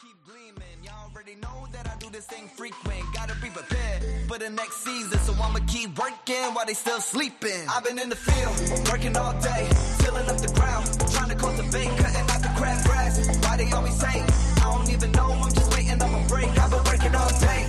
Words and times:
keep 0.00 0.16
gleaming. 0.26 0.78
Y'all 0.82 1.10
already 1.10 1.36
know 1.36 1.66
that 1.70 1.86
I 1.86 1.94
do 1.98 2.10
this 2.10 2.26
thing 2.26 2.48
frequent. 2.48 3.04
Gotta 3.14 3.34
be 3.40 3.48
prepared 3.48 4.02
for 4.26 4.38
the 4.38 4.50
next 4.50 4.82
season, 4.84 5.18
so 5.20 5.32
I'ma 5.34 5.60
keep 5.68 5.96
working 5.98 6.54
while 6.54 6.66
they 6.66 6.74
still 6.74 7.00
sleeping. 7.00 7.62
I've 7.70 7.84
been 7.84 7.98
in 7.98 8.08
the 8.08 8.16
field, 8.16 8.88
working 8.90 9.16
all 9.16 9.32
day, 9.40 9.68
tilling 9.98 10.28
up 10.28 10.38
the 10.38 10.52
ground, 10.54 10.84
trying 11.12 11.30
to 11.30 11.36
cultivate, 11.36 11.90
cutting 11.98 12.26
out 12.32 12.42
the 12.42 12.52
crab 12.56 12.84
grass. 12.84 13.14
Why 13.44 13.56
they 13.56 13.70
always 13.70 13.94
say, 13.94 14.16
I 14.62 14.74
don't 14.74 14.90
even 14.90 15.12
know, 15.12 15.30
I'm 15.30 15.52
just 15.52 15.70
waiting 15.72 16.02
on 16.02 16.10
a 16.10 16.26
break. 16.26 16.50
I've 16.58 16.70
been 16.70 16.84
working 16.84 17.14
all 17.14 17.32
day, 17.38 17.62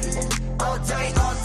all 0.59 0.77
day, 0.79 1.07
all 1.21 1.35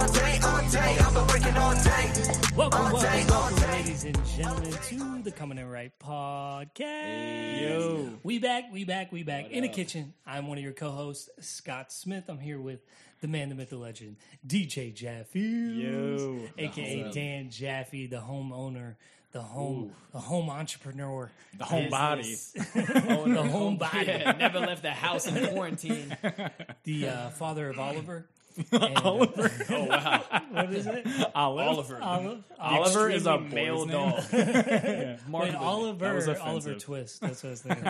all 0.00 0.08
day, 0.12 0.38
all 0.42 0.70
day. 0.70 0.96
I've 0.98 1.12
been 1.14 1.26
working 1.26 1.56
all 1.58 1.74
day. 1.74 2.12
Welcome, 2.56 2.80
all 2.86 3.00
day, 3.00 3.24
welcome, 3.28 3.58
day. 3.58 3.72
ladies 3.72 4.04
and 4.04 4.26
gentlemen, 4.26 4.72
to 4.72 5.22
the 5.22 5.30
Coming 5.30 5.58
in 5.58 5.68
Ripe 5.68 5.92
podcast. 6.02 7.60
Yo. 7.60 8.08
We 8.22 8.38
back, 8.38 8.64
we 8.72 8.84
back, 8.84 9.12
we 9.12 9.22
back. 9.24 9.50
in 9.50 9.62
the 9.62 9.68
kitchen, 9.68 10.14
I'm 10.26 10.46
one 10.46 10.56
of 10.56 10.64
your 10.64 10.72
co-hosts, 10.72 11.28
Scott 11.40 11.92
Smith. 11.92 12.24
I'm 12.28 12.38
here 12.38 12.58
with 12.58 12.80
the 13.20 13.28
man, 13.28 13.50
the 13.50 13.54
myth, 13.54 13.68
the 13.70 13.76
legend, 13.76 14.16
DJ 14.46 14.94
Jaffe. 14.94 15.38
Yo. 15.38 16.38
aka 16.56 17.10
Dan 17.12 17.50
Jaffe, 17.50 18.06
the 18.06 18.16
homeowner, 18.22 18.94
the 19.32 19.42
home, 19.42 19.92
the 20.12 20.18
home 20.18 20.48
entrepreneur, 20.48 21.30
The 21.58 21.64
home 21.64 21.90
body. 21.90 22.22
business, 22.22 22.72
the 22.72 23.42
home 23.42 23.76
body, 23.76 24.06
Yeah, 24.06 24.32
never 24.32 24.60
left 24.60 24.80
the 24.82 24.92
house 24.92 25.26
in 25.26 25.46
quarantine. 25.48 26.16
the 26.84 27.08
uh, 27.08 27.28
father 27.30 27.68
of 27.68 27.78
Oliver. 27.78 28.26
And, 28.72 28.96
uh, 28.96 29.00
Oliver. 29.04 29.50
Oh 29.70 29.84
wow, 29.84 30.24
what 30.50 30.72
is 30.72 30.86
it? 30.86 31.06
Olive. 31.34 31.68
Oliver. 31.68 31.98
Olive. 32.02 32.44
Oliver 32.58 33.10
is 33.10 33.26
a 33.26 33.38
male 33.38 33.86
dog. 33.86 34.22
Wait, 34.32 35.18
Markedly. 35.28 35.98
That 35.98 36.14
was 36.14 36.28
Oliver. 36.28 36.40
Oliver 36.42 36.74
Twist. 36.74 37.20
That's 37.20 37.42
what 37.42 37.48
I 37.48 37.50
was 37.50 37.62
thinking. 37.62 37.86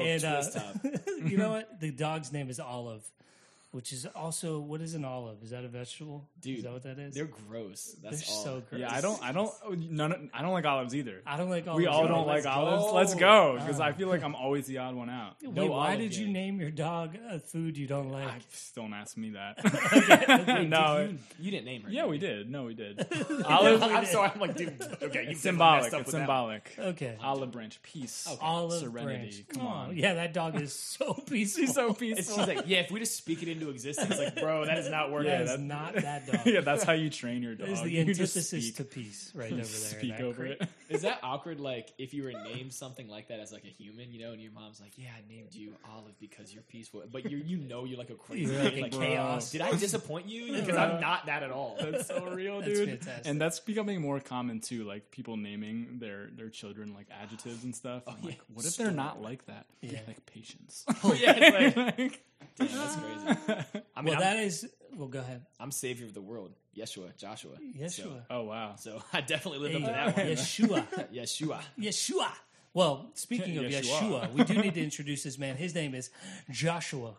And 0.00 0.24
uh, 0.24 0.42
you 1.24 1.36
know 1.36 1.50
what? 1.50 1.80
The 1.80 1.90
dog's 1.90 2.32
name 2.32 2.50
is 2.50 2.60
Olive, 2.60 3.02
which 3.70 3.92
is 3.92 4.06
also 4.14 4.60
what 4.60 4.80
is 4.80 4.94
an 4.94 5.04
olive? 5.04 5.42
Is 5.42 5.50
that 5.50 5.64
a 5.64 5.68
vegetable? 5.68 6.26
Dude, 6.40 6.58
is 6.58 6.64
that 6.64 6.72
what 6.72 6.82
that 6.84 6.98
is? 6.98 7.14
They're 7.14 7.26
gross. 7.26 7.94
That's 8.02 8.26
They're 8.26 8.34
all. 8.36 8.44
so 8.44 8.62
gross. 8.68 8.80
Yeah, 8.80 8.92
I 8.92 9.02
don't. 9.02 9.22
I 9.22 9.32
don't. 9.32 9.52
Oh, 9.64 9.74
none. 9.74 10.30
I 10.32 10.40
don't 10.40 10.52
like 10.52 10.64
olives 10.64 10.94
either. 10.94 11.20
I 11.26 11.36
don't 11.36 11.50
like 11.50 11.66
olives. 11.66 11.78
We 11.78 11.86
all 11.86 12.04
either. 12.04 12.08
don't 12.08 12.26
like 12.26 12.44
let's 12.44 12.46
olives. 12.46 12.84
go. 12.84 12.94
Let's 12.94 13.14
go, 13.14 13.56
because 13.58 13.80
I 13.80 13.90
uh. 13.90 13.92
feel 13.92 14.08
like 14.08 14.22
I'm 14.22 14.34
always 14.34 14.66
the 14.66 14.78
odd 14.78 14.94
one 14.94 15.10
out. 15.10 15.36
Wait, 15.42 15.52
no 15.52 15.66
why 15.66 15.88
olive 15.88 15.98
did 15.98 16.16
you 16.16 16.28
name 16.28 16.60
your 16.60 16.70
dog 16.70 17.18
a 17.28 17.40
food 17.40 17.76
you 17.76 17.86
don't 17.86 18.08
ah, 18.08 18.14
like? 18.14 18.28
I, 18.28 18.40
don't 18.74 18.94
ask 18.94 19.16
me 19.18 19.30
that. 19.30 19.58
Wait, 20.48 20.68
no. 20.68 20.98
did 20.98 21.10
you, 21.10 21.18
you 21.38 21.50
didn't 21.50 21.66
name 21.66 21.82
her. 21.82 21.90
yeah, 21.90 22.02
did 22.02 22.10
we 22.10 22.18
did. 22.18 22.50
No, 22.50 22.64
we 22.64 22.74
did. 22.74 23.00
Olive. 23.44 23.82
Olive. 23.82 23.82
I'm 23.82 24.06
sorry. 24.06 24.30
I'm 24.34 24.40
like, 24.40 24.56
dude. 24.56 24.82
Okay, 25.02 25.26
you 25.28 25.34
symbolic. 25.34 25.82
Messed 25.82 25.94
up 25.94 26.00
It's 26.00 26.06
with 26.06 26.14
that 26.14 26.20
symbolic. 26.20 26.74
Okay. 26.78 27.16
Olive 27.22 27.50
branch, 27.50 27.82
peace, 27.82 28.26
Olive 28.40 28.80
serenity. 28.80 29.44
branch. 29.44 29.44
Come 29.50 29.66
on. 29.66 29.96
Yeah, 29.96 30.14
that 30.14 30.32
dog 30.32 30.58
is 30.58 30.72
so 30.72 31.12
peaceful. 31.12 31.60
He's 31.60 31.74
so 31.74 31.92
peaceful. 31.92 32.38
she's 32.38 32.46
like, 32.46 32.64
yeah, 32.66 32.78
if 32.78 32.90
we 32.90 33.00
just 33.00 33.16
speak 33.16 33.42
it 33.42 33.57
into 33.60 33.70
existence, 33.70 34.18
like, 34.18 34.36
bro, 34.36 34.64
that 34.66 34.78
is 34.78 34.88
not 34.90 35.10
working. 35.10 35.30
that 35.30 35.42
is 35.42 35.58
not 35.58 35.94
that 35.94 36.26
dog. 36.30 36.40
yeah, 36.46 36.60
that's 36.60 36.84
how 36.84 36.92
you 36.92 37.10
train 37.10 37.42
your 37.42 37.54
dog. 37.54 37.66
That 37.66 37.72
is 37.72 37.82
the 37.82 37.90
You 37.98 38.00
antithesis 38.00 38.48
speak, 38.48 38.76
to 38.76 38.84
peace 38.84 39.32
right 39.34 39.52
over 39.52 39.56
there. 39.56 39.64
speak 39.64 40.16
that 40.16 40.20
over 40.24 40.42
crate. 40.44 40.58
it. 40.60 40.68
Is 40.88 41.02
that 41.02 41.18
awkward? 41.22 41.60
Like, 41.60 41.92
if 41.98 42.14
you 42.14 42.22
were 42.24 42.32
named 42.32 42.72
something 42.72 43.08
like 43.08 43.28
that 43.28 43.40
as 43.40 43.52
like 43.52 43.64
a 43.64 43.82
human, 43.82 44.12
you 44.12 44.20
know, 44.20 44.32
and 44.32 44.40
your 44.40 44.52
mom's 44.52 44.80
like, 44.80 44.92
"Yeah, 44.96 45.08
I 45.16 45.28
named 45.32 45.54
you 45.54 45.74
Olive 45.92 46.18
because 46.20 46.52
you're 46.52 46.62
peaceful," 46.62 47.02
but 47.10 47.30
you 47.30 47.38
you 47.38 47.58
know 47.58 47.84
you're 47.84 47.98
like 47.98 48.10
a 48.10 48.14
crazy 48.14 48.56
like 48.56 48.76
like 48.80 48.92
chaos. 48.92 49.50
Did 49.50 49.60
I 49.60 49.72
disappoint 49.76 50.28
you? 50.28 50.52
Because 50.54 50.76
I'm 50.76 51.00
not 51.00 51.26
that 51.26 51.42
at 51.42 51.50
all. 51.50 51.76
That's 51.80 52.06
so 52.06 52.26
real, 52.30 52.60
That's 52.60 52.72
dude. 52.72 52.88
fantastic. 52.88 53.26
And 53.26 53.40
that's 53.40 53.60
becoming 53.60 54.00
more 54.00 54.20
common 54.20 54.60
too, 54.60 54.84
like 54.84 55.10
people 55.10 55.36
naming 55.36 55.98
their 55.98 56.28
their 56.36 56.48
children 56.48 56.94
like 56.94 57.06
adjectives 57.22 57.64
and 57.64 57.74
stuff. 57.74 58.02
Oh, 58.06 58.12
I'm 58.12 58.18
yeah. 58.22 58.28
like, 58.30 58.40
what 58.54 58.64
if 58.66 58.76
they're 58.76 58.90
not 58.90 59.20
like 59.22 59.44
that? 59.46 59.66
Yeah. 59.80 60.00
Like 60.06 60.24
patience. 60.26 60.84
Oh 61.04 61.12
yeah, 61.12 61.32
like, 61.76 61.98
Like, 61.98 62.22
damn, 62.58 62.68
that's 62.68 62.96
crazy. 62.96 63.62
I 63.96 64.02
mean, 64.02 64.14
Well, 64.14 64.14
I'm, 64.14 64.20
that 64.20 64.38
is. 64.38 64.68
Well, 64.96 65.08
go 65.08 65.20
ahead. 65.20 65.44
I'm 65.60 65.70
savior 65.70 66.06
of 66.06 66.14
the 66.14 66.20
world, 66.20 66.52
Yeshua, 66.76 67.16
Joshua. 67.16 67.52
Yeshua. 67.78 68.22
oh 68.30 68.42
wow. 68.42 68.74
So, 68.76 68.98
so 68.98 69.02
I 69.12 69.20
definitely 69.20 69.60
live 69.68 69.72
Hey, 69.82 69.82
up 69.82 70.14
to 70.14 70.14
that 70.14 70.16
one. 70.16 70.26
Yeshua. 70.36 71.08
Yeshua. 71.14 71.60
Yeshua. 71.78 72.30
Well, 72.74 73.10
speaking 73.14 73.56
of 73.58 73.64
Yeshua. 73.64 73.82
Yeshua, 74.00 74.32
we 74.32 74.44
do 74.44 74.54
need 74.60 74.74
to 74.74 74.82
introduce 74.82 75.22
this 75.22 75.38
man. 75.38 75.56
His 75.56 75.74
name 75.74 75.94
is 75.94 76.10
Joshua 76.50 77.14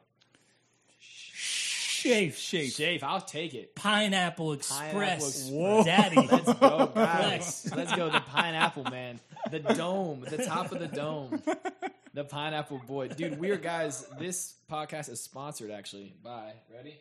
Shafe. 1.02 2.36
Shape. 2.38 2.72
Shave, 2.72 3.04
I'll 3.04 3.20
take 3.22 3.54
it. 3.54 3.76
Pineapple 3.76 4.54
Express. 4.54 5.50
Express. 5.50 5.86
Daddy. 5.86 6.28
Let's 6.32 6.54
go, 6.54 6.92
guys. 6.96 7.72
Let's 7.76 7.94
go. 7.96 8.10
The 8.10 8.22
pineapple 8.22 8.86
man, 8.86 9.20
the 9.52 9.60
dome, 9.60 10.26
the 10.30 10.38
top 10.46 10.72
of 10.72 10.80
the 10.80 10.88
dome, 10.88 11.42
the 12.14 12.24
pineapple 12.24 12.82
boy, 12.88 13.10
dude. 13.10 13.40
We 13.40 13.52
are 13.52 13.58
guys. 13.58 14.06
This 14.18 14.56
podcast 14.70 15.10
is 15.10 15.22
sponsored 15.22 15.72
actually 15.72 16.14
by 16.24 16.54
ready. 16.74 16.98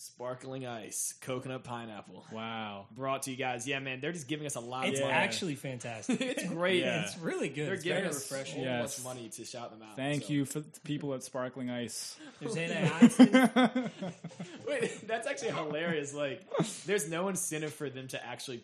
Sparkling 0.00 0.64
ice, 0.64 1.12
coconut 1.22 1.64
pineapple, 1.64 2.24
Wow. 2.30 2.86
brought 2.94 3.22
to 3.24 3.32
you 3.32 3.36
guys. 3.36 3.66
Yeah, 3.66 3.80
man, 3.80 4.00
they're 4.00 4.12
just 4.12 4.28
giving 4.28 4.46
us 4.46 4.54
a 4.54 4.60
lot 4.60 4.86
It's 4.86 5.00
of 5.00 5.06
money. 5.06 5.12
actually 5.16 5.54
fantastic. 5.56 6.20
it's 6.20 6.44
great. 6.44 6.84
Yeah. 6.84 7.02
It's 7.02 7.18
really 7.18 7.48
good. 7.48 7.66
They're 7.66 7.74
It's 7.74 7.82
giving 7.82 8.04
us 8.04 8.30
refreshing. 8.30 8.60
so 8.60 8.64
Yes. 8.64 9.02
much 9.04 9.16
money 9.16 9.28
to 9.30 9.44
shout 9.44 9.72
them 9.72 9.82
out. 9.82 9.96
Thank 9.96 10.22
so. 10.26 10.32
you 10.34 10.44
for 10.44 10.60
the 10.60 10.80
people 10.84 11.14
at 11.14 11.24
Sparkling 11.24 11.68
Ice. 11.68 12.16
There's 12.38 12.54
antioxidants. 12.56 13.90
Wait, 14.68 15.08
that's 15.08 15.26
actually 15.26 15.50
hilarious. 15.50 16.14
Like, 16.14 16.44
there's 16.86 17.10
no 17.10 17.26
incentive 17.26 17.74
for 17.74 17.90
them 17.90 18.06
to 18.08 18.24
actually 18.24 18.62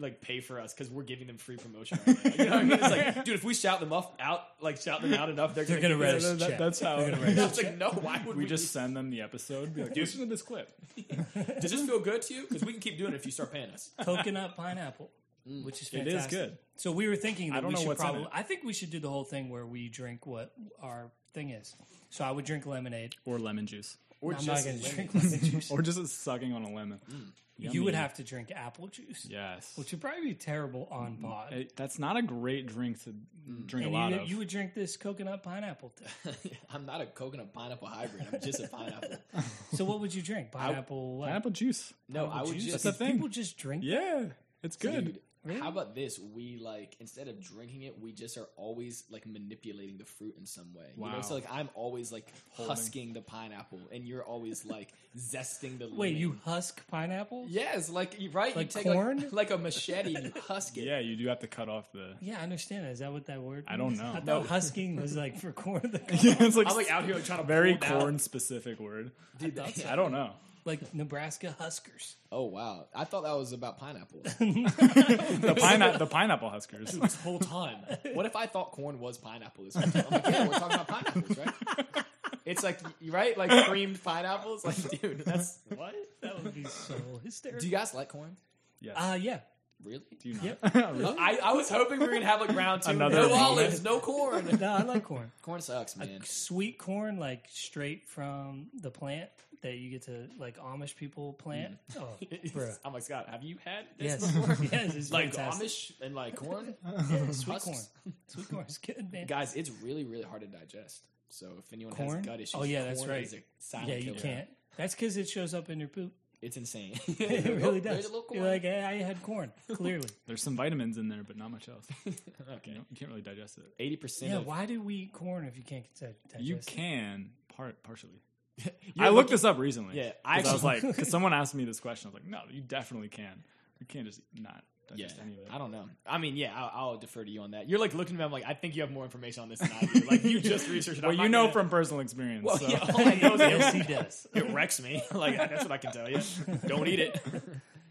like 0.00 0.20
pay 0.20 0.40
for 0.40 0.58
us 0.58 0.72
because 0.74 0.90
we're 0.90 1.02
giving 1.04 1.26
them 1.26 1.36
free 1.36 1.56
promotion. 1.56 1.98
Right 2.06 2.24
now. 2.24 2.30
You 2.44 2.50
know 2.50 2.50
what 2.50 2.52
I 2.60 2.62
mean? 2.64 2.72
It's 2.72 2.90
like, 2.90 3.24
dude, 3.24 3.34
if 3.36 3.44
we 3.44 3.54
shout 3.54 3.78
them 3.80 3.92
up 3.92 4.16
out, 4.18 4.40
like 4.60 4.80
shout 4.80 5.02
them 5.02 5.12
out 5.14 5.28
enough, 5.28 5.54
they're, 5.54 5.64
They're 5.64 5.76
gonna 5.76 5.94
give 5.94 6.00
write 6.00 6.14
us- 6.14 6.24
us 6.24 6.32
a 6.32 6.34
That- 6.36 6.48
check. 6.50 6.58
that's 6.58 6.80
how 6.80 6.96
They're 6.96 7.10
gonna 7.10 7.22
write 7.22 7.38
us 7.38 7.58
It's 7.58 7.62
like, 7.62 7.78
no, 7.78 7.90
why 7.90 8.20
would 8.26 8.36
we, 8.36 8.44
we 8.44 8.48
just 8.48 8.72
send 8.72 8.96
them 8.96 9.10
the 9.10 9.20
episode. 9.20 9.74
Be 9.74 9.82
like, 9.82 9.94
listen 9.94 10.20
to 10.20 10.26
this 10.26 10.42
clip. 10.42 10.72
Does 11.60 11.70
this 11.70 11.86
feel 11.86 12.00
good 12.00 12.22
to 12.22 12.34
you? 12.34 12.46
Because 12.48 12.64
we 12.64 12.72
can 12.72 12.80
keep 12.80 12.98
doing 12.98 13.12
it 13.12 13.16
if 13.16 13.26
you 13.26 13.32
start 13.32 13.52
paying 13.52 13.70
us. 13.70 13.90
coconut 14.02 14.56
pineapple, 14.56 15.10
mm. 15.48 15.64
which 15.64 15.82
is 15.82 15.88
It 15.88 16.04
fantastic. 16.04 16.32
is 16.32 16.38
good. 16.38 16.58
So 16.76 16.90
we 16.92 17.06
were 17.08 17.16
thinking 17.16 17.50
that 17.50 17.58
I 17.58 17.60
don't 17.60 17.68
we 17.68 17.74
know 17.74 17.80
should 17.80 17.88
what's 17.88 18.00
probably. 18.00 18.26
I 18.32 18.42
think 18.42 18.64
we 18.64 18.72
should 18.72 18.90
do 18.90 19.00
the 19.00 19.10
whole 19.10 19.24
thing 19.24 19.50
where 19.50 19.66
we 19.66 19.88
drink 19.88 20.26
what 20.26 20.52
our 20.82 21.10
thing 21.34 21.50
is. 21.50 21.76
So 22.08 22.24
I 22.24 22.30
would 22.30 22.44
drink 22.46 22.64
lemonade. 22.66 23.14
Or 23.26 23.38
lemon 23.38 23.66
juice. 23.66 23.98
Or 24.20 24.32
I'm 24.32 24.44
not 24.44 24.56
just 24.56 24.66
lemon. 24.66 24.80
drink 24.82 25.14
lemon 25.14 25.40
juice. 25.40 25.70
Or 25.70 25.82
just 25.82 26.22
sucking 26.22 26.52
on 26.52 26.64
a 26.64 26.72
lemon. 26.72 27.00
Mm. 27.10 27.72
you 27.74 27.84
would 27.84 27.94
have 27.94 28.14
to 28.14 28.24
drink 28.24 28.50
apple 28.54 28.88
juice, 28.88 29.26
Yes. 29.28 29.72
which 29.76 29.92
would 29.92 30.00
probably 30.00 30.22
be 30.22 30.34
terrible 30.34 30.88
on 30.90 31.16
mm. 31.16 31.22
pod. 31.22 31.52
Hey, 31.52 31.68
that's 31.76 31.98
not 31.98 32.16
a 32.16 32.22
great 32.22 32.66
drink 32.66 33.02
to 33.04 33.10
mm. 33.10 33.66
drink 33.66 33.86
and 33.86 33.94
a 33.94 33.98
lot 33.98 34.10
you, 34.12 34.20
of. 34.20 34.28
you 34.28 34.38
would 34.38 34.48
drink 34.48 34.74
this 34.74 34.96
coconut 34.96 35.42
pineapple. 35.42 35.92
I'm 36.72 36.86
not 36.86 37.00
a 37.00 37.06
coconut 37.06 37.52
pineapple 37.52 37.88
hybrid. 37.88 38.26
I'm 38.32 38.40
just 38.40 38.60
a 38.60 38.68
pineapple. 38.68 39.16
So 39.74 39.84
what 39.84 40.00
would 40.00 40.12
you 40.12 40.20
drink? 40.20 40.50
Pineapple. 40.50 41.18
what? 41.18 41.26
Pineapple 41.28 41.52
juice. 41.52 41.94
No, 42.08 42.26
I 42.26 42.42
would 42.42 42.54
juice? 42.54 42.64
just. 42.64 42.84
That's 42.84 42.98
the 42.98 43.04
thing. 43.04 43.14
People 43.14 43.28
just 43.28 43.56
drink. 43.56 43.84
Yeah, 43.84 44.24
it's 44.62 44.76
good. 44.76 45.04
Dude, 45.04 45.20
Really? 45.44 45.58
How 45.60 45.68
about 45.70 45.94
this? 45.94 46.18
We 46.18 46.58
like 46.58 46.96
instead 47.00 47.26
of 47.28 47.40
drinking 47.40 47.82
it, 47.82 47.98
we 47.98 48.12
just 48.12 48.36
are 48.36 48.46
always 48.56 49.04
like 49.10 49.26
manipulating 49.26 49.96
the 49.96 50.04
fruit 50.04 50.34
in 50.38 50.44
some 50.44 50.74
way. 50.74 50.84
You 50.96 51.02
know, 51.06 51.12
Wow. 51.16 51.20
so 51.22 51.34
like 51.34 51.50
I'm 51.50 51.70
always 51.74 52.12
like 52.12 52.26
husking 52.56 53.14
the 53.14 53.22
pineapple, 53.22 53.80
and 53.90 54.04
you're 54.04 54.22
always 54.22 54.66
like 54.66 54.92
zesting 55.16 55.78
the. 55.78 55.86
Wait, 55.88 56.08
lemon. 56.08 56.16
you 56.16 56.36
husk 56.44 56.86
pineapple? 56.88 57.46
Yes, 57.48 57.88
like 57.88 58.20
you 58.20 58.30
right. 58.30 58.54
Like 58.54 58.74
you 58.74 58.82
take 58.82 58.92
corn? 58.92 59.16
like, 59.18 59.32
like 59.32 59.50
a 59.50 59.56
machete 59.58 60.14
and 60.14 60.26
you 60.26 60.32
husk 60.42 60.76
it. 60.76 60.84
Yeah, 60.84 60.98
you 60.98 61.16
do 61.16 61.26
have 61.28 61.38
to 61.40 61.46
cut 61.46 61.68
off 61.70 61.90
the. 61.92 62.16
Yeah, 62.20 62.36
I 62.38 62.42
understand. 62.42 62.86
Is 62.88 62.98
that 62.98 63.10
what 63.10 63.26
that 63.26 63.40
word? 63.40 63.64
I 63.66 63.76
don't 63.78 63.88
means? 63.88 64.00
know. 64.00 64.08
I 64.10 64.14
thought 64.16 64.26
No. 64.26 64.42
husking 64.42 64.96
was 65.00 65.16
like 65.16 65.38
for 65.38 65.52
corn. 65.52 65.80
yeah, 66.20 66.36
it's 66.40 66.54
like, 66.56 66.68
I'm 66.68 66.76
like 66.76 66.90
out 66.90 67.04
here 67.06 67.14
like, 67.14 67.24
trying 67.24 67.40
to 67.40 67.46
very 67.46 67.76
pull 67.76 67.96
it 67.96 68.00
corn 68.00 68.18
specific 68.18 68.78
word. 68.78 69.10
Dude, 69.38 69.56
that's 69.56 69.86
I 69.86 69.96
don't 69.96 70.12
know. 70.12 70.32
Like 70.64 70.94
Nebraska 70.94 71.54
Huskers. 71.58 72.16
Oh 72.32 72.44
wow, 72.44 72.86
I 72.94 73.04
thought 73.04 73.24
that 73.24 73.36
was 73.36 73.52
about 73.52 73.78
pineapples 73.78 74.24
The 74.38 75.56
pine 75.58 75.98
the 75.98 76.06
pineapple 76.06 76.50
huskers. 76.50 76.92
this 76.92 77.16
whole 77.16 77.38
time. 77.38 77.78
What 78.14 78.26
if 78.26 78.36
I 78.36 78.46
thought 78.46 78.72
corn 78.72 79.00
was 79.00 79.18
pineapple 79.18 79.64
this 79.64 79.74
whole 79.74 79.84
time? 79.90 80.04
I'm 80.06 80.12
like, 80.12 80.26
yeah, 80.32 80.48
we're 80.48 80.54
talking 80.54 80.74
about 80.74 80.88
pineapples, 80.88 81.38
right? 81.38 82.04
It's 82.44 82.62
like 82.62 82.80
right, 83.06 83.36
like 83.36 83.66
creamed 83.66 84.02
pineapples. 84.02 84.64
Like, 84.64 85.00
dude, 85.00 85.24
that's 85.24 85.58
what? 85.74 85.94
That 86.22 86.42
would 86.42 86.54
be 86.54 86.64
so 86.64 86.94
hysterical. 87.24 87.60
Do 87.60 87.66
you 87.66 87.72
guys 87.72 87.94
like 87.94 88.08
corn? 88.08 88.36
Yes. 88.80 88.96
Uh, 88.98 89.18
yeah. 89.20 89.40
Really? 89.82 90.02
do 90.22 90.28
you 90.28 90.34
not? 90.42 90.58
I, 91.18 91.38
I 91.42 91.52
was 91.54 91.70
hoping 91.70 92.00
we 92.00 92.06
were 92.06 92.12
gonna 92.12 92.26
have 92.26 92.40
like 92.40 92.54
round 92.54 92.82
two. 92.82 92.90
Another 92.90 93.16
no 93.16 93.22
moment. 93.30 93.42
olives, 93.42 93.82
no 93.82 93.98
corn. 93.98 94.58
No, 94.60 94.72
I 94.72 94.82
like 94.82 95.04
corn. 95.04 95.32
Corn 95.42 95.60
sucks, 95.62 95.96
man. 95.96 96.20
Sweet 96.24 96.78
corn, 96.78 97.18
like 97.18 97.46
straight 97.50 98.06
from 98.08 98.66
the 98.78 98.90
plant 98.90 99.30
that 99.62 99.76
you 99.76 99.90
get 99.90 100.02
to 100.02 100.26
like 100.38 100.58
Amish 100.58 100.96
people 100.96 101.34
plant. 101.34 101.74
Mm. 101.92 102.00
Oh, 102.02 102.16
bruh. 102.58 102.78
I'm 102.84 102.92
like 102.92 103.02
Scott. 103.02 103.28
Have 103.28 103.42
you 103.42 103.56
had 103.64 103.84
this 103.98 104.20
Yes, 104.22 104.32
before? 104.32 104.56
yes, 104.72 104.94
it's 104.94 105.12
Like 105.12 105.34
fantastic. 105.34 105.68
Amish 105.68 105.92
and 106.00 106.14
like 106.14 106.36
corn, 106.44 106.74
Yeah, 106.84 107.30
sweet 107.30 107.52
Husks. 107.54 107.64
corn. 107.64 108.14
Sweet 108.28 108.48
corn 108.48 108.64
is 108.66 108.78
good, 108.78 109.12
man. 109.12 109.26
guys. 109.26 109.54
It's 109.54 109.70
really 109.82 110.04
really 110.04 110.22
hard 110.24 110.40
to 110.42 110.46
digest. 110.46 111.02
So 111.28 111.46
if 111.58 111.72
anyone 111.72 111.94
Corn? 111.94 112.16
has 112.18 112.26
gut 112.26 112.40
issues, 112.40 112.54
Oh, 112.60 112.64
yeah, 112.64 112.84
that's 112.84 113.06
right. 113.06 113.22
is 113.22 113.34
a 113.34 113.42
silent 113.60 113.88
Yeah, 113.90 113.96
you 113.96 114.04
killer. 114.14 114.18
can't. 114.20 114.48
That's 114.76 114.94
because 114.96 115.16
it 115.16 115.28
shows 115.28 115.54
up 115.54 115.70
in 115.70 115.78
your 115.78 115.88
poop. 115.88 116.12
It's 116.42 116.56
insane. 116.56 116.98
it 117.06 117.62
really 117.62 117.80
does. 117.82 117.92
there's 117.92 118.06
a 118.06 118.12
little 118.12 118.24
You're 118.32 118.44
like, 118.46 118.62
hey, 118.62 118.82
I 118.82 118.94
had 119.02 119.22
corn. 119.22 119.52
Clearly. 119.70 120.08
There's 120.26 120.42
some 120.42 120.56
vitamins 120.56 120.96
in 120.96 121.08
there, 121.08 121.22
but 121.22 121.36
not 121.36 121.50
much 121.50 121.68
else. 121.68 121.86
You, 122.06 122.14
okay. 122.54 122.70
know, 122.72 122.80
you 122.90 122.96
can't 122.96 123.10
really 123.10 123.20
digest 123.20 123.58
it. 123.58 123.64
Eighty 123.78 123.96
percent. 123.96 124.30
Yeah. 124.32 124.38
of, 124.38 124.46
Why 124.46 124.64
do 124.64 124.80
we 124.80 124.94
eat 124.94 125.12
corn 125.12 125.44
if 125.44 125.56
you 125.58 125.62
can't 125.62 125.84
di- 126.00 126.06
digest 126.32 126.42
You 126.48 126.56
it? 126.56 126.66
can 126.66 127.30
part 127.54 127.80
partially. 127.82 128.22
You're 128.94 129.06
I 129.06 129.08
looked 129.08 129.14
looking- 129.16 129.30
this 129.32 129.44
up 129.44 129.58
recently. 129.58 129.96
Yeah, 129.96 130.12
I 130.24 130.40
'Cause 130.42 130.50
I 130.50 130.52
was 130.52 130.64
like, 130.64 130.82
because 130.86 131.08
someone 131.08 131.32
asked 131.32 131.54
me 131.54 131.64
this 131.64 131.80
question, 131.80 132.08
I 132.08 132.14
was 132.14 132.22
like, 132.22 132.30
no, 132.30 132.40
you 132.54 132.60
definitely 132.60 133.08
can. 133.08 133.42
You 133.80 133.86
can't 133.86 134.06
just 134.06 134.20
not 134.38 134.62
Yeah, 134.94 135.06
digest 135.06 135.20
any 135.22 135.32
of 135.34 135.38
it. 135.40 135.48
I 135.52 135.58
don't 135.58 135.70
know. 135.70 135.88
I 136.06 136.18
mean, 136.18 136.36
yeah, 136.36 136.52
I'll, 136.54 136.70
I'll 136.74 136.96
defer 136.98 137.24
to 137.24 137.30
you 137.30 137.40
on 137.42 137.52
that. 137.52 137.68
You're 137.68 137.78
like 137.78 137.94
looking 137.94 138.16
at 138.16 138.18
me. 138.18 138.24
I'm 138.24 138.32
like, 138.32 138.44
I 138.46 138.52
think 138.54 138.74
you 138.76 138.82
have 138.82 138.90
more 138.90 139.04
information 139.04 139.42
on 139.42 139.48
this 139.48 139.60
than 139.60 139.70
I 139.72 139.84
do. 139.86 140.00
Like 140.10 140.24
you 140.24 140.40
just 140.40 140.68
researched 140.70 140.98
it. 140.98 141.04
Well, 141.04 141.12
I'm 141.16 141.22
you 141.22 141.28
know 141.28 141.42
gonna- 141.44 141.52
from 141.52 141.68
personal 141.70 142.00
experience. 142.00 142.44
Well, 142.44 142.58
so. 142.58 142.68
yeah, 142.68 142.78
all 142.94 143.00
I 143.08 143.14
know 143.14 143.34
is 143.34 143.40
yes, 143.40 143.74
it, 143.74 143.82
he 143.86 143.94
does. 143.94 144.26
it 144.34 144.50
wrecks 144.52 144.82
me. 144.82 145.02
Like 145.14 145.36
that's 145.36 145.62
what 145.62 145.72
I 145.72 145.78
can 145.78 145.92
tell 145.92 146.10
you. 146.10 146.20
Don't 146.66 146.86
eat 146.88 147.00
it. 147.00 147.20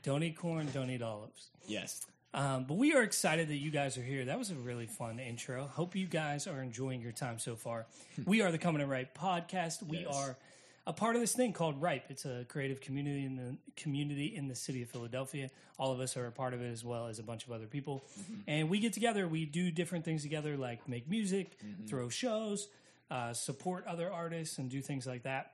Don't 0.03 0.23
eat 0.23 0.37
corn. 0.37 0.67
Don't 0.73 0.89
eat 0.89 1.01
olives. 1.01 1.49
Yes. 1.67 2.05
Um, 2.31 2.65
but 2.65 2.75
we 2.77 2.93
are 2.93 3.01
excited 3.01 3.47
that 3.47 3.55
you 3.57 3.71
guys 3.71 3.97
are 3.97 4.03
here. 4.03 4.25
That 4.25 4.37
was 4.37 4.51
a 4.51 4.55
really 4.55 4.85
fun 4.85 5.19
intro. 5.19 5.65
Hope 5.65 5.95
you 5.95 6.05
guys 6.05 6.45
are 6.45 6.61
enjoying 6.61 7.01
your 7.01 7.11
time 7.11 7.39
so 7.39 7.55
far. 7.55 7.87
we 8.25 8.41
are 8.43 8.51
the 8.51 8.59
Coming 8.59 8.83
and 8.83 8.91
Ripe 8.91 9.17
podcast. 9.17 9.81
We 9.81 10.01
Yes. 10.01 10.15
are 10.15 10.37
a 10.89 10.93
part 10.93 11.15
of 11.15 11.21
this 11.21 11.33
thing 11.33 11.53
called 11.53 11.79
Ripe. 11.79 12.05
It's 12.09 12.25
a 12.25 12.45
creative 12.49 12.81
community 12.81 13.23
in 13.23 13.35
the 13.35 13.55
community 13.75 14.35
in 14.35 14.47
the 14.47 14.55
city 14.55 14.81
of 14.81 14.89
Philadelphia. 14.89 15.51
All 15.77 15.91
of 15.91 15.99
us 15.99 16.17
are 16.17 16.25
a 16.25 16.31
part 16.31 16.55
of 16.55 16.63
it 16.63 16.71
as 16.71 16.83
well 16.83 17.05
as 17.05 17.19
a 17.19 17.23
bunch 17.23 17.45
of 17.45 17.51
other 17.51 17.67
people. 17.67 18.03
And 18.47 18.71
we 18.71 18.79
get 18.79 18.93
together. 18.93 19.27
We 19.27 19.45
do 19.45 19.69
different 19.69 20.03
things 20.03 20.23
together, 20.23 20.57
like 20.57 20.89
make 20.89 21.07
music, 21.07 21.59
throw 21.87 22.09
shows, 22.09 22.67
uh, 23.11 23.33
support 23.33 23.85
other 23.85 24.11
artists, 24.11 24.57
and 24.57 24.67
do 24.67 24.81
things 24.81 25.05
like 25.05 25.23
that. 25.23 25.51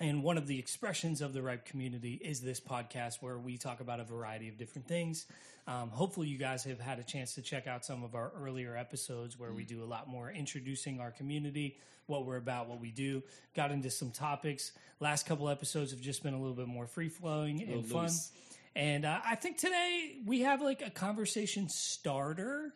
And 0.00 0.22
one 0.22 0.38
of 0.38 0.46
the 0.46 0.58
expressions 0.58 1.20
of 1.20 1.34
the 1.34 1.42
Ripe 1.42 1.66
community 1.66 2.14
is 2.14 2.40
this 2.40 2.58
podcast 2.58 3.16
where 3.20 3.38
we 3.38 3.58
talk 3.58 3.80
about 3.80 4.00
a 4.00 4.04
variety 4.04 4.48
of 4.48 4.56
different 4.56 4.88
things. 4.88 5.26
Um, 5.66 5.90
hopefully, 5.90 6.26
you 6.26 6.38
guys 6.38 6.64
have 6.64 6.80
had 6.80 6.98
a 6.98 7.02
chance 7.02 7.34
to 7.34 7.42
check 7.42 7.66
out 7.66 7.84
some 7.84 8.02
of 8.02 8.14
our 8.14 8.32
earlier 8.40 8.74
episodes 8.76 9.38
where 9.38 9.52
we 9.52 9.64
do 9.64 9.84
a 9.84 9.84
lot 9.84 10.08
more 10.08 10.30
introducing 10.30 11.00
our 11.00 11.10
community, 11.10 11.76
what 12.06 12.24
we're 12.24 12.38
about, 12.38 12.66
what 12.66 12.80
we 12.80 12.90
do. 12.90 13.22
Got 13.54 13.72
into 13.72 13.90
some 13.90 14.10
topics. 14.10 14.72
Last 15.00 15.26
couple 15.26 15.50
episodes 15.50 15.90
have 15.90 16.00
just 16.00 16.22
been 16.22 16.34
a 16.34 16.40
little 16.40 16.56
bit 16.56 16.66
more 16.66 16.86
free 16.86 17.10
flowing 17.10 17.62
and 17.62 17.84
fun. 17.86 18.04
loose. 18.04 18.32
And 18.74 19.04
uh, 19.04 19.20
I 19.24 19.34
think 19.34 19.58
today 19.58 20.16
we 20.24 20.40
have 20.40 20.62
like 20.62 20.80
a 20.80 20.90
conversation 20.90 21.68
starter. 21.68 22.72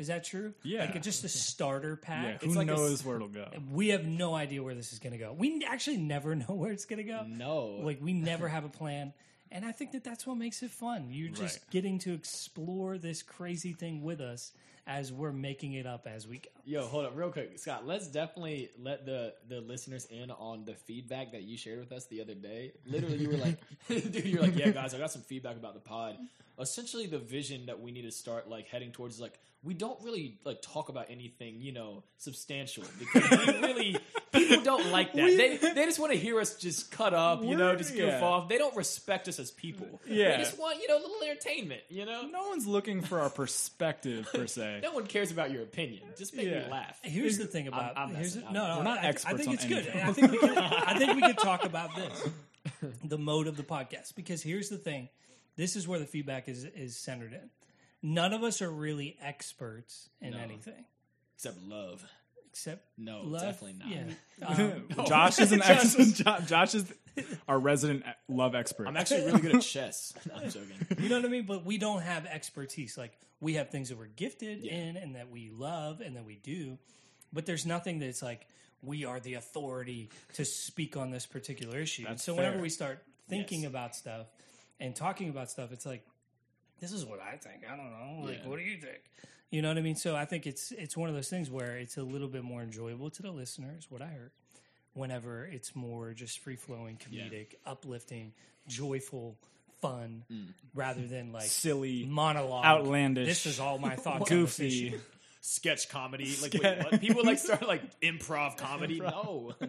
Is 0.00 0.06
that 0.08 0.24
true? 0.24 0.54
Yeah. 0.62 0.80
like 0.86 0.94
a, 0.96 0.98
just 1.00 1.22
a 1.24 1.28
starter 1.28 1.98
yeah, 2.02 2.06
pack. 2.08 2.42
who 2.42 2.52
like 2.54 2.66
a 2.68 2.72
knows 2.72 3.00
s- 3.00 3.04
where 3.04 3.16
it'll 3.16 3.28
go? 3.28 3.46
We 3.72 3.88
have 3.90 4.04
no 4.06 4.34
idea 4.34 4.62
where 4.62 4.74
this 4.74 4.92
is 4.92 4.98
going 4.98 5.12
to 5.12 5.18
go. 5.18 5.32
We 5.32 5.64
actually 5.68 5.98
never 5.98 6.34
know 6.42 6.54
where 6.54 6.72
it's 6.72 6.86
going 6.86 6.98
to 6.98 7.04
go. 7.04 7.24
No. 7.28 7.78
Like 7.82 7.98
we 8.00 8.12
never 8.12 8.48
have 8.56 8.64
a 8.64 8.68
plan. 8.70 9.12
And 9.52 9.64
I 9.64 9.72
think 9.72 9.92
that 9.92 10.04
that's 10.04 10.26
what 10.26 10.36
makes 10.36 10.62
it 10.62 10.70
fun. 10.70 11.08
You're 11.10 11.28
just 11.30 11.58
Right. 11.60 11.70
getting 11.70 11.98
to 12.00 12.12
explore 12.14 12.98
this 12.98 13.22
crazy 13.22 13.72
thing 13.72 14.02
with 14.02 14.20
us 14.20 14.52
as 14.86 15.12
we're 15.12 15.32
making 15.32 15.74
it 15.74 15.86
up 15.86 16.06
as 16.06 16.26
we 16.26 16.38
go. 16.38 16.48
Yo, 16.64 16.82
hold 16.86 17.04
up, 17.04 17.12
real 17.16 17.30
quick, 17.30 17.58
Scott. 17.58 17.86
Let's 17.86 18.06
definitely 18.08 18.70
let 18.80 19.04
the 19.06 19.34
the 19.48 19.60
listeners 19.60 20.06
in 20.06 20.30
on 20.30 20.64
the 20.64 20.74
feedback 20.74 21.32
that 21.32 21.42
you 21.42 21.56
shared 21.56 21.80
with 21.80 21.92
us 21.92 22.06
the 22.06 22.20
other 22.22 22.34
day. 22.34 22.72
Literally, 22.86 23.18
you 23.18 23.28
were 23.28 23.36
like, 23.36 23.58
"Dude, 23.88 24.24
you're 24.24 24.40
like, 24.42 24.56
yeah, 24.56 24.70
guys, 24.70 24.94
I 24.94 24.98
got 24.98 25.12
some 25.12 25.22
feedback 25.22 25.56
about 25.56 25.74
the 25.74 25.80
pod." 25.80 26.16
Essentially, 26.60 27.06
the 27.06 27.18
vision 27.18 27.66
that 27.66 27.80
we 27.80 27.90
need 27.90 28.02
to 28.02 28.10
start 28.12 28.48
like 28.48 28.68
heading 28.68 28.92
towards 28.92 29.16
is 29.16 29.20
like 29.20 29.38
we 29.62 29.74
don't 29.74 30.02
really 30.02 30.38
like 30.44 30.62
talk 30.62 30.88
about 30.88 31.06
anything, 31.10 31.60
you 31.60 31.72
know, 31.72 32.02
substantial 32.16 32.82
because 32.98 33.30
we 33.30 33.58
really 33.60 33.96
people 34.32 34.62
don't 34.62 34.90
like 34.90 35.12
that. 35.12 35.36
they 35.36 35.56
they 35.56 35.84
just 35.84 35.98
want 35.98 36.12
to 36.12 36.18
hear 36.18 36.40
us 36.40 36.54
just 36.56 36.90
cut 36.90 37.12
up, 37.12 37.44
you 37.44 37.56
know, 37.56 37.76
just 37.76 37.92
goof 37.92 38.06
yeah. 38.06 38.22
off. 38.22 38.48
They 38.48 38.56
don't 38.56 38.74
respect 38.74 39.28
us 39.28 39.38
as 39.38 39.50
people. 39.50 40.00
Yeah. 40.06 40.30
they 40.30 40.36
just 40.38 40.58
want 40.58 40.80
you 40.80 40.88
know 40.88 40.96
a 40.96 41.02
little 41.02 41.22
entertainment. 41.22 41.82
You 41.90 42.06
know, 42.06 42.22
No 42.22 42.48
one's 42.48 42.66
looking 42.66 43.02
for 43.02 43.20
our 43.20 43.28
perspective 43.30 44.28
per 44.32 44.46
se. 44.46 44.80
no 44.82 44.92
one 44.92 45.06
cares 45.06 45.30
about 45.30 45.50
your 45.50 45.62
opinion. 45.62 46.02
Just 46.16 46.34
make 46.34 46.46
Yeah. 46.46 46.64
me 46.64 46.70
laugh. 46.70 46.98
Here's 47.02 47.36
the 47.36 47.46
thing 47.46 47.68
about 47.68 47.98
I'm 47.98 48.14
here's 48.14 48.36
messing. 48.36 48.52
no, 48.52 48.66
no, 48.66 48.76
We're 48.78 48.84
not 48.84 48.98
I, 48.98 49.08
I 49.08 49.12
think 49.12 49.48
on 49.48 49.54
it's 49.54 49.66
good. 49.66 49.88
I 49.88 50.12
think 50.12 50.32
we 50.32 50.38
can, 50.38 50.56
I 50.56 50.98
think 50.98 51.14
we 51.16 51.22
could 51.22 51.38
talk 51.50 51.64
about 51.66 51.90
this, 51.96 52.28
the 53.04 53.18
mode 53.18 53.46
of 53.46 53.56
the 53.58 53.62
podcast, 53.62 54.14
because 54.14 54.42
here's 54.42 54.70
the 54.70 54.78
thing: 54.78 55.10
this 55.56 55.76
is 55.76 55.86
where 55.88 55.98
the 55.98 56.06
feedback 56.06 56.48
is 56.48 56.64
is 56.64 56.96
centered 56.96 57.32
in. 57.32 57.50
None 58.02 58.32
of 58.32 58.42
us 58.42 58.62
are 58.62 58.70
really 58.70 59.16
experts 59.22 60.08
in 60.20 60.30
No. 60.32 60.38
anything 60.38 60.84
Except 61.36 61.58
love. 61.62 62.04
except 62.48 62.86
No, 62.98 63.22
love. 63.22 63.42
definitely 63.42 63.76
not. 63.78 63.88
Yeah. 63.88 64.14
Um, 64.46 64.88
Josh 65.06 65.38
is 65.38 65.52
an 65.52 65.60
Josh 65.66 65.98
ex- 65.98 66.12
Jo- 66.12 66.38
Josh 66.46 66.74
is 66.74 66.92
our 67.46 67.58
resident 67.58 68.04
e- 68.06 68.10
love 68.28 68.54
expert. 68.54 68.88
I'm 68.88 68.96
actually 68.96 69.26
really 69.26 69.40
good 69.42 69.56
at 69.56 69.62
chess. 69.62 70.14
No, 70.26 70.34
I'm 70.36 70.48
joking. 70.50 70.76
You 70.98 71.08
know 71.10 71.16
what 71.16 71.26
I 71.26 71.28
mean? 71.28 71.44
But 71.44 71.64
we 71.66 71.76
don't 71.76 72.00
have 72.00 72.24
expertise. 72.24 72.96
Like 72.96 73.12
we 73.40 73.54
have 73.54 73.68
things 73.70 73.90
that 73.90 73.98
we're 73.98 74.06
gifted 74.06 74.60
Yeah. 74.62 74.72
in 74.74 74.96
and 74.96 75.14
that 75.16 75.30
we 75.30 75.50
love 75.50 76.00
and 76.00 76.16
that 76.16 76.24
we 76.24 76.36
do. 76.36 76.78
But 77.34 77.44
there's 77.44 77.66
nothing 77.66 77.98
that's 77.98 78.22
like 78.22 78.46
we 78.82 79.04
are 79.04 79.20
the 79.20 79.34
authority 79.34 80.08
to 80.34 80.44
speak 80.46 80.96
on 80.96 81.10
this 81.10 81.26
particular 81.26 81.78
issue. 81.78 82.04
That's 82.04 82.24
so 82.24 82.34
whenever 82.34 82.54
fair. 82.54 82.62
we 82.62 82.70
start 82.70 83.02
thinking 83.28 83.60
Yes. 83.62 83.68
about 83.70 83.94
stuff 83.94 84.26
and 84.80 84.94
talking 84.96 85.28
about 85.28 85.50
stuff, 85.50 85.70
it's 85.72 85.86
like 85.86 86.04
this 86.80 86.92
is 86.92 87.04
what 87.04 87.20
I 87.20 87.36
think. 87.36 87.62
I 87.70 87.76
don't 87.76 87.90
know. 87.90 88.26
Like, 88.26 88.40
Yeah. 88.42 88.48
what 88.48 88.58
do 88.58 88.62
you 88.64 88.78
think? 88.78 89.00
You 89.50 89.62
know 89.62 89.68
what 89.68 89.78
I 89.78 89.82
mean? 89.82 89.96
So 89.96 90.16
I 90.16 90.24
think 90.24 90.46
it's 90.46 90.72
it's 90.72 90.96
one 90.96 91.08
of 91.08 91.14
those 91.14 91.28
things 91.28 91.50
where 91.50 91.76
it's 91.76 91.96
a 91.96 92.02
little 92.02 92.28
bit 92.28 92.42
more 92.44 92.62
enjoyable 92.62 93.10
to 93.10 93.22
the 93.22 93.30
listeners. 93.30 93.86
What 93.90 94.00
I 94.02 94.06
heard, 94.06 94.30
whenever 94.94 95.44
it's 95.44 95.74
more 95.76 96.12
just 96.14 96.38
free 96.38 96.56
flowing, 96.56 96.96
comedic, 96.98 97.54
uplifting, 97.66 98.32
joyful, 98.68 99.36
fun, 99.80 100.24
rather 100.74 101.06
than 101.06 101.32
like 101.32 101.44
silly, 101.48 102.04
monologue, 102.04 102.64
outlandish, 102.64 103.26
This 103.26 103.46
is 103.46 103.60
all 103.60 103.78
my 103.78 103.96
thoughts. 103.96 104.28
goofy. 104.28 104.94
Sketch 105.42 105.88
comedy. 105.88 106.36
Like, 106.42 106.52
wait, 106.54 106.78
what? 106.84 107.00
People 107.00 107.24
like 107.24 107.38
start 107.38 107.66
like 107.66 107.98
improv 108.00 108.56
comedy. 108.58 109.00
No. 109.00 109.54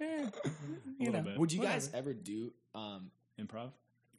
You 0.00 1.06
little 1.06 1.12
know, 1.12 1.22
bit. 1.22 1.38
Would 1.38 1.52
you 1.52 1.60
guys 1.62 1.86
Whatever. 1.86 2.10
ever 2.10 2.14
do 2.14 2.52
um 2.74 3.10
Improv, 3.40 3.70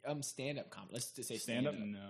um 0.07 0.21
stand 0.24 0.59
up 0.59 0.69
comedy? 0.69 0.94
Let's 0.94 1.12
just 1.12 1.30
say 1.30 1.38
stand 1.38 1.65
stand 1.65 1.68
up. 1.68 1.74
up. 1.81 1.88
No. 1.88 2.09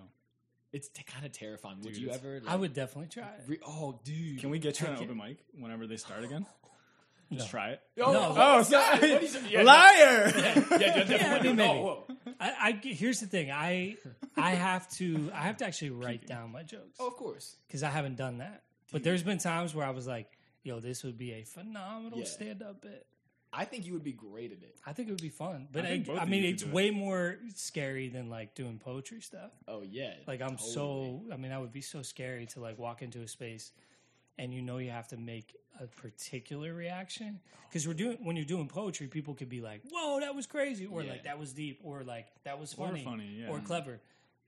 It's 0.73 0.87
t- 0.87 1.03
kind 1.03 1.25
of 1.25 1.33
terrifying. 1.33 1.81
Would 1.83 1.97
you 1.97 2.09
ever? 2.11 2.39
Like, 2.39 2.49
I 2.49 2.55
would 2.55 2.73
definitely 2.73 3.09
try 3.09 3.27
it. 3.27 3.43
Re- 3.47 3.59
oh, 3.67 3.99
dude. 4.05 4.39
Can 4.39 4.49
we 4.51 4.59
get 4.59 4.79
you 4.79 4.87
an 4.87 4.93
Heck 4.93 5.03
open 5.03 5.17
mic 5.17 5.37
whenever 5.59 5.85
they 5.87 5.97
start 5.97 6.23
again? 6.29 6.45
Just 7.33 7.49
try 7.49 7.69
it. 7.71 7.81
Oh, 8.01 8.11
No. 8.11 8.33
Oh, 8.37 8.63
sorry. 8.63 9.11
what 9.13 9.23
is? 9.23 9.37
Yeah, 9.49 9.61
Liar! 9.63 10.33
Yeah, 10.35 10.77
yeah, 10.79 11.03
definitely. 11.05 11.49
I 11.49 11.53
mean, 11.53 11.95
I, 12.41 12.51
I 12.61 12.79
here's 12.83 13.21
the 13.21 13.25
thing. 13.25 13.51
I 13.51 13.95
I 14.35 14.51
have 14.51 14.89
to 14.95 15.31
I 15.33 15.43
have 15.43 15.57
to 15.57 15.65
actually 15.65 15.91
write 15.91 16.27
down 16.27 16.51
my 16.51 16.63
jokes 16.63 16.97
Oh, 16.99 17.07
of 17.07 17.15
course. 17.15 17.55
because 17.67 17.83
I 17.83 17.89
haven't 17.89 18.17
done 18.17 18.39
that. 18.39 18.63
But 18.91 19.03
there's 19.03 19.23
been 19.23 19.37
times 19.37 19.73
where 19.73 19.85
I 19.87 19.91
was 19.91 20.07
like, 20.07 20.27
"Yo, 20.63 20.81
this 20.81 21.03
would 21.05 21.17
be 21.17 21.31
a 21.33 21.43
phenomenal 21.43 22.19
Yeah. 22.19 22.25
stand 22.25 22.61
up 22.63 22.81
bit." 22.81 23.05
I 23.53 23.65
think 23.65 23.85
you 23.85 23.93
would 23.93 24.03
be 24.03 24.13
great 24.13 24.51
at 24.51 24.63
it. 24.63 24.77
I 24.85 24.93
think 24.93 25.09
it 25.09 25.11
would 25.11 25.21
be 25.21 25.29
fun, 25.29 25.67
but 25.71 25.85
I 25.85 26.03
I, 26.09 26.19
I 26.19 26.25
mean, 26.25 26.45
it's 26.45 26.63
do 26.63 26.69
it. 26.69 26.73
way 26.73 26.89
more 26.91 27.37
scary 27.55 28.07
than 28.07 28.29
like 28.29 28.55
doing 28.55 28.79
poetry 28.79 29.21
stuff. 29.21 29.51
Oh 29.67 29.81
yeah. 29.81 30.13
Like 30.25 30.41
I'm 30.41 30.51
totally. 30.55 30.71
so, 30.71 31.21
I 31.33 31.37
mean, 31.37 31.51
I 31.51 31.59
would 31.59 31.73
be 31.73 31.81
so 31.81 32.01
scary 32.01 32.45
to 32.47 32.61
like 32.61 32.77
walk 32.79 33.01
into 33.01 33.21
a 33.21 33.27
space, 33.27 33.71
and 34.37 34.53
you 34.53 34.61
know 34.61 34.77
you 34.77 34.91
have 34.91 35.07
to 35.09 35.17
make 35.17 35.55
a 35.81 35.87
particular 35.87 36.73
reaction 36.73 37.39
oh. 37.43 37.57
because 37.69 37.87
we're 37.87 37.93
doing 37.93 38.17
when 38.23 38.35
you're 38.37 38.45
doing 38.45 38.67
poetry, 38.67 39.07
people 39.07 39.33
could 39.33 39.49
be 39.49 39.59
like, 39.59 39.81
"Whoa, 39.91 40.21
that 40.21 40.33
was 40.33 40.47
crazy," 40.47 40.85
or 40.85 41.03
Yeah. 41.03 41.11
like 41.11 41.23
that 41.23 41.37
was 41.37 41.51
deep, 41.51 41.81
or 41.83 42.03
like 42.03 42.27
that 42.45 42.57
was 42.59 42.73
Or 42.75 42.87
funny, 42.87 43.03
funny, 43.03 43.35
yeah. 43.41 43.49
or 43.49 43.59
clever. 43.59 43.99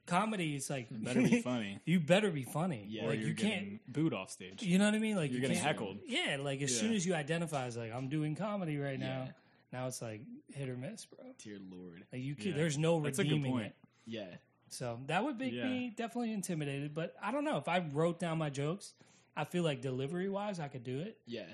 Comedy 0.05 0.55
is 0.55 0.69
like 0.69 0.87
Better 0.91 1.21
be 1.21 1.41
funny. 1.43 1.79
you 1.85 1.99
better 1.99 2.29
be 2.29 2.43
funny. 2.43 2.85
Yeah. 2.89 3.05
Or 3.05 3.09
like 3.11 3.19
you 3.21 3.33
can't. 3.33 3.79
booed 3.91 4.13
off 4.13 4.31
stage. 4.31 4.61
You 4.61 4.77
know 4.77 4.85
what 4.85 4.95
I 4.95 4.99
mean? 4.99 5.15
Like 5.15 5.31
You're 5.31 5.41
you 5.41 5.47
getting 5.47 5.63
heckled. 5.63 5.97
Yeah, 6.05 6.37
like 6.41 6.61
as 6.61 6.73
Yeah. 6.73 6.79
soon 6.81 6.93
as 6.93 7.05
you 7.05 7.15
identify 7.15 7.65
as 7.65 7.77
like 7.77 7.93
I'm 7.93 8.09
doing 8.09 8.35
comedy 8.35 8.77
right 8.77 8.99
now, 8.99 9.25
Yeah. 9.27 9.31
now 9.71 9.87
it's 9.87 10.01
like 10.01 10.21
hit 10.53 10.67
or 10.69 10.75
miss, 10.75 11.05
bro. 11.05 11.25
Dear 11.41 11.57
Lord. 11.71 12.03
Like 12.11 12.21
you, 12.21 12.35
can, 12.35 12.47
Yeah. 12.51 12.57
there's 12.57 12.77
no 12.77 12.99
That's 13.01 13.19
a 13.19 13.23
good 13.23 13.29
redeeming 13.31 13.51
point. 13.53 13.65
it. 13.67 13.75
Yeah. 14.05 14.35
So 14.69 14.99
that 15.07 15.23
would 15.23 15.37
make 15.39 15.53
me 15.53 15.93
definitely 15.95 16.33
intimidated. 16.33 16.93
But 16.93 17.15
I 17.21 17.31
don't 17.31 17.45
know 17.45 17.57
if 17.57 17.67
I 17.69 17.79
wrote 17.93 18.19
down 18.19 18.37
my 18.39 18.49
jokes. 18.49 18.93
I 19.37 19.45
feel 19.45 19.63
like 19.63 19.81
delivery 19.81 20.27
wise, 20.29 20.59
I 20.59 20.67
could 20.67 20.83
do 20.83 20.99
it, 20.99 21.17
Yeah. 21.25 21.45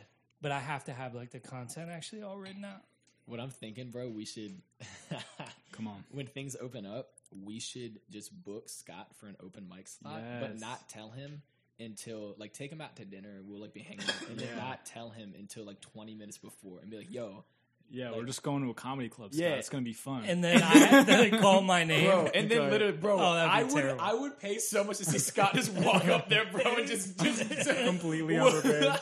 but 0.42 0.52
I 0.52 0.60
have 0.60 0.86
to 0.86 0.94
have 0.94 1.14
like 1.14 1.32
the 1.32 1.40
content 1.40 1.90
actually 1.92 2.24
all 2.24 2.38
written 2.38 2.66
out. 2.66 2.82
What 3.26 3.40
I'm 3.40 3.52
thinking, 3.52 3.92
bro, 3.92 4.10
we 4.10 4.26
should 4.26 4.60
Come 5.72 5.88
on. 5.88 6.04
when 6.12 6.26
things 6.28 6.56
open 6.60 6.86
up, 6.86 7.10
we 7.32 7.60
should 7.60 8.00
just 8.10 8.32
book 8.44 8.70
Scott 8.70 9.08
for 9.20 9.28
an 9.28 9.36
open 9.44 9.68
mic 9.70 9.88
slot, 9.88 10.22
but 10.42 10.60
not 10.60 10.90
tell 10.90 11.10
him 11.12 11.42
until 11.80 12.36
like 12.38 12.54
take 12.54 12.72
him 12.72 12.82
out 12.82 12.96
to 12.98 13.06
dinner. 13.06 13.42
We'll 13.44 13.62
like 13.62 13.74
be 13.74 13.82
hanging 13.82 14.02
out, 14.04 14.30
and 14.30 14.40
then 14.40 14.58
not 14.58 14.86
tell 14.86 15.10
him 15.10 15.34
until 15.38 15.64
like 15.66 15.80
20 15.82 16.16
minutes 16.16 16.38
before, 16.38 16.80
and 16.80 16.90
be 16.90 16.98
like, 16.98 17.12
"Yo, 17.14 17.46
Yeah, 17.92 18.12
we're 18.16 18.26
just 18.26 18.44
going 18.44 18.64
to 18.64 18.70
a 18.70 18.74
comedy 18.74 19.10
club. 19.10 19.34
Scott. 19.34 19.42
Yeah. 19.42 19.56
it's 19.56 19.70
gonna 19.70 19.84
be 19.84 19.94
fun. 19.94 20.24
And 20.26 20.44
then 20.44 20.62
I 20.62 20.66
have 20.78 21.08
to 21.32 21.38
call 21.42 21.62
my 21.62 21.84
name. 21.84 22.06
bro," 22.10 22.26
and 22.36 22.50
then 22.50 22.70
literally, 22.70 22.94
bro, 22.94 23.18
Oh, 23.20 23.34
that'd 23.34 23.52
be 23.52 23.58
I 23.58 23.64
would 23.64 23.82
terrible. 23.82 24.02
I 24.02 24.14
would 24.14 24.40
pay 24.40 24.58
so 24.60 24.84
much 24.84 24.98
to 25.00 25.06
see 25.06 25.18
Scott 25.18 25.56
just 25.56 25.72
walk 25.74 26.08
up 26.08 26.30
there, 26.30 26.46
bro, 26.52 26.76
and 26.76 26.88
just 26.88 27.18
just 27.20 27.50
completely 27.86 28.38
unprepared. 28.38 29.00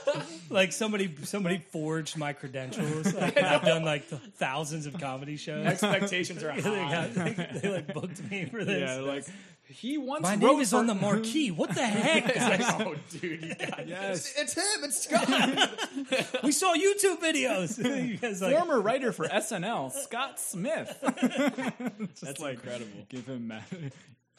like 0.49 0.71
somebody 0.71 1.13
somebody 1.23 1.57
forged 1.71 2.17
my 2.17 2.31
credentials. 2.33 3.13
Like, 3.13 3.37
I've 3.37 3.63
done 3.63 3.83
like 3.83 4.05
thousands 4.37 4.85
of 4.85 4.97
comedy 4.99 5.35
shows. 5.37 5.65
Expectations 5.65 6.41
are 6.43 6.53
they, 6.55 6.61
high. 6.61 7.09
got, 7.09 7.13
they, 7.13 7.59
they, 7.61 7.69
like 7.69 7.93
booked 7.93 8.29
me 8.31 8.45
for 8.45 8.63
this. 8.63 8.79
Yeah, 8.81 8.95
like 9.01 9.25
he 9.69 9.97
once 9.97 10.23
my 10.23 10.35
wrote 10.35 10.39
name 10.53 10.59
is 10.61 10.69
for- 10.71 10.77
on 10.77 10.87
the 10.87 10.95
marquee. 10.95 11.51
What 11.57 11.73
the 11.75 11.85
heck? 11.85 12.33
guys? 12.33 12.61
oh, 12.79 12.95
dude, 13.11 13.41
you 13.43 13.55
got 13.55 13.87
Yes, 13.87 14.33
It's 14.37 14.53
him. 14.53 14.83
It's 14.83 15.03
Scott. 15.03 16.43
we 16.43 16.51
saw 16.51 16.73
YouTube 16.75 17.19
videos. 17.21 17.77
you 18.07 18.17
guys 18.17 18.41
like 18.41 18.55
former 18.55 18.79
writer 18.81 19.11
for 19.11 19.27
SNL, 19.27 19.91
Scott 19.91 20.39
Smith. 20.39 20.97
Just 21.01 22.21
That's 22.21 22.39
like 22.39 22.55
incredible. 22.55 23.05
give 23.09 23.25
him 23.27 23.47
mad. 23.47 23.63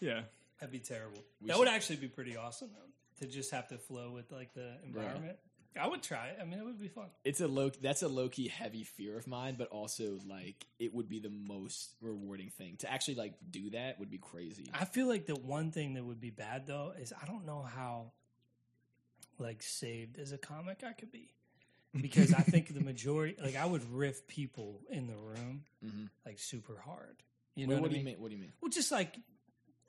Yeah, 0.01 0.23
that'd 0.61 0.73
be 0.73 0.79
terrible. 0.79 1.19
that 1.47 1.59
would 1.59 1.69
actually 1.69 1.97
be 1.97 2.09
pretty 2.09 2.37
awesome 2.37 2.71
though. 2.73 3.27
To 3.27 3.33
just 3.33 3.51
have 3.51 3.67
to 3.69 3.79
flow 3.79 4.13
with 4.13 4.31
like 4.31 4.55
the 4.55 4.75
environment. 4.85 5.37
I 5.81 5.87
would 5.87 6.03
try 6.03 6.29
it. 6.29 6.39
I 6.41 6.45
mean, 6.45 6.59
it 6.59 6.65
would 6.65 6.81
be 6.81 6.89
fun. 6.89 7.07
It's 7.25 7.41
a 7.41 7.49
low. 7.49 7.71
That's 7.71 8.03
a 8.03 8.09
low 8.09 8.29
key 8.29 8.49
heavy 8.49 8.85
fear 8.85 9.17
of 9.17 9.27
mine, 9.27 9.57
but 9.59 9.69
also 9.69 10.19
like 10.27 10.67
it 10.79 10.95
would 10.95 11.09
be 11.09 11.21
the 11.21 11.31
most 11.31 11.95
rewarding 12.01 12.51
thing 12.51 12.77
to 12.79 12.91
actually 12.91 13.15
like 13.17 13.35
do 13.51 13.71
that. 13.71 13.99
Would 13.99 14.11
be 14.11 14.19
crazy. 14.19 14.71
I 14.75 14.85
feel 14.85 15.07
like 15.07 15.27
the 15.27 15.37
one 15.37 15.71
thing 15.71 15.95
that 15.95 16.05
would 16.05 16.21
be 16.21 16.31
bad 16.31 16.67
though 16.67 16.93
is 17.01 17.13
I 17.13 17.27
don't 17.27 17.47
know 17.47 17.63
how 17.63 18.13
like 19.39 19.63
saved 19.63 20.19
as 20.19 20.33
a 20.33 20.39
comic 20.39 20.83
I 20.87 20.93
could 20.93 21.13
be. 21.13 21.31
Because 22.03 22.35
I 22.35 22.43
think 22.43 22.75
the 22.75 22.85
majority 22.85 23.37
like 23.43 23.57
I 23.57 23.65
would 23.65 23.83
riff 23.91 24.27
people 24.27 24.83
in 24.91 25.07
the 25.07 25.17
room 25.17 25.65
mm-hmm. 25.85 26.05
like 26.27 26.39
super 26.39 26.79
hard. 26.85 27.17
You 27.55 27.67
know 27.67 27.75
Wait, 27.75 27.77
what, 27.77 27.83
what 27.83 27.89
I 27.89 27.93
do 27.93 27.99
you 27.99 28.05
mean? 28.05 28.15
mean? 28.15 28.23
What 28.23 28.29
do 28.29 28.35
you 28.35 28.41
mean? 28.43 28.53
Well 28.61 28.71
just 28.71 28.93
like 28.93 29.17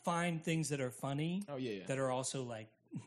find 0.06 0.42
things 0.42 0.70
that 0.70 0.80
are 0.80 0.92
funny 0.92 1.44
Oh 1.50 1.58
yeah, 1.58 1.72
yeah, 1.72 1.84
that 1.88 2.00
are 2.00 2.10
also 2.10 2.44
like 2.44 2.70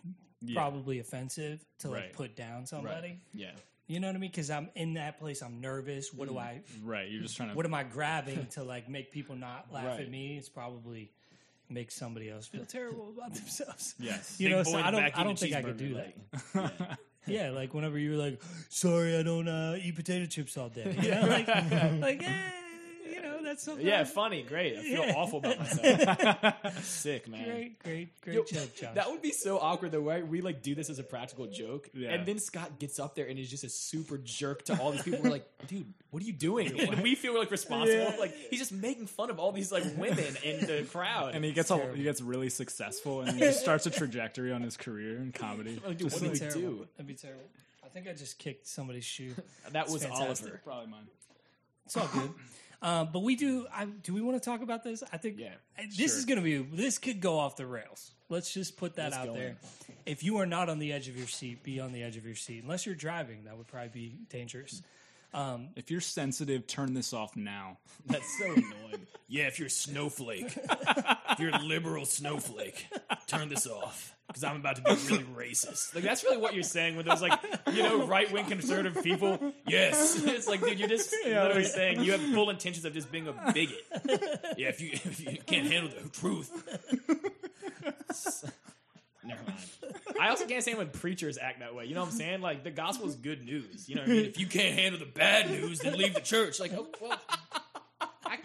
yeah. 0.45 0.55
probably 0.55 0.99
offensive 0.99 1.65
to 1.81 1.89
like 1.89 2.01
Right. 2.01 2.13
put 2.13 2.37
down 2.37 2.67
somebody. 2.67 3.21
yeah. 3.35 3.51
You 3.89 4.01
know 4.01 4.07
what 4.07 4.17
I 4.17 4.19
mean? 4.21 4.31
Because 4.31 4.49
I'm 4.51 4.71
in 4.75 4.95
that 4.95 5.19
place. 5.19 5.43
I'm 5.43 5.61
nervous. 5.61 6.15
What 6.15 6.29
do 6.29 6.39
I? 6.39 6.63
right. 6.83 7.11
You're 7.11 7.21
just 7.23 7.37
trying 7.37 7.51
to. 7.51 7.55
What 7.57 7.67
am 7.67 7.75
I 7.75 7.83
grabbing 7.83 8.47
to 8.53 8.63
like 8.63 8.89
make 8.89 9.11
people 9.13 9.35
not 9.37 9.67
laugh 9.73 9.85
Right. 9.87 10.01
at 10.01 10.11
me? 10.11 10.37
It's 10.39 10.49
probably 10.49 11.11
make 11.69 11.91
somebody 11.91 12.31
else 12.31 12.47
feel 12.47 12.65
terrible 12.65 13.13
about 13.17 13.35
themselves. 13.35 13.95
yes. 14.01 14.37
You 14.39 14.49
Big 14.49 14.57
know, 14.57 14.63
boy 14.65 14.71
so 14.71 14.79
in 14.79 14.85
I 14.85 14.91
don't. 14.91 15.19
I 15.19 15.25
don't 15.25 15.39
think 15.39 15.55
I 15.55 15.63
could 15.63 15.77
do 15.77 15.95
cheeseburger, 15.97 16.13
that. 16.55 16.81
like- 16.81 16.99
Yeah, 17.27 17.51
like 17.51 17.73
whenever 17.73 17.99
you 17.99 18.13
were 18.13 18.17
like, 18.17 18.43
"Sorry, 18.69 19.17
I 19.17 19.23
don't 19.23 19.47
uh, 19.47 19.77
eat 19.81 19.95
potato 19.95 20.27
chips 20.27 20.57
all 20.57 20.69
day." 20.69 20.97
You 21.03 21.11
know, 21.13 21.21
like, 21.29 21.47
like, 22.01 22.23
eh, 22.25 22.51
you 23.53 23.69
know, 23.69 23.73
something. 23.73 23.87
Yeah, 23.87 24.05
funny, 24.05 24.43
great. 24.43 24.77
I 24.79 24.83
feel 24.83 25.05
Yeah. 25.07 25.15
awful 25.17 25.39
about 25.39 25.59
myself. 25.59 26.85
Sick, 26.85 27.29
man. 27.29 27.45
great, 27.45 27.83
great, 27.83 28.21
great 28.23 28.35
Yo, 28.35 28.45
joke, 28.45 28.75
Josh. 28.75 28.95
That 28.95 29.11
would 29.11 29.23
be 29.23 29.31
so 29.33 29.59
awkward 29.59 29.93
though, 29.93 30.01
right? 30.01 30.27
We 30.27 30.41
like 30.41 30.63
do 30.63 30.75
this 30.75 30.91
as 30.91 30.99
a 30.99 31.03
practical 31.03 31.47
joke, 31.47 31.89
Yeah. 31.95 32.11
and 32.13 32.27
then 32.27 32.39
Scott 32.39 32.79
gets 32.79 32.99
up 32.99 33.15
there 33.15 33.27
and 33.27 33.39
is 33.39 33.51
just 33.51 33.65
a 33.65 33.69
super 33.69 34.19
jerk 34.19 34.65
to 34.67 34.79
all 34.81 34.93
these 34.93 35.03
people. 35.03 35.21
We're 35.23 35.31
like, 35.31 35.49
dude, 35.69 35.93
what 36.11 36.23
are 36.23 36.27
you 36.27 36.33
doing? 36.33 36.79
And 36.81 37.03
we 37.03 37.15
feel 37.15 37.37
like 37.39 37.51
responsible. 37.51 37.93
Yeah. 37.99 38.17
Like 38.19 38.35
he's 38.51 38.59
just 38.61 38.73
making 38.73 39.07
fun 39.07 39.31
of 39.31 39.39
all 39.39 39.53
these 39.53 39.71
like 39.73 39.85
women 39.97 40.37
in 40.43 40.61
the 40.67 40.87
crowd. 40.91 41.35
and 41.35 41.45
he 41.45 41.53
gets 41.53 41.71
all, 41.71 41.81
he 41.95 42.03
gets 42.03 42.21
really 42.21 42.51
successful 42.51 43.21
and 43.23 43.33
he 43.33 43.41
just 43.41 43.61
starts 43.61 43.87
a 43.87 43.91
trajectory 43.91 44.53
on 44.53 44.63
his 44.63 44.77
career 44.77 45.17
in 45.19 45.33
comedy. 45.33 45.81
like, 45.87 45.99
dude, 45.99 46.13
what 46.13 46.21
do 46.21 46.29
That'd 46.29 46.29
we 46.29 46.29
be 46.33 46.39
terrible. 46.39 46.61
do? 46.61 46.89
That'd 46.97 47.07
be 47.07 47.15
terrible. 47.15 47.45
I 47.85 47.89
think 47.89 48.09
I 48.09 48.13
just 48.13 48.39
kicked 48.39 48.67
somebody's 48.67 49.05
shoe. 49.05 49.35
That 49.73 49.89
was 49.91 50.03
fantastic. 50.05 50.47
Oliver. 50.47 50.61
Probably 50.65 50.87
mine. 50.91 51.07
It's 51.85 51.97
all 51.97 52.09
good. 52.13 52.31
Um, 52.83 53.11
but 53.13 53.23
we 53.23 53.37
do. 53.37 53.67
I, 53.73 53.85
do 53.85 54.13
we 54.13 54.21
want 54.21 54.43
to 54.43 54.45
talk 54.45 54.61
about 54.61 54.83
this? 54.83 55.03
I 55.13 55.17
think. 55.17 55.39
Yeah, 55.39 55.51
This 55.79 55.95
sure. 55.95 56.05
is 56.19 56.25
going 56.25 56.39
to 56.39 56.43
be. 56.45 56.59
This 56.77 56.99
could 56.99 57.21
go 57.21 57.39
off 57.39 57.57
the 57.57 57.67
rails. 57.67 58.11
Let's 58.29 58.53
just 58.53 58.77
put 58.77 58.97
that 58.97 59.13
Let's 59.13 59.29
out 59.29 59.35
there. 59.35 59.49
in. 59.49 59.95
If 60.05 60.25
you 60.25 60.39
are 60.39 60.47
not 60.47 60.69
on 60.69 60.79
the 60.79 60.93
edge 60.93 61.07
of 61.09 61.17
your 61.17 61.27
seat, 61.29 61.63
be 61.63 61.79
on 61.81 61.93
the 61.93 62.03
edge 62.03 62.17
of 62.17 62.27
your 62.27 62.35
seat. 62.35 62.63
Unless 62.63 62.87
you're 62.87 62.95
driving, 62.95 63.45
that 63.45 63.57
would 63.57 63.69
probably 63.69 63.89
be 63.91 64.17
dangerous. 64.31 64.83
Um, 65.35 65.69
if 65.77 65.91
you're 65.91 66.01
sensitive, 66.01 66.67
turn 66.67 66.95
this 66.95 67.13
off 67.13 67.37
now. 67.37 67.79
That's 68.07 68.39
so 68.39 68.53
annoying. 68.53 69.07
Yeah, 69.29 69.47
if 69.47 69.59
you're 69.59 69.69
a 69.69 69.71
snowflake, 69.71 70.55
if 70.55 71.39
you're 71.39 71.55
a 71.55 71.59
liberal 71.59 72.05
snowflake, 72.05 72.87
turn 73.27 73.49
this 73.49 73.67
off 73.67 74.15
because 74.27 74.45
I'm 74.45 74.57
about 74.57 74.77
to 74.77 74.83
be 74.83 74.91
really 75.09 75.25
racist. 75.25 75.95
Like 75.95 76.05
that's 76.05 76.23
really 76.23 76.37
what 76.37 76.53
you're 76.53 76.63
saying 76.63 76.97
with 76.97 77.07
those 77.07 77.23
like 77.23 77.41
you 77.73 77.83
know 77.83 78.07
right 78.07 78.31
wing 78.31 78.45
conservative 78.45 79.03
people. 79.03 79.55
Yes, 79.67 80.23
it's 80.25 80.49
like 80.49 80.61
dude, 80.61 80.79
you're 80.79 80.89
just 80.89 81.15
literally 81.25 81.65
saying 81.65 82.03
you 82.03 82.13
have 82.13 82.21
full 82.35 82.51
intentions 82.51 82.85
of 82.85 82.93
just 82.93 83.11
being 83.11 83.27
a 83.27 83.33
bigot. 83.33 83.79
Yeah, 84.59 84.69
if 84.69 84.83
you 84.83 84.91
if 84.93 85.21
you 85.21 85.39
can't 85.47 85.71
handle 85.71 85.91
the 85.91 86.09
truth. 86.11 86.51
Never 89.25 89.41
mind. 89.47 89.59
I 90.21 90.29
also 90.31 90.47
can't 90.47 90.63
stand 90.63 90.79
when 90.79 90.91
preachers 90.91 91.39
act 91.39 91.61
that 91.61 91.75
way. 91.75 91.85
You 91.85 91.95
know 91.95 92.01
what 92.01 92.11
I'm 92.11 92.17
saying? 92.17 92.41
Like 92.41 92.65
the 92.65 92.71
gospel 92.71 93.09
is 93.09 93.15
good 93.15 93.45
news. 93.45 93.89
You 93.89 93.97
know 93.97 94.03
what 94.03 94.11
I 94.11 94.15
mean? 94.15 94.25
If 94.27 94.41
you 94.41 94.47
can't 94.47 94.79
handle 94.79 94.99
the 94.99 95.07
bad 95.07 95.51
news, 95.51 95.81
then 95.81 95.97
leave 95.97 96.15
the 96.15 96.21
church. 96.21 96.59
Like, 96.59 96.73
oh, 96.73 96.89
well, 97.01 97.21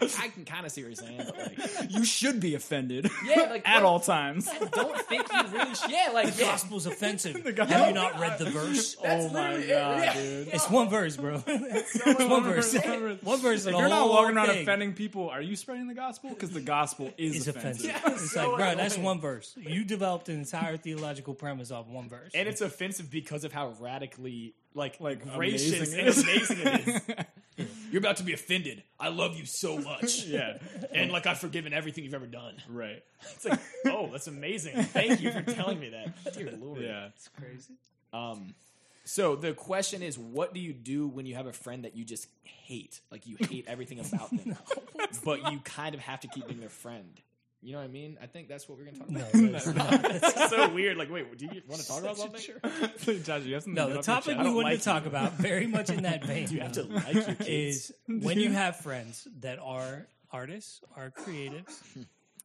I, 0.00 0.24
I 0.24 0.28
can 0.28 0.44
kind 0.44 0.66
of 0.66 0.72
see 0.72 0.82
what 0.84 0.88
you're 0.88 0.94
saying, 0.96 1.22
but 1.24 1.38
like, 1.38 1.90
You 1.90 2.04
should 2.04 2.40
be 2.40 2.54
offended. 2.54 3.10
Yeah, 3.24 3.42
like, 3.50 3.62
at 3.68 3.82
what- 3.82 3.88
all 3.88 4.00
times. 4.00 4.48
don't 4.72 4.96
think 5.06 5.26
you 5.32 5.42
really. 5.52 5.74
Sh- 5.74 5.80
yeah, 5.88 6.10
like 6.12 6.34
The 6.34 6.42
yeah. 6.44 6.50
gospel's 6.50 6.86
offensive. 6.86 7.34
gospel- 7.56 7.66
Have 7.76 7.88
you 7.88 7.94
not 7.94 8.18
read 8.20 8.38
the 8.38 8.50
verse? 8.50 8.96
oh 9.02 9.28
my 9.30 9.50
literally- 9.54 9.68
god, 9.68 10.02
yeah. 10.02 10.14
dude. 10.14 10.48
It's 10.48 10.70
one 10.70 10.88
verse, 10.88 11.16
bro. 11.16 11.42
it's 11.46 12.04
one 12.04 12.42
verse. 12.44 12.74
one 13.22 13.40
verse. 13.40 13.66
If 13.66 13.72
you're 13.74 13.88
not 13.88 14.08
walking 14.08 14.36
around 14.36 14.50
offending 14.50 14.92
people, 14.94 15.28
are 15.30 15.42
you 15.42 15.56
spreading 15.56 15.86
the 15.88 15.94
gospel? 15.94 16.30
Because 16.30 16.50
the 16.50 16.60
gospel 16.60 17.10
is 17.16 17.36
Is 17.36 17.48
offensive. 17.48 17.90
offensive. 17.90 18.22
it's 18.22 18.32
so 18.32 18.50
like, 18.50 18.58
bro, 18.58 18.74
that's 18.76 18.98
one 18.98 19.20
verse. 19.20 19.54
You 19.56 19.84
developed 19.84 20.28
an 20.28 20.38
entire 20.38 20.76
theological 20.76 21.34
premise 21.34 21.70
off 21.70 21.86
one 21.86 22.08
verse. 22.08 22.30
and 22.34 22.48
it's 22.48 22.60
offensive 22.60 23.10
because 23.10 23.44
of 23.44 23.52
how 23.52 23.74
radically 23.80 24.54
like 24.74 25.00
Like, 25.00 25.22
gracious 25.34 25.92
amazing 25.92 25.98
and 25.98 26.08
amazing 26.08 26.58
it 26.60 26.88
is. 27.18 27.24
You're 27.90 28.00
about 28.00 28.16
to 28.18 28.22
be 28.24 28.32
offended. 28.32 28.82
I 29.00 29.08
love 29.08 29.36
you 29.36 29.46
so 29.46 29.78
much. 29.78 30.24
Yeah, 30.26 30.58
And 30.92 31.10
like 31.10 31.26
I've 31.26 31.38
forgiven 31.38 31.72
everything 31.72 32.04
you've 32.04 32.14
ever 32.14 32.26
done. 32.26 32.54
right. 32.68 33.02
It's 33.34 33.44
like, 33.44 33.60
oh, 33.86 34.08
that's 34.12 34.26
amazing. 34.28 34.82
Thank 34.84 35.20
you 35.20 35.32
for 35.32 35.42
telling 35.42 35.80
me 35.80 35.90
that. 35.90 36.34
Dear 36.34 36.52
Lord. 36.60 36.80
Yeah. 36.82 37.06
it's 37.06 37.28
crazy. 37.28 37.74
Um, 38.12 38.54
so 39.04 39.36
the 39.36 39.52
question 39.54 40.02
is, 40.02 40.18
what 40.18 40.52
do 40.54 40.60
you 40.60 40.72
do 40.74 41.08
when 41.08 41.24
you 41.26 41.34
have 41.34 41.46
a 41.46 41.52
friend 41.52 41.84
that 41.84 41.96
you 41.96 42.04
just 42.04 42.28
hate? 42.44 43.00
Like 43.10 43.26
you 43.26 43.36
hate 43.40 43.64
everything 43.66 44.00
about 44.00 44.30
them, 44.30 44.56
but 45.24 45.50
you 45.50 45.60
kind 45.60 45.94
of 45.94 46.00
have 46.02 46.20
to 46.20 46.28
keep 46.28 46.46
being 46.46 46.60
their 46.60 46.68
friend. 46.68 47.20
You 47.60 47.72
know 47.72 47.78
what 47.78 47.84
I 47.84 47.88
mean? 47.88 48.16
I 48.22 48.26
think 48.26 48.46
that's 48.48 48.68
what 48.68 48.78
we're 48.78 48.84
gonna 48.84 48.98
talk 48.98 49.08
about. 49.08 49.34
No, 49.34 49.48
that's 49.50 49.66
not. 49.74 50.04
It's 50.14 50.50
so 50.50 50.68
weird. 50.72 50.96
Like, 50.96 51.10
wait, 51.10 51.36
do 51.36 51.44
you 51.46 51.60
want 51.68 51.80
to 51.82 51.88
talk 51.88 52.00
about 52.02 52.16
something? 52.16 52.40
Josh, 53.24 53.42
you 53.42 53.54
have 53.54 53.64
something 53.64 53.74
No, 53.74 53.88
to 53.88 53.94
the 53.94 54.00
get 54.00 54.08
off 54.08 54.08
your 54.08 54.14
topic 54.14 54.24
chest? 54.24 54.38
we 54.38 54.44
don't 54.44 54.54
wanted 54.54 54.68
like 54.70 54.78
to 54.78 54.84
talk 54.84 55.06
about, 55.06 55.32
very 55.34 55.66
much 55.66 55.90
in 55.90 56.04
that 56.04 56.24
vein, 56.24 56.48
You 56.50 56.60
have 56.60 56.72
to 56.72 56.82
like 56.84 57.14
your 57.14 57.24
kids. 57.34 57.46
is 57.48 57.92
when 58.06 58.38
you 58.38 58.50
have 58.52 58.76
friends 58.76 59.26
that 59.40 59.58
are 59.58 60.06
artists, 60.30 60.82
are 60.96 61.10
creatives, 61.10 61.74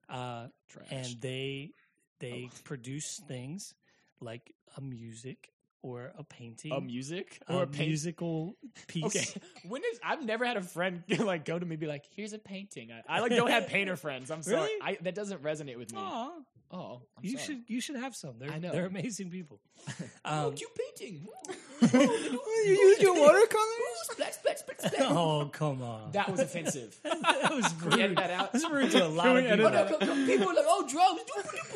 uh, 0.10 0.48
and 0.90 1.06
they 1.22 1.72
they 2.20 2.50
produce 2.64 3.22
things 3.28 3.76
like 4.20 4.54
a 4.78 4.82
music 4.82 5.53
or 5.84 6.14
a 6.18 6.24
painting, 6.24 6.72
a 6.72 6.82
music 6.82 7.40
or 7.48 7.64
a 7.64 7.68
paint. 7.68 7.90
musical 7.90 8.56
piece. 8.88 9.04
Okay, 9.06 9.26
when 9.68 9.82
is 9.92 10.00
I've 10.04 10.26
never 10.26 10.46
had 10.46 10.58
a 10.58 10.62
friend 10.62 11.04
like 11.20 11.46
go 11.46 11.60
to 11.60 11.66
me 11.66 11.74
and 11.74 11.80
be 11.80 11.86
like, 11.88 12.06
"Here's 12.16 12.34
a 12.34 12.40
painting." 12.40 12.92
I, 12.92 13.18
I 13.18 13.20
like 13.20 13.32
don't 13.32 13.52
have 13.52 13.68
painter 13.76 13.96
friends. 13.96 14.32
I'm 14.32 14.42
sorry, 14.42 14.58
Really? 14.62 14.82
I, 14.82 14.98
that 15.02 15.14
doesn't 15.14 15.44
resonate 15.44 15.78
with 15.78 15.94
me. 15.94 16.00
Aw, 16.02 16.32
Oh, 16.76 17.04
I'm 17.18 17.24
you 17.24 17.38
sorry. 17.38 17.44
should 17.46 17.62
you 17.68 17.80
should 17.82 17.96
have 17.98 18.16
some. 18.16 18.40
They're 18.40 18.50
I 18.52 18.58
know. 18.58 18.72
they're 18.72 18.88
amazing 18.88 19.30
people. 19.30 19.60
Oh, 20.26 20.48
Um, 20.48 20.56
cute 20.56 20.70
painting. 20.76 21.28
You 21.94 22.72
use 22.72 23.02
your 23.02 23.14
watercolors? 23.14 23.50
Splash, 24.04 24.34
splash, 24.36 24.58
splash, 24.60 24.78
splash. 24.94 24.94
oh 25.12 25.50
come 25.52 25.82
on, 25.82 26.12
That 26.14 26.30
was 26.32 26.40
offensive. 26.40 26.98
that 27.04 27.52
was 27.54 27.68
Can 27.74 27.90
we 27.90 27.94
edit 28.04 28.10
rude. 28.10 28.18
that 28.20 28.32
out? 28.32 28.54
That's 28.54 28.70
rude 28.70 28.90
to 28.92 29.06
a 29.06 29.08
lot 29.08 29.36
of 29.36 29.44
people. 29.44 29.66
Oh, 29.66 29.70
no, 29.70 29.86
come- 29.86 30.00
come- 30.08 30.26
people 30.26 30.50
are 30.50 30.54
like, 30.54 30.66
oh, 30.66 30.88
drugs. 30.88 31.22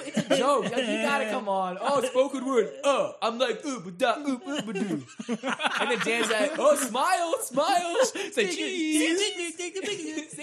It's 0.07 0.17
a 0.31 0.37
joke. 0.37 0.63
Like, 0.63 0.77
you 0.87 1.01
gotta 1.01 1.29
come 1.29 1.49
on. 1.49 1.77
Oh, 1.81 2.01
spoken 2.03 2.45
word. 2.45 2.69
Oh, 2.85 3.13
I'm 3.21 3.37
like, 3.37 3.65
ooh, 3.65 3.81
but 3.81 3.97
da, 3.97 4.17
ooh, 4.19 4.41
ooh, 4.47 4.61
but 4.61 4.75
do. 4.75 5.03
And 5.27 5.91
then 5.91 5.99
Dan's 6.05 6.31
like, 6.31 6.53
oh, 6.57 6.75
smile, 6.77 7.33
smile. 7.41 7.97
Say 8.31 8.47
cheese. 8.55 10.39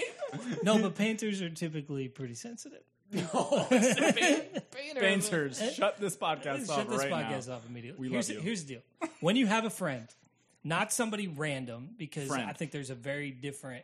No, 0.63 0.77
but 0.79 0.93
painters 0.95 1.41
are 1.41 1.49
typically 1.49 2.07
pretty 2.07 2.35
sensitive. 2.35 2.83
No, 3.11 3.67
it's 3.71 3.99
a 3.99 4.61
painter. 4.61 4.99
Painters, 4.99 5.73
shut 5.75 5.99
this 5.99 6.15
podcast 6.15 6.69
off 6.69 6.75
Shut 6.77 6.89
this 6.89 6.99
right 6.99 7.11
podcast 7.11 7.47
now. 7.47 7.55
off 7.55 7.61
immediately. 7.69 8.07
We 8.07 8.11
here's, 8.13 8.29
love 8.29 8.37
you. 8.37 8.43
here's 8.43 8.63
the 8.65 8.75
deal: 8.75 9.09
when 9.21 9.35
you 9.35 9.45
have 9.47 9.65
a 9.65 9.69
friend, 9.69 10.07
not 10.63 10.91
somebody 10.91 11.27
random, 11.27 11.89
because 11.97 12.27
Friend. 12.27 12.49
I 12.49 12.53
think 12.53 12.71
there's 12.71 12.89
a 12.89 12.95
very 12.95 13.31
different 13.31 13.83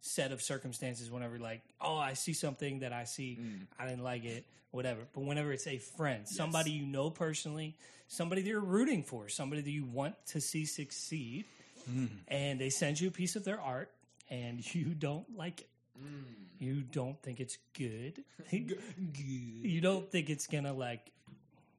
set 0.00 0.32
of 0.32 0.42
circumstances 0.42 1.10
whenever, 1.10 1.38
like, 1.38 1.62
oh, 1.80 1.96
I 1.96 2.14
see 2.14 2.32
something 2.34 2.80
that 2.80 2.92
I 2.92 3.04
see, 3.04 3.38
Mm. 3.40 3.66
I 3.78 3.86
didn't 3.86 4.02
like 4.04 4.24
it, 4.24 4.44
whatever. 4.70 5.00
But 5.14 5.24
whenever 5.24 5.52
it's 5.52 5.66
a 5.66 5.78
friend, 5.78 6.26
somebody 6.28 6.72
you 6.72 6.84
know 6.86 7.08
personally, 7.10 7.74
somebody 8.08 8.42
that 8.42 8.48
you're 8.48 8.60
rooting 8.60 9.02
for, 9.02 9.28
somebody 9.28 9.62
that 9.62 9.70
you 9.70 9.84
want 9.84 10.14
to 10.28 10.40
see 10.40 10.64
succeed, 10.66 11.44
Mm. 11.90 12.08
and 12.28 12.58
they 12.60 12.70
send 12.70 12.98
you 13.00 13.08
a 13.08 13.10
piece 13.10 13.36
of 13.36 13.44
their 13.44 13.60
art, 13.60 13.90
and 14.30 14.74
you 14.74 14.86
don't 14.94 15.36
like 15.36 15.60
it. 15.60 15.68
Mm. 15.98 16.24
You 16.58 16.82
don't 16.82 17.20
think 17.22 17.40
it's 17.40 17.58
good. 17.76 18.22
good. 18.50 18.78
you 19.16 19.80
don't 19.80 20.10
think 20.10 20.30
it's 20.30 20.46
gonna 20.46 20.72
like, 20.72 21.10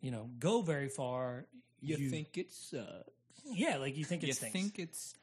you 0.02 0.12
know, 0.12 0.30
go 0.40 0.62
very 0.62 0.90
far. 0.90 1.46
You 1.82 2.10
think 2.10 2.38
it 2.38 2.52
sucks. 2.52 3.12
Yeah, 3.46 3.78
like 3.78 3.98
you 3.98 4.06
think 4.06 4.24
You 4.24 4.30
it's 4.30 4.40
things. 4.40 4.54
think 4.54 4.80
it's 4.80 5.14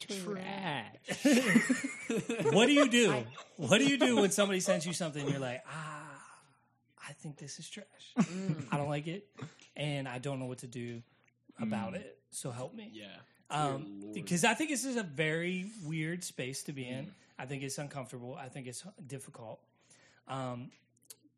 trash? 0.00 0.86
what 2.52 2.66
do 2.66 2.72
you 2.72 2.88
do? 2.88 3.24
What 3.56 3.78
do 3.78 3.86
you 3.86 3.96
do 3.98 4.16
when 4.16 4.30
somebody 4.30 4.60
sends 4.60 4.86
you 4.86 4.92
something 4.92 5.22
and 5.22 5.30
you're 5.30 5.40
like, 5.40 5.62
ah, 5.68 6.08
I 7.08 7.12
think 7.14 7.36
this 7.36 7.58
is 7.58 7.68
trash. 7.68 7.86
I 8.70 8.76
don't 8.76 8.88
like 8.88 9.06
it, 9.06 9.28
and 9.76 10.08
I 10.08 10.18
don't 10.18 10.38
know 10.40 10.46
what 10.46 10.58
to 10.58 10.66
do 10.66 11.02
about 11.60 11.94
it. 11.94 12.18
So 12.30 12.50
help 12.50 12.74
me. 12.74 12.90
Yeah. 12.92 13.06
Um, 13.50 14.10
because 14.12 14.44
I 14.44 14.54
think 14.54 14.70
this 14.70 14.84
is 14.84 14.96
a 14.96 15.02
very 15.02 15.70
weird 15.84 16.22
space 16.22 16.64
to 16.64 16.72
be 16.72 16.86
in. 16.86 17.12
I 17.38 17.46
think 17.46 17.62
it's 17.62 17.78
uncomfortable. 17.78 18.36
I 18.40 18.48
think 18.48 18.66
it's 18.66 18.84
difficult. 19.06 19.60
Um, 20.26 20.70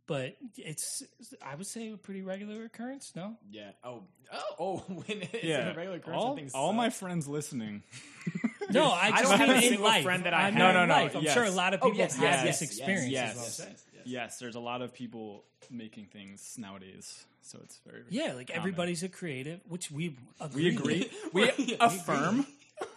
but 0.06 0.36
it's, 0.56 1.02
I 1.44 1.54
would 1.54 1.66
say, 1.66 1.92
a 1.92 1.96
pretty 1.96 2.22
regular 2.22 2.64
occurrence. 2.64 3.12
No, 3.14 3.36
Yeah. 3.50 3.70
Oh. 3.84 4.02
Oh. 4.32 4.38
Oh. 4.58 4.76
When 4.88 5.22
it's 5.22 5.44
Yeah, 5.44 5.70
a 5.70 5.74
regular 5.74 5.96
occurrence, 5.98 6.22
all, 6.54 6.60
I 6.60 6.66
all 6.66 6.72
my 6.72 6.90
friends 6.90 7.28
listening. 7.28 7.82
no, 8.70 8.84
I 8.84 9.06
I 9.06 9.10
just 9.10 9.24
don't 9.24 9.38
have 9.38 9.48
mean 9.48 9.56
a 9.56 9.60
in 9.60 9.68
single 9.68 9.86
life. 9.86 10.02
friend 10.04 10.24
that 10.24 10.34
I 10.34 10.46
I'm 10.48 10.54
have. 10.54 10.54
not 10.54 10.74
No, 10.74 10.82
in 10.82 10.88
no, 10.88 10.94
no, 10.96 11.02
life. 11.02 11.16
I'm 11.16 11.22
yes. 11.22 11.34
sure 11.34 11.44
a 11.44 11.50
lot 11.50 11.74
of 11.74 11.80
Oh, 11.82 11.86
people 11.86 11.98
yes, 11.98 12.14
have 12.16 12.22
yes, 12.24 12.42
this 12.42 12.60
yes, 12.60 12.62
experience. 12.78 13.10
yes, 13.12 13.36
is 13.36 13.58
yes. 13.66 14.02
Yes, 14.04 14.38
there's 14.38 14.54
a 14.56 14.60
lot 14.60 14.82
of 14.82 14.92
people 14.94 15.44
making 15.70 16.06
things 16.06 16.54
nowadays, 16.58 17.24
so 17.42 17.58
it's 17.62 17.78
very 17.86 18.02
Yeah, 18.08 18.32
like 18.32 18.48
common. 18.48 18.58
everybody's 18.60 19.02
a 19.02 19.08
creative, 19.08 19.60
which 19.68 19.90
we 19.90 20.16
We 20.54 20.68
agree. 20.68 21.02
agree. 21.04 21.10
we 21.32 21.76
affirm. 21.80 22.46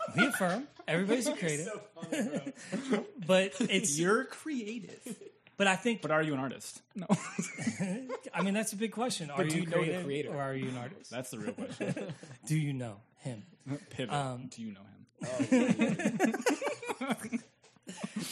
we 0.17 0.25
affirm 0.25 0.67
everybody's 0.87 1.27
a 1.27 1.35
creative, 1.35 1.69
but 3.27 3.53
it's 3.59 3.99
You're 3.99 4.25
creative. 4.25 4.99
but 5.57 5.67
I 5.67 5.75
think 5.75 6.01
But 6.01 6.11
are 6.11 6.21
you 6.21 6.33
an 6.33 6.39
artist? 6.39 6.81
No. 6.95 7.07
I 8.33 8.41
mean 8.41 8.53
that's 8.53 8.73
a 8.73 8.75
big 8.75 8.91
question. 8.91 9.29
Are 9.29 9.43
do 9.43 9.55
you, 9.55 9.61
you 9.63 9.67
know 9.67 9.83
the 9.85 10.03
creator? 10.03 10.29
or 10.29 10.41
are 10.41 10.53
you 10.53 10.69
an 10.69 10.77
artist? 10.77 11.11
That's 11.11 11.31
the 11.31 11.39
real 11.39 11.53
question. 11.53 12.13
Do 12.45 12.57
you 12.57 12.73
know 12.73 12.97
him? 13.17 13.43
Pivot. 13.89 14.13
Um, 14.13 14.49
Do 14.53 14.61
you 14.61 14.73
know 14.73 14.81
him? 14.81 14.89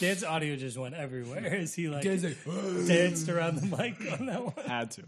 Dan's 0.00 0.24
audio 0.24 0.56
just 0.56 0.78
went 0.78 0.94
everywhere. 0.94 1.54
Is 1.54 1.74
he 1.74 1.88
like 1.88 2.02
danced 2.04 3.28
around 3.28 3.56
the 3.56 3.76
mic 3.76 3.96
on 4.12 4.26
that 4.26 4.44
one? 4.44 4.54
Had 4.66 4.90
to. 4.92 5.02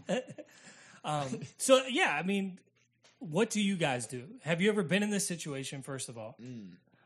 So 1.57 1.81
yeah, 1.87 2.15
I 2.19 2.23
mean, 2.23 2.59
what 3.29 3.49
do 3.49 3.61
you 3.61 3.75
guys 3.75 4.07
do? 4.07 4.23
Have 4.43 4.61
you 4.61 4.69
ever 4.69 4.83
been 4.83 5.03
in 5.03 5.09
this 5.09 5.27
situation? 5.27 5.81
First 5.81 6.09
of 6.09 6.17
all, 6.17 6.37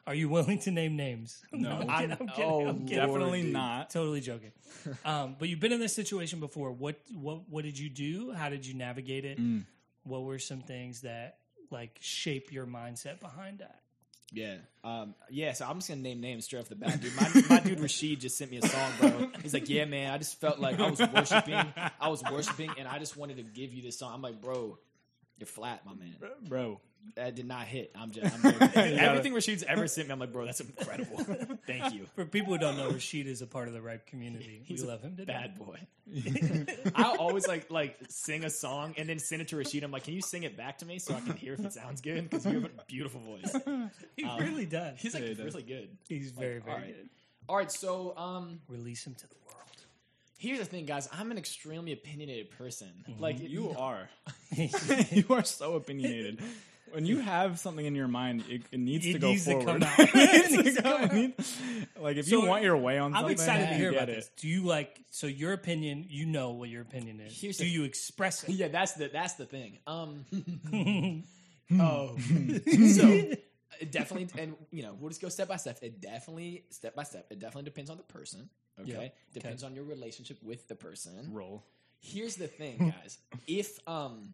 are 0.06 0.14
you 0.14 0.28
willing 0.30 0.60
to 0.60 0.72
name 0.72 0.96
names? 0.96 1.42
No. 1.52 1.72
I'm 1.72 1.90
I'm, 1.90 2.00
kidding, 2.00 2.12
I'm 2.12 2.28
kidding, 2.28 2.52
oh, 2.52 2.68
I'm 2.68 2.80
kidding. 2.88 3.06
Definitely 3.06 3.42
dude. 3.44 3.54
not. 3.54 3.90
Totally 3.90 4.22
joking. 4.22 4.52
Um, 5.06 5.36
but 5.38 5.50
you've 5.50 5.60
been 5.60 5.74
in 5.74 5.80
this 5.80 5.94
situation 5.94 6.40
before. 6.40 6.72
What 6.72 6.96
what 7.14 7.50
what 7.50 7.64
did 7.64 7.78
you 7.78 7.90
do? 7.90 8.32
How 8.32 8.50
did 8.50 8.66
you 8.66 8.74
navigate 8.74 9.26
it? 9.26 9.38
What 10.04 10.24
were 10.24 10.40
some 10.40 10.62
things 10.62 11.02
that 11.02 11.38
like 11.70 11.98
shape 12.00 12.52
your 12.52 12.66
mindset 12.66 13.20
behind 13.20 13.60
that? 13.60 13.80
Yeah. 14.32 14.58
Um, 14.84 15.16
yeah, 15.30 15.54
so 15.54 15.66
I'm 15.66 15.78
just 15.78 15.90
gonna 15.90 16.02
name 16.02 16.22
names 16.22 16.46
straight 16.46 16.60
off 16.60 16.70
the 16.70 16.76
bat, 16.76 17.02
dude. 17.02 17.16
My, 17.16 17.30
my 17.50 17.60
dude 17.60 17.80
Rashid 17.86 18.22
just 18.22 18.38
sent 18.38 18.52
me 18.52 18.58
a 18.58 18.68
song, 18.68 18.92
bro. 19.00 19.30
He's 19.42 19.54
like, 19.54 19.70
Yeah, 19.70 19.86
man, 19.86 20.14
I 20.14 20.18
just 20.18 20.40
felt 20.40 20.60
like 20.60 20.80
I 20.80 20.90
was 20.90 21.00
worshiping. 21.00 21.74
I 22.00 22.08
was 22.08 22.24
worshiping 22.24 22.72
and 22.78 22.88
I 22.88 23.00
just 23.00 23.18
wanted 23.18 23.38
to 23.38 23.44
give 23.44 23.74
you 23.74 23.82
this 23.82 23.98
song. 24.00 24.14
I'm 24.14 24.22
like, 24.22 24.40
bro, 24.42 24.78
you're 25.40 25.48
flat, 25.48 25.86
my 25.86 25.94
man. 25.94 26.16
Bro. 26.48 26.82
That 27.16 27.34
did 27.34 27.48
not 27.48 27.66
hit. 27.66 27.92
I'm 27.96 28.12
just 28.12 28.34
I'm 28.36 28.42
joking. 28.60 28.70
everything 29.00 29.34
Rashid's 29.34 29.64
ever 29.64 29.88
sent 29.88 30.10
me, 30.10 30.12
I'm 30.12 30.20
like, 30.20 30.34
bro, 30.34 30.46
that's 30.46 30.60
incredible. 30.60 31.18
Thank 31.66 31.94
you. 31.94 32.06
For 32.14 32.26
people 32.26 32.52
who 32.54 32.60
don't 32.60 32.76
know, 32.76 32.90
Rashid 32.92 33.26
is 33.26 33.42
a 33.42 33.48
part 33.48 33.70
of 33.70 33.74
the 33.74 33.82
Ripe 33.82 34.06
community. 34.06 34.62
He's 34.66 34.82
we 34.82 34.90
love 34.90 35.02
him. 35.02 35.16
To 35.16 35.26
Bad 35.26 35.58
death. 35.58 35.66
boy. 35.66 35.80
I'll 36.96 37.16
always 37.18 37.48
like 37.48 37.72
like 37.72 37.98
sing 38.10 38.44
a 38.44 38.50
song 38.50 38.94
and 38.98 39.08
then 39.08 39.18
send 39.18 39.42
it 39.42 39.48
to 39.50 39.56
Rashid. 39.58 39.84
I'm 39.84 39.92
like, 39.92 40.04
can 40.04 40.14
you 40.14 40.22
sing 40.22 40.44
it 40.44 40.58
back 40.58 40.78
to 40.80 40.86
me 40.86 41.00
so 41.00 41.14
I 41.16 41.22
can 41.22 41.38
hear 41.38 41.54
if 41.54 41.62
it 41.62 41.72
sounds 41.74 42.02
good? 42.02 42.30
Because 42.30 42.46
you 42.46 42.54
have 42.60 42.66
a 42.66 42.84
beautiful 42.88 43.22
voice. 43.22 43.56
He 44.18 44.26
really 44.40 44.66
does. 44.66 45.00
He's 45.00 45.14
like 45.14 45.24
Yeah, 45.24 45.30
he 45.30 45.36
does. 45.36 45.46
really 45.54 45.64
good. 45.64 45.98
He's 46.10 46.32
very 46.32 46.60
very 46.60 46.72
all 46.74 46.78
right. 46.82 46.96
good. 46.96 47.10
All 47.48 47.56
right, 47.58 47.72
so 47.72 48.16
um, 48.18 48.60
Release 48.68 49.08
him 49.08 49.16
to 49.16 49.28
the 49.28 49.36
world. 49.48 49.56
Here's 50.40 50.58
the 50.60 50.66
thing, 50.66 50.86
guys. 50.86 51.08
I'm 51.14 51.30
an 51.30 51.38
extremely 51.38 51.92
opinionated 51.94 52.50
person. 52.58 52.88
Like 53.20 53.40
You 53.40 53.76
are. 53.78 54.10
you 55.12 55.26
are 55.30 55.44
so 55.44 55.76
opinionated. 55.76 56.42
When 56.92 57.06
you 57.06 57.20
have 57.20 57.60
something 57.60 57.86
in 57.86 57.94
your 57.94 58.08
mind, 58.08 58.46
it, 58.50 58.64
it 58.72 58.80
needs 58.80 59.06
It 59.06 59.14
to 59.14 59.20
go 59.20 59.28
needs 59.30 59.46
to 59.46 59.52
forward. 59.62 59.82
come 59.82 59.84
out. 59.84 60.00
It 60.12 60.52
needs 60.52 60.76
to 60.78 60.82
come- 60.82 61.04
it 61.04 61.14
needs- 61.14 61.60
like 62.02 62.18
if 62.18 62.26
So, 62.26 62.42
you 62.42 62.48
want 62.48 62.64
your 62.64 62.78
way 62.78 62.98
on 62.98 63.14
I'm 63.14 63.20
something, 63.20 63.34
excited 63.34 63.68
to 63.68 63.76
hear 63.76 63.92
get 63.92 63.98
about 63.98 64.10
it. 64.10 64.16
this. 64.16 64.32
Do 64.38 64.48
you 64.48 64.64
like 64.64 65.00
so 65.12 65.28
your 65.28 65.54
opinion? 65.54 66.08
You 66.10 66.26
know 66.26 66.54
what 66.54 66.70
your 66.70 66.82
opinion 66.82 67.20
is. 67.20 67.40
Here's 67.40 67.58
Do 67.58 67.66
the- 67.66 67.70
you 67.70 67.84
express 67.84 68.44
it? 68.44 68.54
Yeah, 68.56 68.70
that's 68.70 68.94
the 68.94 69.08
that's 69.08 69.36
the 69.36 69.46
thing. 69.46 69.78
Um, 69.86 70.26
oh, 71.80 72.18
so 72.18 73.34
it 73.80 73.92
definitely, 73.92 74.28
and 74.42 74.56
you 74.72 74.84
know, 74.84 74.96
we'll 75.00 75.10
just 75.10 75.22
go 75.22 75.30
step 75.30 75.48
by 75.48 75.58
step. 75.58 75.80
It 75.82 76.02
definitely, 76.02 76.66
step 76.70 76.96
by 76.96 77.04
step, 77.04 77.28
it 77.30 77.40
definitely 77.40 77.64
depends 77.64 77.90
on 77.90 77.98
the 77.98 78.04
person. 78.04 78.50
Okay, 78.80 78.92
Yeah. 78.92 79.10
depends 79.34 79.64
on 79.64 79.76
your 79.76 79.84
relationship 79.84 80.38
with 80.42 80.68
the 80.68 80.76
person. 80.76 81.34
Roll. 81.34 81.66
Here's 82.00 82.36
the 82.36 82.48
thing, 82.48 82.78
guys. 83.02 83.18
if 83.48 83.80
um, 83.88 84.34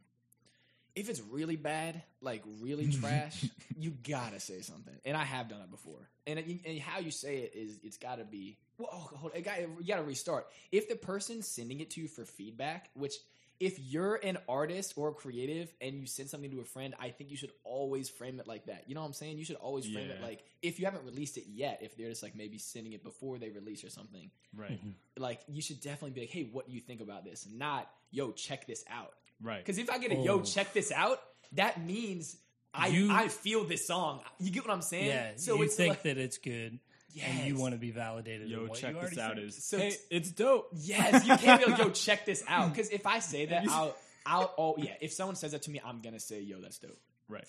if 0.96 1.10
it's 1.10 1.22
really 1.22 1.56
bad, 1.58 2.02
like 2.22 2.44
really 2.62 2.92
trash, 2.92 3.46
you 3.78 3.92
gotta 4.08 4.40
say 4.40 4.62
something. 4.62 4.94
And 5.04 5.18
I 5.18 5.24
have 5.24 5.50
done 5.50 5.62
it 5.62 5.70
before. 5.72 6.10
And, 6.28 6.40
it, 6.40 6.46
and 6.66 6.80
how 6.80 7.00
you 7.00 7.12
say 7.12 7.40
it 7.40 7.52
is, 7.56 7.80
it's 7.84 7.98
got 7.98 8.18
to 8.18 8.24
be. 8.24 8.58
Well, 8.78 8.90
oh, 8.92 9.18
hold, 9.18 9.32
it 9.36 9.44
got, 9.44 9.60
you 9.62 9.86
got 9.88 9.98
to 9.98 10.04
restart. 10.04 10.48
If 10.72 10.90
the 10.90 10.96
person's 10.96 11.48
sending 11.48 11.82
it 11.82 11.92
to 11.92 12.02
you 12.02 12.08
for 12.08 12.26
feedback, 12.26 12.90
which 12.94 13.16
if 13.60 13.80
you're 13.80 14.16
an 14.16 14.38
artist 14.50 14.94
or 14.98 15.10
a 15.10 15.14
creative 15.14 15.74
and 15.80 15.96
you 15.96 16.06
send 16.06 16.30
something 16.30 16.52
to 16.52 16.60
a 16.60 16.66
friend, 16.66 16.94
I 17.00 17.10
think 17.10 17.32
you 17.32 17.38
should 17.38 17.52
always 17.64 18.10
frame 18.10 18.40
it 18.40 18.48
like 18.48 18.66
that. 18.66 18.84
You 18.88 18.96
know 18.96 19.02
what 19.02 19.08
I'm 19.08 19.14
saying? 19.14 19.38
You 19.38 19.46
should 19.46 19.56
always 19.56 19.86
frame 19.86 20.10
it 20.10 20.22
like 20.22 20.44
if 20.62 20.78
you 20.80 20.86
haven't 20.86 21.06
released 21.06 21.38
it 21.38 21.46
yet, 21.48 21.80
if 21.82 21.96
they're 21.96 22.10
just 22.10 22.22
like 22.24 22.36
maybe 22.36 22.58
sending 22.58 22.94
it 22.94 23.04
before 23.04 23.38
they 23.38 23.50
release 23.50 23.84
or 23.84 23.90
something, 23.90 24.30
Right. 24.56 24.72
Mm-hmm. 24.72 25.22
like 25.24 25.40
you 25.48 25.62
should 25.62 25.80
definitely 25.80 26.12
be 26.12 26.22
like, 26.22 26.30
hey, 26.32 26.50
what 26.52 26.68
do 26.68 26.74
you 26.74 26.82
think 26.82 27.00
about 27.02 27.24
this? 27.24 27.48
Not, 27.52 27.90
yo, 28.12 28.32
check 28.32 28.68
this 28.68 28.84
out. 28.90 29.14
Right. 29.42 29.60
Because 29.64 29.78
if 29.78 29.90
I 29.90 30.00
get 30.00 30.12
a 30.12 30.16
Oh. 30.18 30.24
yo, 30.24 30.42
check 30.42 30.74
this 30.74 30.92
out, 30.92 31.20
that 31.54 31.82
means 31.86 32.38
I 32.74 32.88
You- 32.88 33.12
I 33.12 33.30
feel 33.30 33.64
this 33.64 33.88
song. 33.88 34.20
You 34.40 34.52
get 34.52 34.66
what 34.68 34.74
I'm 34.74 34.82
saying? 34.82 35.06
Yeah. 35.08 35.32
So 35.38 35.56
you 35.56 35.64
it's 35.64 35.76
think 35.76 35.92
like, 35.92 36.04
that 36.04 36.18
it's 36.18 36.38
good, 36.38 36.78
and 37.24 37.48
you 37.48 37.56
want 37.58 37.74
to 37.74 37.80
be 37.80 37.92
validated. 37.92 38.50
Yo, 38.50 38.64
in 38.64 38.70
what 38.70 38.78
check 38.80 38.96
you 38.96 39.02
this 39.10 39.18
out 39.18 39.36
think. 39.36 39.48
is 39.48 39.64
So 39.64 39.78
hey, 39.78 39.88
it's- 39.88 40.02
it's 40.10 40.32
dope. 40.32 40.70
yes, 40.74 41.26
you 41.26 41.36
can't 41.38 41.64
be 41.64 41.72
like, 41.72 41.80
yo, 41.80 41.90
check 41.92 42.26
this 42.26 42.44
out. 42.48 42.70
Because 42.74 42.90
if 42.90 43.06
I 43.06 43.20
say 43.20 43.46
that, 43.48 43.68
I'll 43.70 43.96
I'll 44.26 44.54
oh 44.58 44.76
yeah. 44.78 44.94
If 45.02 45.14
someone 45.14 45.36
says 45.36 45.52
that 45.52 45.62
to 45.64 45.72
me, 45.72 45.80
I'm 45.86 46.02
gonna 46.02 46.20
say, 46.20 46.42
yo, 46.42 46.60
that's 46.62 46.80
dope. 46.80 46.98
Right. 47.30 47.46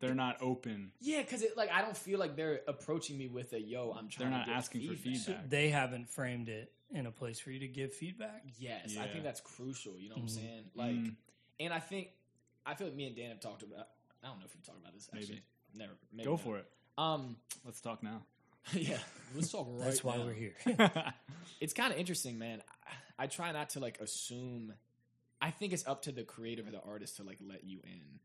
They're 0.00 0.14
not 0.14 0.38
open. 0.42 0.90
Yeah, 1.00 1.22
because 1.22 1.42
it 1.42 1.56
like 1.56 1.70
I 1.72 1.80
don't 1.80 1.96
feel 1.96 2.18
like 2.18 2.36
they're 2.36 2.60
approaching 2.68 3.16
me 3.16 3.28
with 3.28 3.52
a 3.54 3.60
yo. 3.60 3.92
I'm 3.98 4.08
trying. 4.08 4.30
They're 4.30 4.38
to 4.40 4.46
not 4.46 4.46
get 4.48 4.56
asking 4.56 4.88
for 4.88 4.94
feedback. 4.94 5.48
they 5.48 5.68
haven't 5.70 6.10
framed 6.10 6.48
it 6.48 6.70
in 6.90 7.06
a 7.06 7.10
place 7.10 7.38
for 7.40 7.50
you 7.50 7.60
to 7.60 7.68
give 7.68 7.94
feedback. 7.94 8.42
Yes, 8.58 8.96
I 9.00 9.06
think 9.06 9.24
that's 9.24 9.40
crucial. 9.40 9.98
You 9.98 10.10
know 10.10 10.16
what 10.16 10.22
I'm 10.22 10.28
Mhm. 10.28 10.30
saying? 10.30 10.64
Like, 10.74 10.90
Mm. 10.96 11.14
and 11.60 11.72
I 11.72 11.80
think 11.80 12.08
I 12.66 12.74
feel 12.74 12.88
like 12.88 12.96
me 12.96 13.06
and 13.06 13.16
Dan 13.16 13.30
have 13.30 13.40
talked 13.40 13.62
about. 13.62 13.88
I 14.22 14.26
don't 14.28 14.38
know 14.40 14.44
if 14.44 14.54
we've 14.54 14.64
talked 14.66 14.80
about 14.80 14.92
this. 14.92 15.08
Maybe. 15.12 15.24
Actually, 15.24 15.42
never. 15.74 15.92
Maybe 16.12 16.24
Go 16.24 16.32
not. 16.32 16.40
for 16.40 16.58
it. 16.58 16.66
Um, 16.98 17.36
Let's 17.64 17.80
talk 17.80 18.02
now. 18.02 18.22
yeah, 18.72 18.98
let's 19.34 19.50
talk 19.52 19.66
right 19.70 19.84
That's 19.84 20.02
why 20.04 20.16
now. 20.16 20.24
we're 20.24 20.32
here. 20.32 20.54
It's 21.58 21.72
kind 21.72 21.90
of 21.90 21.98
interesting, 21.98 22.38
man. 22.38 22.62
I, 23.18 23.24
I 23.24 23.26
try 23.28 23.50
not 23.52 23.70
to 23.70 23.80
like 23.80 23.98
assume. 24.00 24.74
I 25.40 25.50
think 25.50 25.72
it's 25.72 25.86
up 25.86 26.02
to 26.02 26.12
the 26.12 26.22
creative 26.22 26.68
or 26.68 26.70
the 26.70 26.82
artist 26.82 27.16
to 27.16 27.22
like 27.22 27.38
let 27.46 27.64
you 27.64 27.80
in, 27.82 28.20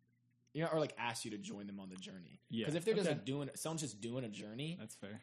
you 0.53 0.63
know, 0.63 0.69
or 0.73 0.79
like 0.81 0.93
ask 0.99 1.23
you 1.23 1.31
to 1.31 1.37
join 1.37 1.65
them 1.67 1.79
on 1.79 1.87
the 1.89 1.95
journey. 1.95 2.41
Yeah. 2.49 2.65
Because 2.65 2.75
if 2.75 2.83
they're 2.83 2.93
just 2.93 3.07
Okay. 3.07 3.15
like 3.15 3.25
doing, 3.25 3.49
someone's 3.55 3.81
just 3.81 4.01
doing 4.01 4.25
a 4.25 4.29
journey, 4.29 4.75
That's 4.79 4.95
fair. 4.95 5.21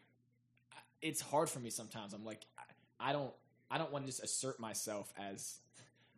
it's 1.03 1.21
hard 1.21 1.51
for 1.51 1.59
me 1.61 1.69
sometimes. 1.71 2.15
I'm 2.15 2.25
like, 2.25 2.47
I, 2.59 3.11
I 3.11 3.13
don't, 3.13 3.33
I 3.71 3.77
don't 3.77 3.93
want 3.93 4.05
to 4.05 4.11
just 4.11 4.23
assert 4.25 4.59
myself 4.59 5.13
as 5.19 5.59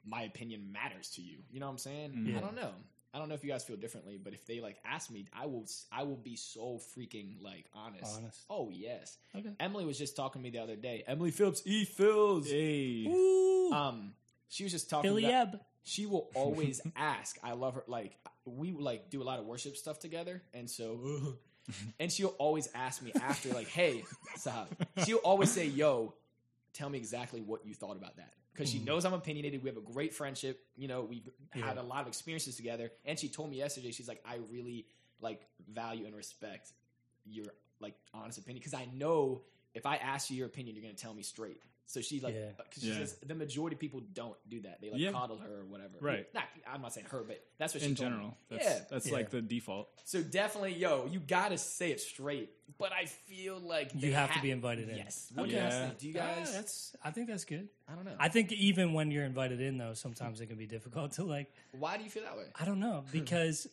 my 0.07 0.23
opinion 0.23 0.71
matters 0.73 1.11
to 1.17 1.23
you. 1.23 1.39
You 1.51 1.59
know 1.59 1.67
what 1.67 1.73
I'm 1.73 1.79
saying? 1.79 2.13
Mhm. 2.13 2.37
I 2.37 2.41
don't 2.41 2.55
know. 2.55 2.71
I 3.12 3.18
don't 3.18 3.29
know 3.29 3.35
if 3.35 3.42
you 3.42 3.51
guys 3.51 3.64
feel 3.64 3.77
differently, 3.77 4.20
but 4.23 4.35
if 4.35 4.46
they 4.46 4.61
like 4.61 4.79
ask 4.85 5.11
me, 5.11 5.27
I 5.33 5.46
will, 5.46 5.66
I 5.90 6.05
will 6.05 6.16
be 6.16 6.37
so 6.37 6.81
freaking 6.96 7.42
like 7.42 7.66
honest. 7.75 8.16
Honest. 8.16 8.40
Oh 8.49 8.70
yes. 8.73 9.18
Okay. 9.37 9.51
Emily 9.59 9.85
was 9.85 9.99
just 9.99 10.14
talking 10.16 10.40
to 10.40 10.44
me 10.44 10.51
the 10.51 10.62
other 10.62 10.77
day. 10.77 11.03
Emily 11.07 11.31
Phillips, 11.33 11.62
E 11.64 11.85
Phils. 11.87 12.46
Hey. 12.49 13.07
Um, 13.73 14.12
she 14.49 14.62
was 14.64 14.73
just 14.73 14.88
talking. 14.90 15.11
Billy 15.11 15.25
about, 15.25 15.55
Ebb. 15.55 15.61
she 15.83 16.07
will 16.07 16.29
always 16.35 16.81
ask. 16.96 17.37
I 17.42 17.53
love 17.53 17.75
her. 17.75 17.85
Like 17.88 18.16
we 18.44 18.73
like 18.73 19.11
do 19.11 19.23
a 19.23 19.25
lot 19.25 19.38
of 19.38 19.46
worship 19.46 19.77
stuff 19.77 19.99
together, 19.99 20.42
and 20.55 20.68
so, 20.70 21.37
and 22.01 22.11
she'll 22.12 22.35
always 22.38 22.68
ask 22.75 23.03
me 23.03 23.12
after, 23.14 23.51
like, 23.51 23.68
"Hey, 23.68 24.05
Sahab." 24.38 24.68
She'll 25.05 25.18
always 25.18 25.51
say, 25.51 25.66
"Yo, 25.66 26.14
tell 26.75 26.88
me 26.88 26.99
exactly 26.99 27.40
what 27.40 27.64
you 27.66 27.75
thought 27.75 27.96
about 27.96 28.16
that," 28.16 28.33
because 28.61 28.73
she 28.73 28.79
mm-hmm. 28.79 28.88
knows 28.88 29.05
I'm 29.07 29.14
opinionated. 29.14 29.62
We 29.62 29.70
have 29.70 29.79
a 29.79 29.92
great 29.92 30.12
friendship. 30.12 30.61
You 30.77 30.87
know, 30.87 31.03
we've 31.03 31.29
had 31.53 31.79
a 31.79 31.83
lot 31.83 32.03
of 32.03 32.09
experiences 32.09 32.57
together, 32.57 32.90
and 33.07 33.18
she 33.18 33.29
told 33.29 33.51
me 33.51 33.57
yesterday, 33.57 33.90
she's 33.90 34.07
like, 34.07 34.23
"I 34.25 34.38
really 34.51 34.87
like 35.20 35.46
value 35.73 36.05
and 36.07 36.14
respect 36.14 36.73
your 37.25 37.46
like 37.81 37.94
honest 38.12 38.38
opinion 38.38 38.61
because 38.61 38.75
I 38.75 38.87
know 38.94 39.42
if 39.73 39.87
I 39.87 39.96
ask 39.96 40.31
you 40.31 40.37
your 40.37 40.46
opinion, 40.46 40.77
you're 40.77 40.85
going 40.85 40.94
to 40.94 41.03
tell 41.03 41.14
me 41.14 41.23
straight." 41.23 41.62
So 41.90 42.00
she 42.00 42.20
like, 42.20 42.35
Yeah. 42.35 42.50
because 42.57 42.83
she 42.85 42.88
Yeah. 42.90 42.98
says 42.98 43.16
the 43.26 43.35
majority 43.35 43.74
of 43.74 43.81
people 43.81 44.00
don't 44.12 44.37
do 44.48 44.61
that. 44.61 44.81
They 44.81 44.90
like 44.90 45.00
Yeah. 45.00 45.11
coddle 45.11 45.38
her 45.38 45.62
or 45.62 45.64
whatever. 45.64 45.98
Right. 46.00 46.33
Not, 46.33 46.44
I'm 46.64 46.83
not 46.83 46.92
saying 46.92 47.09
her, 47.11 47.24
but 47.24 47.44
that's 47.59 47.74
what 47.74 47.83
she 47.83 47.88
in 47.88 47.96
told 47.96 48.11
me. 48.12 48.16
general. 48.16 48.37
That's, 48.48 48.64
yeah. 48.64 48.81
that's 48.88 49.07
Yeah. 49.09 49.12
like 49.12 49.31
the 49.31 49.42
default. 49.42 49.88
So 50.05 50.22
definitely, 50.22 50.74
yo, 50.76 51.07
you 51.07 51.18
gotta 51.18 51.59
say 51.59 51.90
it 51.90 52.00
straight. 52.00 52.50
But 52.79 52.92
I 52.92 53.07
feel 53.07 53.59
like 53.59 53.92
You 53.92 54.00
they 54.03 54.11
have 54.12 54.33
to 54.35 54.40
be 54.40 54.53
invited 54.53 54.88
in. 54.88 54.96
Yes. 54.98 55.33
What 55.35 55.48
do 55.48 55.55
you 55.55 55.59
guys 55.59 55.74
think? 55.74 55.98
Do 55.98 56.07
you 56.07 56.14
guys? 56.14 56.48
Ah, 56.48 56.53
that's. 56.53 56.96
I 57.03 57.11
think 57.11 57.26
that's 57.26 57.44
good. 57.44 57.68
I 57.88 57.96
don't 57.96 58.05
know. 58.05 58.14
I 58.20 58.29
think 58.29 58.53
even 58.53 58.92
when 58.92 59.11
you're 59.11 59.24
invited 59.24 59.61
in, 59.61 59.76
though, 59.76 59.94
sometimes 59.94 60.40
it 60.40 60.46
can 60.46 60.57
be 60.57 60.66
difficult 60.68 61.11
to 61.12 61.24
like. 61.24 61.53
Why 61.72 61.96
do 61.98 62.05
you 62.05 62.11
feel 62.11 62.22
that 62.22 62.37
way? 62.37 62.44
I 62.55 62.64
don't 62.64 62.79
know 62.79 63.05
because 63.11 63.66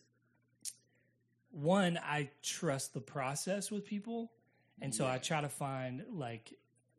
one, 1.52 1.98
I 2.02 2.30
trust 2.42 2.94
the 2.94 3.00
process 3.00 3.70
with 3.70 3.84
people, 3.86 4.32
and 4.80 4.92
so 4.92 5.06
I 5.06 5.18
try 5.18 5.40
to 5.40 5.48
find 5.48 6.04
like 6.10 6.52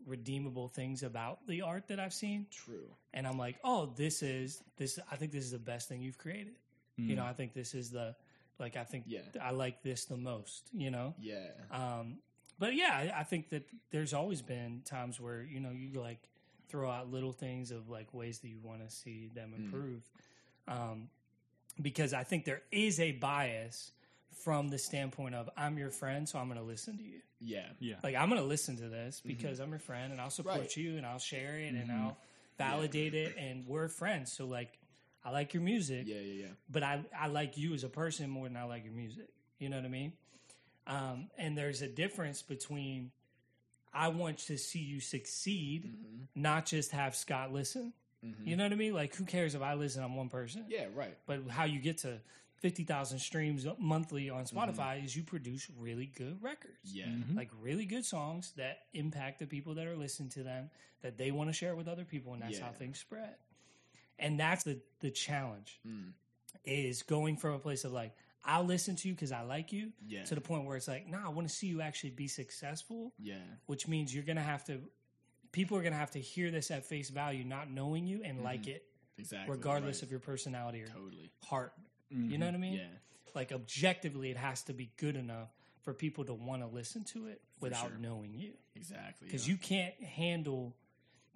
redeemable 0.10 0.67
things 0.67 1.04
about 1.04 1.45
the 1.48 1.62
art 1.62 1.88
that 1.88 2.00
I've 2.00 2.13
seen, 2.13 2.48
True. 2.52 2.89
and 3.13 3.26
I'm 3.28 3.38
like, 3.38 3.56
oh, 3.63 3.93
this 3.95 4.22
is 4.24 4.62
this. 4.78 5.00
I 5.12 5.15
think 5.15 5.32
this 5.32 5.43
is 5.45 5.52
the 5.52 5.60
best 5.60 5.88
thing 5.88 6.02
you've 6.02 6.17
created. 6.17 6.56
You 6.98 7.15
know, 7.15 7.24
I 7.24 7.32
think 7.32 7.54
this 7.54 7.74
is 7.76 7.91
the 7.91 8.13
like. 8.60 8.76
I 8.76 8.84
think 8.84 9.06
Yeah. 9.08 9.22
I 9.41 9.52
like 9.52 9.82
this 9.84 10.04
the 10.04 10.17
most. 10.17 10.67
You 10.74 10.91
know, 10.91 11.13
Yeah. 11.17 11.48
um, 11.72 12.17
but 12.60 12.74
yeah, 12.76 12.91
I, 13.15 13.22
I 13.22 13.24
think 13.24 13.48
that 13.52 13.63
there's 13.91 14.13
always 14.13 14.41
been 14.41 14.82
times 14.84 15.17
where 15.17 15.41
you 15.41 15.62
know 15.62 15.72
you 15.72 16.02
like 16.02 16.19
throw 16.67 16.91
out 16.91 17.10
little 17.10 17.32
things 17.32 17.72
of 17.72 17.89
like 17.89 18.13
ways 18.13 18.39
that 18.39 18.50
you 18.50 18.60
want 18.62 18.86
to 18.86 18.93
see 18.93 19.30
them 19.34 19.54
improve, 19.58 20.02
um, 20.67 21.08
because 21.82 22.13
I 22.13 22.24
think 22.26 22.43
there 22.43 22.62
is 22.72 23.00
a 23.00 23.13
bias 23.13 23.91
from 24.44 24.70
the 24.70 24.78
standpoint 24.78 25.36
of 25.36 25.50
I'm 25.58 25.78
your 25.78 25.89
friend, 25.92 26.28
so 26.28 26.39
I'm 26.39 26.48
going 26.48 26.60
to 26.60 26.65
listen 26.65 26.98
to 26.98 27.04
you. 27.04 27.20
Yeah. 27.42 27.65
Yeah. 27.80 27.96
Like 28.04 28.15
I'm 28.15 28.30
going 28.30 28.42
to 28.42 28.48
listen 28.48 28.78
to 28.78 28.89
this 28.89 29.22
because 29.26 29.60
I'm 29.60 29.70
your 29.70 29.80
friend, 29.80 30.12
and 30.12 30.22
I'll 30.22 30.30
support 30.30 30.58
Right. 30.60 30.78
you, 30.78 30.98
and 30.98 31.06
I'll 31.06 31.20
share 31.20 31.58
it, 31.58 31.74
and 31.74 31.92
I'll 31.92 32.18
validate 32.58 33.13
it, 33.13 33.36
and 33.38 33.65
we're 33.68 33.88
friends. 33.88 34.32
So 34.32 34.46
like, 34.46 34.78
I 35.24 35.32
like 35.32 35.54
your 35.54 35.63
music 35.63 36.04
Yeah. 36.08 36.15
Yeah. 36.15 36.34
Yeah. 36.44 36.48
but 36.70 36.84
I, 36.84 37.02
I 37.18 37.28
like 37.28 37.58
you 37.58 37.74
as 37.74 37.84
a 37.84 37.89
person 37.89 38.30
more 38.30 38.48
than 38.48 38.56
I 38.58 38.63
like 38.63 38.84
your 38.86 38.94
music. 38.94 39.28
You 39.60 39.70
know 39.70 39.76
what 39.78 39.86
I 39.86 39.89
mean? 39.89 40.13
Um, 40.88 41.28
and 41.38 41.58
there's 41.58 41.82
a 41.82 41.88
difference 41.88 42.42
between 42.42 43.12
I 43.94 44.08
want 44.10 44.38
to 44.48 44.58
see 44.58 44.80
you 44.80 45.00
succeed, 45.02 45.84
Mm-hmm. 45.86 46.42
not 46.42 46.65
just 46.65 46.92
have 46.92 47.15
Scott 47.15 47.52
listen. 47.54 47.94
You 48.44 48.58
know 48.58 48.63
what 48.63 48.74
I 48.74 48.76
mean? 48.76 48.94
Like, 48.94 49.15
who 49.15 49.24
cares 49.24 49.56
if 49.56 49.62
I 49.62 49.76
listen 49.76 50.04
I'm 50.04 50.13
one 50.18 50.28
person? 50.28 50.65
Yeah. 50.68 50.88
Right. 50.94 51.15
But 51.26 51.48
how 51.50 51.63
you 51.63 51.80
get 51.80 52.00
to 52.00 52.20
50,000 52.60 53.19
streams 53.19 53.65
monthly 53.78 54.30
on 54.30 54.45
Spotify 54.45 55.04
is 55.04 55.15
you 55.15 55.24
produce 55.24 55.67
really 55.78 56.06
good 56.08 56.41
records. 56.41 56.76
Yeah. 56.93 57.06
Like, 57.34 57.50
really 57.62 57.86
good 57.86 58.06
songs 58.06 58.54
that 58.58 58.80
impact 58.93 59.39
the 59.39 59.45
people 59.45 59.76
that 59.76 59.88
are 59.88 59.95
listening 59.95 60.30
to 60.30 60.43
them, 60.43 60.69
that 61.02 61.17
they 61.17 61.32
want 61.32 61.50
to 61.50 61.54
share 61.54 61.76
with 61.76 61.88
other 61.88 62.06
people, 62.06 62.34
and 62.34 62.41
that's 62.41 62.58
Yeah. 62.60 62.65
how 62.65 62.72
things 62.72 63.00
spread. 63.00 63.36
And 64.17 64.39
that's 64.39 64.63
the, 64.63 64.80
the 65.00 65.12
challenge 65.12 65.80
Mm. 65.88 66.12
is 66.65 67.04
going 67.04 67.38
from 67.38 67.54
a 67.54 67.60
place 67.60 67.86
of 67.86 67.91
like 67.93 68.13
I'll 68.45 68.63
listen 68.63 68.95
to 68.95 69.08
you 69.10 69.13
because 69.13 69.34
I 69.34 69.41
like 69.41 69.74
you 69.74 69.91
Yeah. 70.08 70.24
to 70.24 70.34
the 70.36 70.39
point 70.41 70.65
where 70.65 70.78
it's 70.78 70.88
like, 70.88 71.08
nah, 71.08 71.26
I 71.26 71.30
want 71.30 71.48
to 71.50 71.54
see 71.54 71.67
you 71.67 71.82
actually 71.82 72.12
be 72.12 72.28
successful, 72.30 73.13
Yeah. 73.19 73.38
which 73.65 73.86
means 73.88 74.13
you're 74.15 74.24
gonna 74.24 74.41
have 74.41 74.63
to. 74.65 74.82
People 75.52 75.78
are 75.78 75.84
gonna 75.84 75.98
have 75.98 76.12
to 76.12 76.19
hear 76.22 76.50
this 76.52 76.72
at 76.72 76.86
face 76.86 77.10
value, 77.10 77.43
not 77.43 77.69
knowing 77.69 78.08
you 78.08 78.24
and 78.24 78.41
like 78.41 78.67
it, 78.67 78.86
Exactly. 79.17 79.52
regardless 79.56 79.98
Mm-hmm. 79.98 80.04
right. 80.04 80.08
of 80.08 80.12
your 80.12 80.19
personality 80.22 80.82
or 80.84 80.88
Totally. 80.88 81.32
heart. 81.43 81.74
You 82.12 82.38
know 82.38 82.45
what 82.48 82.56
I 82.56 82.60
mean? 82.60 82.74
Yeah. 82.74 82.88
Like 83.36 83.52
objectively, 83.52 84.32
it 84.32 84.38
has 84.38 84.63
to 84.63 84.74
be 84.74 84.89
good 84.98 85.15
enough 85.15 85.50
for 85.84 85.93
people 85.93 86.26
to 86.26 86.34
want 86.34 86.62
to 86.62 86.67
listen 86.67 87.04
to 87.06 87.28
it 87.28 87.41
without 87.62 87.88
sure. 87.89 87.98
knowing 88.00 88.34
you, 88.34 88.54
Exactly. 88.76 89.28
because 89.28 89.48
yeah. 89.48 89.52
you 89.54 89.58
can't 89.58 89.93
handle 90.04 90.76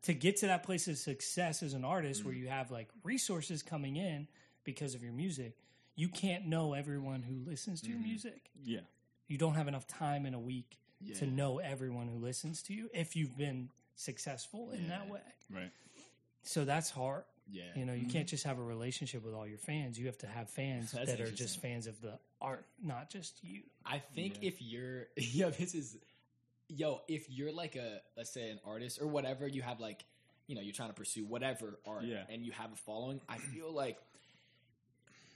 to 0.03 0.13
get 0.13 0.37
to 0.37 0.47
that 0.47 0.63
place 0.63 0.87
of 0.87 0.97
success 0.97 1.63
as 1.63 1.73
an 1.73 1.85
artist 1.85 2.19
Mm-hmm. 2.21 2.29
where 2.29 2.35
you 2.37 2.47
have 2.49 2.71
like 2.71 2.89
resources 3.03 3.61
coming 3.63 3.95
in 3.95 4.27
because 4.63 4.95
of 4.95 5.03
your 5.03 5.13
music. 5.13 5.55
You 5.95 6.07
can't 6.09 6.47
know 6.47 6.73
everyone 6.73 7.21
who 7.21 7.35
listens 7.49 7.81
to 7.81 7.89
your 7.89 7.99
music. 7.99 8.49
Yeah. 8.65 8.79
You 9.27 9.37
don't 9.37 9.53
have 9.53 9.67
enough 9.67 9.87
time 9.87 10.25
in 10.25 10.33
a 10.33 10.39
week 10.39 10.77
to 11.19 11.27
know 11.27 11.59
everyone 11.59 12.07
who 12.07 12.17
listens 12.17 12.63
to 12.63 12.73
you 12.73 12.89
if 12.93 13.15
you've 13.15 13.37
been 13.37 13.69
successful 13.95 14.71
in 14.71 14.87
that 14.89 15.07
way. 15.09 15.19
Right. 15.53 15.71
So 16.43 16.65
that's 16.65 16.89
hard. 16.89 17.23
Yeah. 17.49 17.63
You 17.75 17.85
know, 17.85 17.93
you 17.93 18.07
can't 18.07 18.27
just 18.27 18.43
have 18.45 18.57
a 18.57 18.63
relationship 18.63 19.23
with 19.23 19.33
all 19.33 19.45
your 19.47 19.57
fans. 19.57 19.99
You 19.99 20.05
have 20.07 20.17
to 20.19 20.27
have 20.27 20.49
fans 20.49 20.91
That's 20.91 21.11
that 21.11 21.21
are 21.21 21.29
just 21.31 21.61
fans 21.61 21.87
of 21.87 21.99
the 22.01 22.17
art, 22.41 22.65
not 22.81 23.09
just 23.09 23.43
you. 23.43 23.61
I 23.85 23.99
think 23.99 24.39
if 24.41 24.61
you're, 24.61 25.07
yeah, 25.17 25.49
this 25.49 25.75
is, 25.75 25.97
yo, 26.69 27.01
if 27.07 27.29
you're 27.29 27.51
like 27.51 27.75
a, 27.75 28.01
let's 28.17 28.33
say 28.33 28.49
an 28.49 28.59
artist 28.65 29.01
or 29.01 29.07
whatever, 29.07 29.47
you 29.47 29.61
have 29.61 29.79
like, 29.79 30.05
you 30.47 30.55
know, 30.55 30.61
you're 30.61 30.73
trying 30.73 30.89
to 30.89 30.95
pursue 30.95 31.25
whatever 31.25 31.79
art 31.85 32.03
Yeah. 32.03 32.23
and 32.29 32.45
you 32.45 32.51
have 32.53 32.71
a 32.71 32.75
following, 32.75 33.21
I 33.29 33.37
feel 33.37 33.71
like 33.71 33.97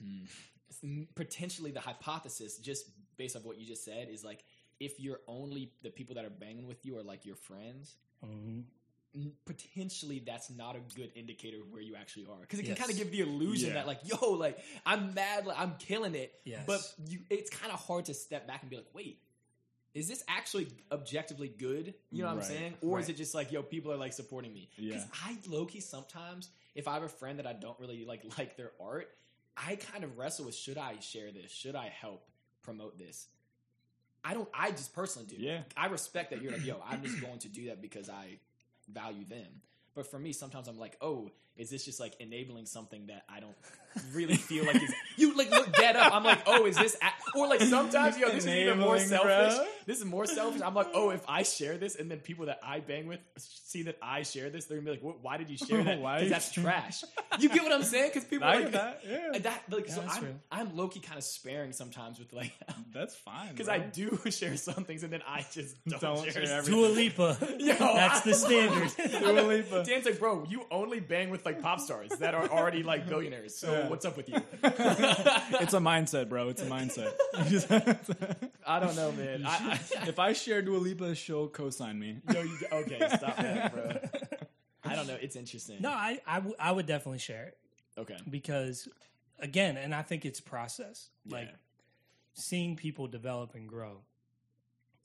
hmm, 0.02 1.02
potentially 1.14 1.70
the 1.70 1.80
hypothesis, 1.80 2.58
just 2.58 2.86
based 3.16 3.36
off 3.36 3.44
what 3.44 3.58
you 3.58 3.66
just 3.66 3.84
said, 3.84 4.08
is 4.10 4.24
like 4.24 4.44
if 4.80 5.00
you're 5.00 5.20
only 5.26 5.72
the 5.82 5.90
people 5.90 6.14
that 6.14 6.24
are 6.24 6.30
banging 6.30 6.66
with 6.66 6.84
you 6.86 6.96
are 6.96 7.02
like 7.02 7.26
your 7.26 7.36
friends, 7.36 7.96
Mhm. 8.24 8.64
Potentially 9.44 10.22
that's 10.24 10.50
not 10.50 10.76
a 10.76 10.80
good 10.94 11.10
indicator 11.14 11.60
of 11.60 11.72
where 11.72 11.80
you 11.82 11.96
actually 11.96 12.26
are 12.26 12.40
because 12.42 12.58
it 12.58 12.62
can 12.62 12.70
Yes. 12.72 12.78
kind 12.78 12.90
of 12.90 12.96
give 12.96 13.10
the 13.10 13.20
illusion 13.20 13.68
Yeah. 13.70 13.74
that 13.76 13.86
like 13.86 14.00
yo 14.04 14.32
like 14.32 14.58
i'm 14.86 15.14
mad 15.14 15.46
like 15.46 15.58
i'm 15.58 15.74
killing 15.78 16.14
it 16.14 16.32
Yes. 16.44 16.64
but 16.66 16.80
you 17.08 17.20
it's 17.30 17.50
kind 17.50 17.72
of 17.72 17.80
hard 17.80 18.04
to 18.06 18.14
step 18.14 18.46
back 18.46 18.60
and 18.62 18.70
be 18.70 18.76
like 18.76 18.86
wait 18.94 19.18
is 19.94 20.08
this 20.08 20.22
actually 20.28 20.68
objectively 20.92 21.48
good 21.48 21.94
you 22.10 22.22
know 22.22 22.28
what 22.28 22.36
i'm 22.36 22.42
saying 22.42 22.74
or 22.82 23.00
is 23.00 23.08
it 23.08 23.16
just 23.16 23.34
like 23.34 23.50
yo 23.50 23.62
people 23.62 23.90
are 23.92 23.96
like 23.96 24.12
supporting 24.12 24.52
me 24.52 24.68
because 24.76 25.02
Yeah. 25.02 25.08
i 25.24 25.36
low-key 25.48 25.80
sometimes 25.80 26.50
if 26.74 26.86
i 26.86 26.92
have 26.94 27.02
a 27.02 27.08
friend 27.08 27.38
that 27.38 27.46
i 27.46 27.54
don't 27.54 27.78
really 27.80 28.04
like 28.04 28.22
like 28.38 28.56
their 28.56 28.72
art 28.80 29.08
i 29.56 29.76
kind 29.76 30.04
of 30.04 30.18
wrestle 30.18 30.44
with 30.46 30.54
should 30.54 30.78
i 30.78 30.98
share 31.00 31.32
this 31.32 31.50
should 31.50 31.74
i 31.74 31.88
help 31.88 32.24
promote 32.62 32.98
this 32.98 33.26
I 34.24 34.34
don't. 34.34 34.48
I 34.52 34.72
just 34.72 34.92
personally 34.94 35.28
do. 35.28 35.36
Yeah. 35.38 35.60
I 35.76 35.86
respect 35.86 36.30
that 36.30 36.42
you're 36.42 36.50
like, 36.52 36.66
yo, 36.66 36.82
I'm 36.84 37.02
just 37.02 37.20
going 37.20 37.38
to 37.38 37.48
do 37.48 37.66
that 37.66 37.80
because 37.80 38.10
I 38.10 38.38
value 38.92 39.24
them. 39.24 39.62
But 39.94 40.10
for 40.10 40.18
me, 40.18 40.32
sometimes 40.32 40.68
I'm 40.68 40.78
like, 40.78 40.96
oh, 41.00 41.30
is 41.58 41.70
this 41.70 41.84
just 41.84 42.00
like 42.00 42.14
enabling 42.20 42.66
something 42.66 43.06
that 43.08 43.24
I 43.28 43.40
don't 43.40 43.54
really 44.12 44.36
feel 44.36 44.64
like 44.64 44.76
is 44.82 44.94
you 45.16 45.36
like 45.36 45.50
look 45.50 45.72
dead 45.74 45.96
up? 45.96 46.14
I'm 46.14 46.22
like, 46.24 46.40
oh, 46.46 46.66
is 46.66 46.76
this 46.76 46.96
a-? 47.02 47.38
or 47.38 47.48
like 47.48 47.60
sometimes 47.60 48.16
yo, 48.16 48.28
this 48.30 48.44
is 48.46 48.54
even 48.54 48.78
more 48.78 48.98
selfish. 48.98 49.56
bro. 49.56 49.66
This 49.86 49.98
is 49.98 50.04
more 50.04 50.26
selfish. 50.26 50.62
I'm 50.62 50.74
like, 50.74 50.88
oh, 50.94 51.10
if 51.10 51.24
I 51.28 51.42
share 51.42 51.76
this 51.78 51.96
and 51.96 52.10
then 52.10 52.20
people 52.20 52.46
that 52.46 52.60
I 52.62 52.80
bang 52.80 53.06
with 53.08 53.20
see 53.38 53.82
that 53.84 53.96
I 54.02 54.22
share 54.22 54.50
this, 54.50 54.66
they're 54.66 54.78
gonna 54.78 54.84
be 54.86 54.90
like, 54.92 55.02
what, 55.02 55.22
why 55.22 55.36
did 55.36 55.50
you 55.50 55.56
share 55.66 55.82
that? 55.82 56.00
Why 56.00 56.14
Because 56.20 56.24
you- 56.24 56.30
that's 56.30 56.52
trash. 56.52 57.04
You 57.40 57.48
get 57.48 57.62
what 57.62 57.72
I'm 57.72 57.82
saying? 57.82 58.10
Because 58.14 58.24
people 58.28 58.46
I 58.46 58.56
are 58.56 58.60
like 58.62 58.72
that, 58.72 59.00
yeah. 59.08 59.38
That 59.40 59.62
like 59.70 59.88
so 59.88 60.00
that's 60.00 60.16
I'm 60.16 60.24
real. 60.24 60.34
I'm 60.52 60.76
low 60.76 60.88
key 60.88 61.00
kind 61.00 61.18
of 61.18 61.24
sparing 61.24 61.72
sometimes 61.72 62.18
with 62.18 62.32
like 62.32 62.52
That's 62.94 63.14
fine. 63.16 63.48
because. 63.52 63.68
I 63.68 63.78
do 63.80 64.18
share 64.30 64.56
some 64.56 64.84
things 64.84 65.02
and 65.02 65.12
then 65.12 65.20
I 65.28 65.44
just 65.52 65.76
don't, 65.86 66.00
Don't 66.00 66.22
share, 66.24 66.32
share 66.32 66.46
some. 66.46 66.58
everything. 66.58 66.74
Dua 66.80 66.88
Lipa. 66.88 67.36
That's 67.78 68.20
the 68.22 68.32
standard. 68.34 68.90
Dua 69.20 69.42
Lipa. 69.42 69.84
Dan's 69.84 70.06
like, 70.06 70.18
bro, 70.18 70.46
you 70.48 70.62
only 70.70 71.00
bang 71.00 71.28
with 71.30 71.44
like 71.48 71.62
pop 71.62 71.80
stars 71.80 72.10
that 72.18 72.34
are 72.34 72.48
already 72.50 72.82
like 72.82 73.08
billionaires. 73.08 73.56
So 73.56 73.72
Yeah. 73.72 73.88
what's 73.88 74.04
up 74.04 74.16
with 74.16 74.28
you? 74.28 74.36
it's 74.62 75.74
a 75.74 75.78
mindset, 75.80 76.28
bro. 76.28 76.48
It's 76.48 76.62
a 76.62 76.66
mindset. 76.66 77.12
I 78.66 78.78
don't 78.80 78.96
know, 78.96 79.12
man. 79.12 79.44
I, 79.46 79.50
I, 79.72 80.08
if 80.08 80.18
I 80.18 80.32
share 80.34 80.60
Dua 80.62 80.78
Lipa, 80.78 81.14
she'll 81.14 81.48
co-sign 81.48 81.98
me. 81.98 82.18
no, 82.32 82.40
you, 82.42 82.58
okay, 82.72 82.98
stop 83.16 83.36
that, 83.36 83.72
bro. 83.72 83.98
I 84.84 84.94
don't 84.94 85.06
know. 85.06 85.16
It's 85.20 85.36
interesting. 85.36 85.78
no, 85.80 85.90
I, 85.90 86.18
I, 86.26 86.34
w- 86.36 86.56
I 86.58 86.70
would 86.72 86.86
definitely 86.86 87.18
share 87.18 87.44
it 87.46 87.58
Okay. 87.98 88.16
because, 88.30 88.88
again, 89.38 89.76
and 89.76 89.94
I 89.94 90.02
think 90.02 90.24
it's 90.24 90.40
process. 90.40 91.08
Like 91.28 91.46
Yeah. 91.48 91.54
seeing 92.34 92.76
people 92.76 93.06
develop 93.06 93.54
and 93.54 93.68
grow. 93.68 94.02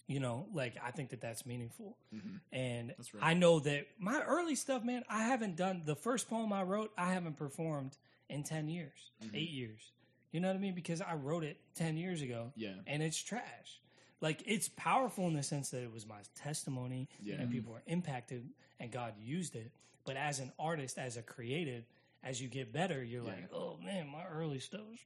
You 0.08 0.20
know, 0.20 0.48
like 0.54 0.76
I 0.84 0.92
think 0.92 1.10
that 1.12 1.22
that's 1.22 1.46
meaningful. 1.46 1.96
And 2.12 2.22
Mm-hmm. 2.22 2.88
That's 2.98 3.13
right. 3.13 3.24
I 3.24 3.34
know 3.34 3.60
that 3.62 3.88
my 4.00 4.22
early 4.22 4.56
stuff, 4.56 4.84
man, 4.84 5.04
I 5.10 5.24
haven't 5.24 5.56
done 5.56 5.84
the 5.86 5.96
first 5.96 6.30
poem 6.30 6.52
I 6.52 6.63
wrote, 6.63 6.92
I 6.98 7.13
haven't 7.13 7.38
performed 7.38 7.98
in 8.30 8.44
10 8.44 8.68
years, 8.68 9.12
Mm-hmm. 9.24 9.36
eight 9.36 9.50
years. 9.52 9.92
You 10.32 10.39
know 10.42 10.48
what 10.50 10.56
I 10.58 10.60
mean? 10.60 10.74
Because 10.74 11.00
I 11.02 11.13
wrote 11.13 11.44
it 11.44 11.58
10 11.76 11.96
years 11.98 12.22
ago. 12.22 12.52
Yeah. 12.56 12.74
And 12.88 13.02
it's 13.04 13.22
trash. 13.22 13.80
Like 14.20 14.42
it's 14.46 14.68
powerful 14.76 15.28
in 15.28 15.34
the 15.36 15.44
sense 15.44 15.70
that 15.70 15.84
it 15.84 15.94
was 15.94 16.06
my 16.08 16.20
testimony 16.36 17.08
Yeah. 17.22 17.36
and 17.36 17.50
people 17.52 17.72
were 17.74 17.84
impacted 17.88 18.50
and 18.80 18.92
God 18.92 19.13
used 19.24 19.56
it. 19.56 19.72
But 20.06 20.18
as 20.18 20.39
an 20.39 20.52
artist, 20.60 20.98
as 20.98 21.16
a 21.18 21.22
creative, 21.22 21.86
as 22.24 22.42
you 22.42 22.48
get 22.50 22.74
better, 22.74 23.02
you're 23.04 23.24
Yeah. 23.24 23.30
like, 23.30 23.54
oh 23.54 23.78
man, 23.84 24.08
my 24.10 24.26
early 24.26 24.60
stuff 24.60 24.82
was 24.89 25.00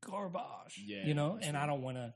garbage. 0.00 0.80
Yeah, 0.84 1.04
You 1.06 1.14
know, 1.14 1.34
that's 1.34 1.46
and 1.46 1.56
I 1.56 1.66
don't 1.66 1.82
want 1.82 1.96
to 1.96 2.12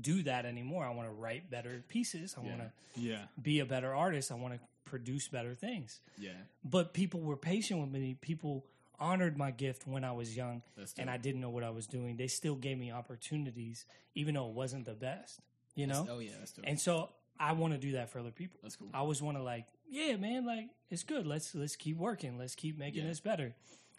do 0.00 0.22
that 0.22 0.46
anymore. 0.46 0.84
I 0.84 0.90
want 0.90 1.08
to 1.08 1.12
write 1.14 1.50
better 1.50 1.82
pieces. 1.88 2.34
I 2.38 2.42
Yeah. 2.42 2.48
want 2.48 2.60
to 2.62 3.00
Yeah. 3.00 3.26
be 3.40 3.58
a 3.60 3.66
better 3.66 3.94
artist. 3.94 4.30
I 4.32 4.34
want 4.36 4.54
to 4.54 4.60
produce 4.84 5.28
better 5.28 5.54
things. 5.54 6.00
Yeah. 6.18 6.32
But 6.64 6.92
people 6.94 7.20
were 7.20 7.36
patient 7.36 7.80
with 7.80 7.90
me. 7.90 8.14
People 8.14 8.64
honored 8.98 9.36
my 9.36 9.50
gift 9.50 9.86
when 9.86 10.04
I 10.04 10.12
was 10.12 10.36
young 10.36 10.62
and. 10.98 11.10
I 11.10 11.16
didn't 11.16 11.40
know 11.40 11.50
what 11.50 11.64
I 11.64 11.70
was 11.70 11.86
doing. 11.86 12.16
They 12.16 12.28
still 12.28 12.54
gave 12.54 12.78
me 12.78 12.92
opportunities, 12.92 13.84
even 14.14 14.34
though 14.34 14.48
it 14.48 14.54
wasn't 14.54 14.84
the 14.84 14.94
best, 14.94 15.40
you 15.74 15.86
know? 15.86 16.06
Oh 16.08 16.18
yeah, 16.20 16.32
that's 16.38 16.52
dope. 16.52 16.64
And 16.66 16.78
so 16.80 17.10
I 17.38 17.52
want 17.52 17.72
to 17.74 17.78
do 17.78 17.92
that 17.92 18.10
for 18.10 18.18
other 18.20 18.30
people. 18.30 18.60
That's 18.62 18.76
cool. 18.76 18.88
I 18.94 18.98
always 18.98 19.20
want 19.22 19.36
to 19.36 19.42
like 19.42 19.66
yeah, 19.88 20.16
man, 20.16 20.46
like 20.46 20.68
it's 20.90 21.02
good. 21.02 21.26
Let's 21.26 21.54
let's 21.54 21.76
keep 21.76 21.96
working. 21.98 22.38
Let's 22.38 22.54
keep 22.54 22.78
making 22.78 23.02
Yeah. 23.02 23.08
this 23.08 23.20
better. 23.20 23.54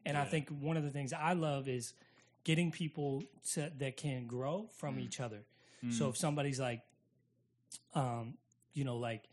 And 0.06 0.18
I 0.18 0.26
think 0.26 0.50
one 0.50 0.76
of 0.78 0.84
the 0.84 0.90
things 0.90 1.14
I 1.14 1.34
love 1.34 1.68
is 1.70 1.94
getting 2.44 2.72
people 2.72 3.24
to, 3.54 3.72
that 3.78 3.96
can 3.98 4.28
grow 4.28 4.68
from 4.74 4.98
Mm. 4.98 5.02
each 5.06 5.20
other. 5.20 5.44
So 5.92 6.10
if 6.10 6.18
somebody's 6.18 6.60
like, 6.60 6.82
um, 7.94 8.36
you 8.74 8.84
know, 8.84 8.98
like 8.98 9.24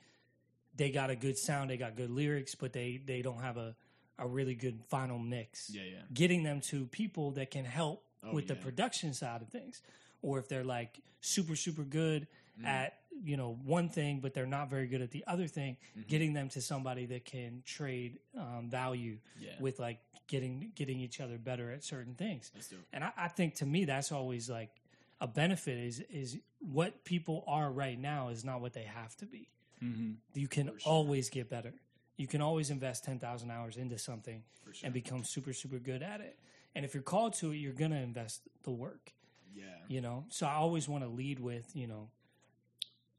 they 0.76 0.90
got 0.90 1.10
a 1.10 1.16
good 1.16 1.38
sound, 1.38 1.70
they 1.70 1.76
got 1.76 1.96
good 1.96 2.10
lyrics, 2.10 2.54
but 2.54 2.72
they 2.72 3.00
they 3.04 3.22
don't 3.22 3.40
have 3.40 3.56
a 3.56 3.74
a 4.18 4.26
really 4.26 4.54
good 4.54 4.80
final 4.88 5.18
mix. 5.18 5.70
Yeah, 5.70 5.82
yeah. 5.82 5.98
Getting 6.12 6.42
them 6.42 6.60
to 6.62 6.86
people 6.86 7.30
that 7.32 7.50
can 7.50 7.64
help 7.64 8.04
Oh, 8.22 8.34
with 8.34 8.48
the 8.48 8.54
production 8.54 9.14
side 9.14 9.40
of 9.40 9.48
things, 9.48 9.80
or 10.20 10.38
if 10.38 10.46
they're 10.48 10.64
like 10.64 11.00
super 11.20 11.56
super 11.56 11.84
good 11.84 12.26
Mm. 12.60 12.66
at 12.66 12.98
you 13.22 13.36
know 13.36 13.58
one 13.64 13.88
thing, 13.88 14.20
but 14.20 14.34
they're 14.34 14.44
not 14.44 14.68
very 14.68 14.86
good 14.86 15.00
at 15.00 15.10
the 15.10 15.24
other 15.26 15.46
thing, 15.46 15.76
Mm-hmm. 15.96 16.08
getting 16.08 16.32
them 16.34 16.48
to 16.50 16.60
somebody 16.60 17.06
that 17.06 17.24
can 17.24 17.62
trade 17.64 18.18
um, 18.36 18.68
value 18.68 19.18
Yeah. 19.38 19.52
with 19.60 19.78
like 19.78 20.00
getting 20.26 20.72
getting 20.74 21.00
each 21.00 21.20
other 21.20 21.38
better 21.38 21.70
at 21.70 21.82
certain 21.84 22.14
things. 22.14 22.50
And 22.92 23.04
I, 23.04 23.12
I 23.16 23.28
think 23.28 23.54
to 23.56 23.66
me 23.66 23.84
that's 23.86 24.12
always 24.12 24.50
like 24.50 24.70
a 25.20 25.26
benefit 25.26 25.78
is 25.78 26.00
is 26.10 26.38
what 26.60 27.04
people 27.04 27.44
are 27.46 27.70
right 27.70 27.98
now 27.98 28.28
is 28.28 28.44
not 28.44 28.60
what 28.60 28.72
they 28.72 28.84
have 28.84 29.16
to 29.16 29.26
be. 29.26 29.48
Mm-hmm. 29.82 30.12
You 30.34 30.48
can 30.48 30.70
always 30.84 31.30
get 31.30 31.48
better. 31.48 31.74
You 32.16 32.26
can 32.26 32.40
always 32.40 32.70
invest 32.70 33.04
ten 33.04 33.18
thousand 33.18 33.50
hours 33.50 33.76
into 33.76 33.98
something 33.98 34.42
sure. 34.64 34.74
and 34.84 34.92
become 34.94 35.24
super 35.24 35.52
super 35.52 35.78
good 35.78 36.02
at 36.02 36.20
it. 36.20 36.38
And 36.74 36.84
if 36.84 36.94
you're 36.94 37.02
called 37.02 37.34
to 37.34 37.50
it, 37.52 37.56
you're 37.56 37.72
gonna 37.72 38.00
invest 38.00 38.42
the 38.62 38.70
work. 38.70 39.12
Yeah. 39.54 39.64
You 39.88 40.00
know, 40.00 40.24
so 40.28 40.46
I 40.46 40.54
always 40.54 40.88
want 40.88 41.02
to 41.04 41.08
lead 41.10 41.40
with 41.40 41.74
you 41.74 41.86
know, 41.86 42.08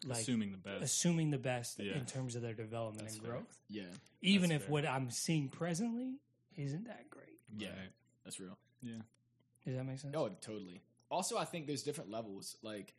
like 0.06 0.20
Assuming 0.22 0.52
the 0.52 0.58
best. 0.58 0.84
assuming 0.84 1.32
the 1.32 1.38
best 1.38 1.80
Yeah. 1.80 1.98
in 1.98 2.06
terms 2.06 2.36
of 2.36 2.42
their 2.42 2.54
development 2.54 3.06
That's 3.08 3.16
and 3.16 3.24
fair. 3.24 3.32
growth, 3.34 3.58
Yeah. 3.70 3.84
even 4.22 4.50
That's 4.50 4.62
if 4.62 4.66
fair. 4.68 4.72
what 4.72 4.86
I'm 4.86 5.12
seeing 5.12 5.50
presently 5.50 6.20
isn't 6.56 6.86
that 6.86 7.10
great. 7.10 7.40
Yeah. 7.58 7.70
Right. 7.70 7.92
That's 8.24 8.40
real. 8.40 8.58
Yeah. 8.82 9.02
Does 9.66 9.76
that 9.76 9.84
make 9.84 10.00
sense? 10.00 10.16
Oh, 10.16 10.30
totally. 10.42 10.82
Also, 11.12 11.38
I 11.38 11.46
think 11.46 11.68
there's 11.68 11.84
different 11.84 12.10
levels. 12.10 12.56
Like, 12.64 12.94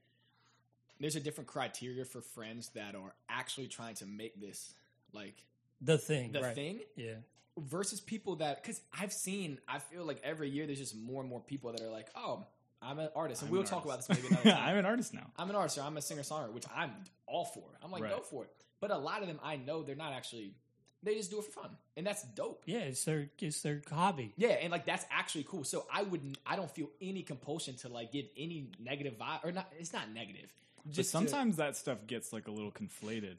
there's 1.00 1.16
a 1.16 1.20
different 1.20 1.48
criteria 1.48 2.04
for 2.04 2.20
friends 2.20 2.68
that 2.74 2.94
are 2.94 3.14
actually 3.28 3.66
trying 3.66 3.94
to 3.96 4.06
make 4.06 4.40
this 4.40 4.74
like 5.12 5.34
The 5.80 5.98
thing, 5.98 6.30
the 6.32 6.42
right? 6.42 6.54
thing 6.54 6.80
Yeah, 6.94 7.14
versus 7.58 8.00
people 8.00 8.36
that 8.36 8.62
because 8.62 8.80
I've 8.98 9.12
seen, 9.12 9.58
I 9.66 9.78
feel 9.78 10.04
like 10.04 10.20
every 10.22 10.48
year 10.50 10.66
there's 10.66 10.78
just 10.78 10.94
more 10.96 11.20
and 11.20 11.28
more 11.28 11.40
people 11.40 11.72
that 11.72 11.80
are 11.80 11.90
like, 11.90 12.08
oh, 12.14 12.44
I'm 12.80 12.98
an 12.98 13.08
artist, 13.16 13.42
and 13.42 13.48
I'm 13.48 13.52
we'll 13.52 13.62
an 13.62 13.66
talk 13.66 13.86
artist. 13.86 14.08
about 14.10 14.16
this 14.18 14.30
maybe 14.30 14.42
another. 14.44 14.60
I'm 14.62 14.76
an 14.76 14.86
artist 14.86 15.14
now. 15.14 15.26
I'm 15.38 15.48
an 15.50 15.56
artist 15.56 15.78
or 15.78 15.82
I'm 15.82 15.96
a 15.96 16.02
singer 16.02 16.22
songwriter, 16.22 16.52
which 16.52 16.66
I'm 16.74 16.90
all 17.26 17.46
for. 17.46 17.64
I'm 17.82 17.90
like, 17.90 18.02
go 18.02 18.20
for 18.20 18.44
it. 18.44 18.50
But 18.80 18.90
a 18.90 18.98
lot 18.98 19.22
of 19.22 19.28
them, 19.28 19.38
I 19.42 19.56
know 19.56 19.82
they're 19.82 19.96
not 19.96 20.12
actually. 20.12 20.54
They 21.04 21.14
just 21.16 21.30
do 21.30 21.38
it 21.38 21.44
for 21.46 21.62
fun, 21.62 21.70
and 21.96 22.06
that's 22.06 22.22
dope. 22.22 22.62
yeah. 22.66 22.78
It's 22.80 23.04
their 23.04 23.28
it's 23.40 23.60
their 23.62 23.82
hobby. 23.90 24.32
Yeah, 24.36 24.50
and 24.50 24.70
like 24.70 24.86
that's 24.86 25.04
actually 25.10 25.44
cool. 25.48 25.64
So 25.64 25.84
I 25.92 26.02
wouldn't. 26.02 26.38
I 26.46 26.54
don't 26.56 26.70
feel 26.70 26.88
any 27.00 27.22
compulsion 27.22 27.74
to 27.78 27.88
like 27.88 28.12
give 28.12 28.26
any 28.36 28.68
negative 28.78 29.18
vibe, 29.18 29.44
or 29.44 29.50
not. 29.52 29.72
It's 29.78 29.92
not 29.92 30.10
negative. 30.12 30.52
But 30.84 30.94
Just 30.94 31.10
to- 31.10 31.18
sometimes 31.18 31.56
that 31.56 31.76
stuff 31.76 32.06
gets 32.06 32.32
like 32.32 32.46
a 32.48 32.50
little 32.52 32.70
conflated, 32.72 33.36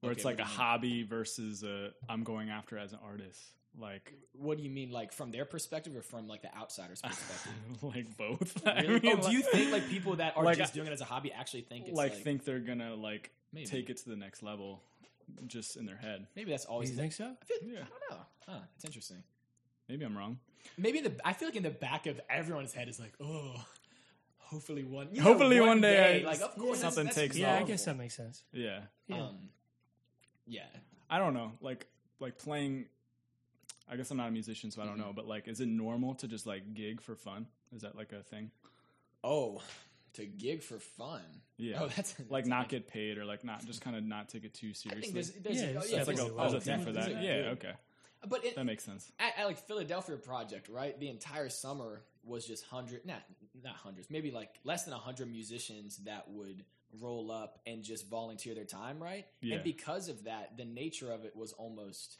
where 0.00 0.10
Okay, 0.10 0.18
it's 0.18 0.24
like 0.24 0.34
a 0.34 0.38
do 0.38 0.48
mean? 0.48 0.56
hobby 0.56 1.02
versus 1.04 1.62
a 1.62 1.90
I'm 2.08 2.24
going 2.24 2.50
after 2.50 2.78
as 2.78 2.92
an 2.92 2.98
artist. 3.04 3.40
Like, 3.76 4.12
what 4.34 4.56
do 4.56 4.62
you 4.62 4.70
mean, 4.70 4.92
like 4.92 5.12
from 5.12 5.32
their 5.32 5.44
perspective 5.44 5.96
or 5.96 6.02
from 6.02 6.28
like 6.28 6.42
the 6.42 6.56
outsider's 6.56 7.00
perspective? 7.02 7.52
like 7.82 8.16
both. 8.16 8.62
I 8.66 8.82
Really? 8.82 9.00
mean, 9.00 9.18
oh, 9.20 9.28
do 9.28 9.32
you 9.36 9.42
think 9.42 9.72
like 9.72 9.88
people 9.88 10.14
that 10.16 10.36
are 10.36 10.44
Like, 10.44 10.58
just 10.58 10.74
doing 10.74 10.86
it 10.86 10.92
as 10.92 11.00
a 11.00 11.04
hobby 11.04 11.32
actually 11.32 11.62
think 11.62 11.86
it's 11.88 11.96
like, 11.96 12.12
like, 12.12 12.22
think 12.22 12.44
they're 12.44 12.60
gonna 12.60 12.94
like 12.94 13.30
Maybe. 13.52 13.66
take 13.66 13.90
it 13.90 13.96
to 13.98 14.08
the 14.08 14.14
next 14.16 14.44
level, 14.44 14.80
just 15.46 15.76
in 15.76 15.86
their 15.86 15.96
head? 15.96 16.26
maybe 16.36 16.50
that's 16.50 16.64
always. 16.64 16.90
you 16.90 16.96
think 16.96 17.12
so? 17.12 17.24
I, 17.24 17.44
feel, 17.44 17.56
Yeah. 17.62 17.80
I 17.80 18.10
don't 18.10 18.18
know. 18.18 18.24
Huh? 18.48 18.58
It's 18.76 18.84
interesting. 18.84 19.22
Maybe 19.88 20.04
I'm 20.04 20.16
wrong. 20.16 20.38
Maybe 20.78 20.98
in 20.98 21.04
the. 21.04 21.14
I 21.24 21.32
feel 21.34 21.48
like 21.48 21.56
in 21.56 21.62
the 21.62 21.70
back 21.70 22.06
of 22.06 22.20
everyone's 22.30 22.72
head 22.72 22.88
is 22.88 22.98
like, 22.98 23.12
oh, 23.20 23.54
hopefully 24.38 24.84
one. 24.84 25.08
you 25.12 25.18
know, 25.18 25.24
Hopefully 25.24 25.60
one 25.60 25.80
day 25.80 26.22
Like 26.24 26.40
of 26.40 26.54
course, 26.56 26.80
something 26.80 27.04
that's 27.04 27.16
takes 27.16 27.36
Yeah, 27.36 27.56
I 27.56 27.62
guess 27.64 27.84
that 27.84 27.96
makes 27.98 28.14
sense. 28.16 28.42
Yeah, 28.52 28.80
Yeah. 29.06 29.22
Um, 29.22 29.48
yeah. 30.46 30.62
I 31.10 31.18
don't 31.18 31.34
know. 31.34 31.52
Like, 31.60 31.86
like 32.20 32.38
playing. 32.38 32.86
I 33.90 33.96
guess 33.96 34.10
I'm 34.10 34.16
not 34.16 34.28
a 34.28 34.32
musician, 34.32 34.70
so 34.70 34.80
I 34.80 34.86
don't 34.86 34.94
Mm-hmm. 34.94 35.02
know. 35.08 35.12
But 35.14 35.26
like, 35.26 35.48
is 35.48 35.60
it 35.60 35.68
normal 35.68 36.14
to 36.16 36.28
just 36.28 36.46
like 36.46 36.72
gig 36.74 37.02
for 37.02 37.14
fun? 37.14 37.46
Is 37.74 37.82
that 37.82 37.94
like 37.96 38.12
a 38.12 38.22
thing? 38.22 38.50
Oh, 39.22 39.60
to 40.14 40.26
gig 40.26 40.62
for 40.62 40.78
fun. 40.78 41.20
Yeah. 41.56 41.78
Oh, 41.82 41.88
that's 41.88 42.14
Like 42.28 42.46
not 42.46 42.68
get 42.68 42.88
paid 42.88 43.18
or 43.18 43.24
like 43.24 43.44
not 43.44 43.64
just 43.66 43.80
kind 43.80 43.96
of 43.96 44.04
not 44.04 44.28
take 44.28 44.44
it 44.44 44.54
too 44.54 44.70
I 44.70 44.72
seriously. 44.72 45.00
think 45.00 45.14
there's, 45.14 45.30
there's 45.32 45.56
Yeah, 45.62 45.62
a, 45.62 45.82
oh, 45.82 45.84
yeah, 45.88 45.98
It's 45.98 46.08
like 46.08 46.18
a, 46.18 46.24
a- 46.26 46.36
there's 46.36 46.54
a 46.54 46.60
thing 46.60 46.78
for 46.84 46.92
definitely. 46.92 46.92
that. 46.92 47.22
There's 47.22 47.40
a- 47.40 47.44
Yeah, 47.46 47.50
okay, 47.52 47.72
But 48.28 48.44
it, 48.44 48.56
that 48.56 48.64
makes 48.64 48.84
sense. 48.84 49.10
at, 49.18 49.38
at 49.38 49.46
like 49.46 49.58
Philadelphia 49.58 50.16
project, 50.16 50.68
right? 50.68 50.98
The 50.98 51.08
entire 51.08 51.48
summer 51.48 52.02
was 52.24 52.46
just 52.46 52.64
hundred, 52.66 53.04
not 53.06 53.22
not 53.62 53.74
hundreds, 53.76 54.10
maybe 54.10 54.30
like 54.30 54.50
less 54.64 54.84
than 54.84 54.94
hundred 54.94 55.30
musicians 55.30 55.98
that 56.04 56.28
would 56.30 56.64
roll 57.00 57.30
up 57.30 57.58
and 57.66 57.82
just 57.82 58.08
volunteer 58.08 58.54
their 58.54 58.64
time, 58.64 59.02
right? 59.02 59.26
Yeah. 59.40 59.56
And 59.56 59.64
because 59.64 60.08
of 60.08 60.24
that, 60.24 60.56
the 60.56 60.64
nature 60.64 61.10
of 61.12 61.24
it 61.24 61.34
was 61.36 61.52
almost. 61.52 62.18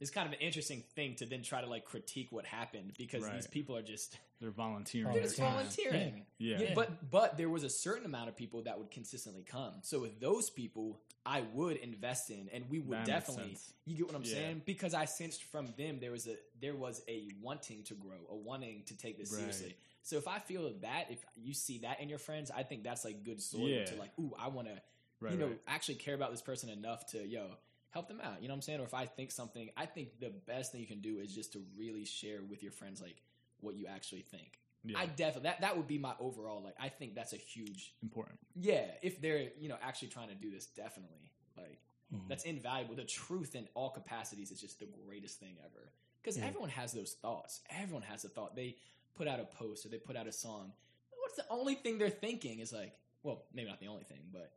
It's 0.00 0.10
kind 0.10 0.26
of 0.26 0.32
an 0.32 0.38
interesting 0.40 0.84
thing 0.94 1.16
to 1.16 1.26
then 1.26 1.42
try 1.42 1.60
to 1.60 1.66
like 1.66 1.84
critique 1.84 2.28
what 2.30 2.46
happened 2.46 2.92
because 2.96 3.28
these 3.28 3.46
people 3.48 3.76
are 3.76 3.82
just 3.82 4.16
They're 4.40 4.50
volunteering. 4.50 5.12
they're 5.12 5.22
just 5.24 5.36
time. 5.36 5.50
volunteering. 5.54 6.26
Yeah. 6.38 6.60
Yeah, 6.60 6.74
But 6.74 7.10
but 7.10 7.36
there 7.36 7.48
was 7.48 7.64
a 7.64 7.68
certain 7.70 8.06
amount 8.06 8.28
of 8.28 8.36
people 8.36 8.62
that 8.62 8.78
would 8.78 8.90
consistently 8.90 9.42
come. 9.42 9.74
So 9.82 9.98
with 10.00 10.20
those 10.20 10.50
people, 10.50 11.00
I 11.26 11.42
would 11.52 11.76
invest 11.78 12.30
in, 12.30 12.48
and 12.52 12.64
we 12.70 12.78
would 12.78 12.98
That 12.98 13.06
definitely. 13.06 13.58
You 13.86 13.96
get 13.96 14.06
what 14.06 14.14
I'm 14.16 14.22
Yeah. 14.24 14.32
saying? 14.34 14.62
Because 14.64 14.94
I 14.94 15.04
sensed 15.04 15.42
from 15.44 15.74
them 15.76 15.98
there 16.00 16.12
was 16.12 16.26
a 16.28 16.36
there 16.60 16.76
was 16.76 17.02
a 17.08 17.28
wanting 17.40 17.82
to 17.84 17.94
grow, 17.94 18.26
a 18.30 18.36
wanting 18.36 18.84
to 18.84 18.96
take 18.96 19.18
this 19.18 19.30
Right. 19.32 19.38
seriously. 19.40 19.76
So 20.02 20.16
if 20.16 20.26
I 20.28 20.38
feel 20.38 20.72
that, 20.80 21.10
if 21.10 21.24
you 21.36 21.52
see 21.54 21.78
that 21.80 22.00
in 22.00 22.08
your 22.08 22.18
friends, 22.18 22.50
I 22.50 22.62
think 22.62 22.82
that's 22.84 23.04
like 23.04 23.24
good 23.24 23.42
soil 23.42 23.68
Yeah. 23.68 23.84
to 23.86 23.96
like, 23.96 24.12
ooh, 24.18 24.32
I 24.38 24.48
want 24.48 24.68
to, 24.68 24.80
Right, 25.20 25.32
you 25.32 25.38
know, 25.38 25.48
right. 25.48 25.60
actually 25.66 25.96
care 25.96 26.14
about 26.14 26.30
this 26.30 26.40
person 26.40 26.70
enough 26.70 27.04
to 27.08 27.26
yo 27.26 27.56
help 27.90 28.08
them 28.08 28.20
out. 28.22 28.40
You 28.42 28.48
know 28.48 28.54
what 28.54 28.58
I'm 28.58 28.62
saying? 28.62 28.80
Or 28.80 28.84
if 28.84 28.94
I 28.94 29.06
think 29.06 29.30
something, 29.30 29.70
I 29.76 29.86
think 29.86 30.20
the 30.20 30.30
best 30.46 30.72
thing 30.72 30.80
you 30.80 30.86
can 30.86 31.00
do 31.00 31.18
is 31.18 31.34
just 31.34 31.52
to 31.54 31.62
really 31.76 32.04
share 32.04 32.40
with 32.48 32.62
your 32.62 32.72
friends 32.72 33.00
like 33.00 33.22
what 33.60 33.74
you 33.76 33.86
actually 33.86 34.22
think. 34.22 34.58
Yeah. 34.84 34.98
I 34.98 35.06
definitely 35.06 35.42
that 35.50 35.60
that 35.62 35.76
would 35.76 35.88
be 35.88 35.98
my 35.98 36.14
overall 36.20 36.62
like 36.62 36.76
I 36.80 36.88
think 36.88 37.14
that's 37.16 37.32
a 37.32 37.36
huge 37.36 37.94
Important. 38.02 38.38
yeah 38.54 38.86
if 39.02 39.20
they're 39.20 39.48
you 39.58 39.68
know 39.68 39.76
actually 39.82 40.08
trying 40.08 40.28
to 40.28 40.34
do 40.36 40.50
this 40.52 40.66
definitely 40.66 41.32
like 41.56 41.80
Mhm. 42.14 42.28
that's 42.28 42.44
invaluable 42.44 42.94
the 42.94 43.04
truth 43.04 43.54
in 43.56 43.68
all 43.74 43.90
capacities 43.90 44.50
is 44.52 44.60
just 44.60 44.78
the 44.78 44.86
greatest 45.04 45.40
thing 45.40 45.56
ever 45.64 45.92
because 46.22 46.38
Yeah. 46.38 46.46
everyone 46.46 46.70
has 46.70 46.92
those 46.92 47.14
thoughts 47.14 47.60
everyone 47.70 48.02
has 48.02 48.24
a 48.24 48.28
thought 48.28 48.54
they 48.54 48.76
put 49.16 49.26
out 49.26 49.40
a 49.40 49.44
post 49.44 49.84
or 49.84 49.88
they 49.88 49.98
put 49.98 50.16
out 50.16 50.28
a 50.28 50.32
song 50.32 50.72
what's 51.18 51.34
the 51.36 51.44
only 51.50 51.74
thing 51.74 51.98
they're 51.98 52.08
thinking 52.08 52.60
is 52.60 52.72
like 52.72 52.96
well 53.24 53.42
maybe 53.52 53.68
not 53.68 53.80
the 53.80 53.88
only 53.88 54.04
thing 54.04 54.20
but 54.32 54.52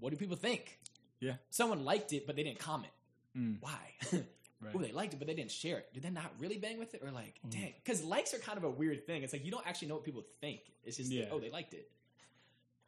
what 0.00 0.08
do 0.10 0.16
people 0.16 0.36
think 0.36 0.80
Yeah. 1.20 1.34
someone 1.50 1.84
liked 1.84 2.12
it 2.12 2.26
but 2.26 2.36
they 2.36 2.42
didn't 2.44 2.58
comment 2.60 2.92
Mm. 3.36 3.56
why 3.60 3.78
Right. 4.60 4.72
oh, 4.74 4.78
they 4.80 4.90
liked 4.90 5.12
it, 5.14 5.18
but 5.18 5.28
they 5.28 5.34
didn't 5.34 5.52
share 5.52 5.78
it. 5.78 5.94
Did 5.94 6.02
they 6.02 6.10
not 6.10 6.32
really 6.40 6.58
bang 6.58 6.80
with 6.80 6.92
it, 6.92 7.00
or 7.04 7.12
like, 7.12 7.38
Mm. 7.46 7.50
dang? 7.52 7.74
Because 7.84 8.02
likes 8.02 8.34
are 8.34 8.38
kind 8.38 8.58
of 8.58 8.64
a 8.64 8.70
weird 8.70 9.06
thing. 9.06 9.22
It's 9.22 9.32
like 9.32 9.44
you 9.44 9.52
don't 9.52 9.64
actually 9.64 9.86
know 9.86 9.94
what 9.94 10.02
people 10.04 10.24
think. 10.40 10.62
It's 10.82 10.96
just, 10.96 11.12
Yeah. 11.12 11.26
oh, 11.30 11.38
they 11.38 11.48
liked 11.48 11.74
it, 11.74 11.88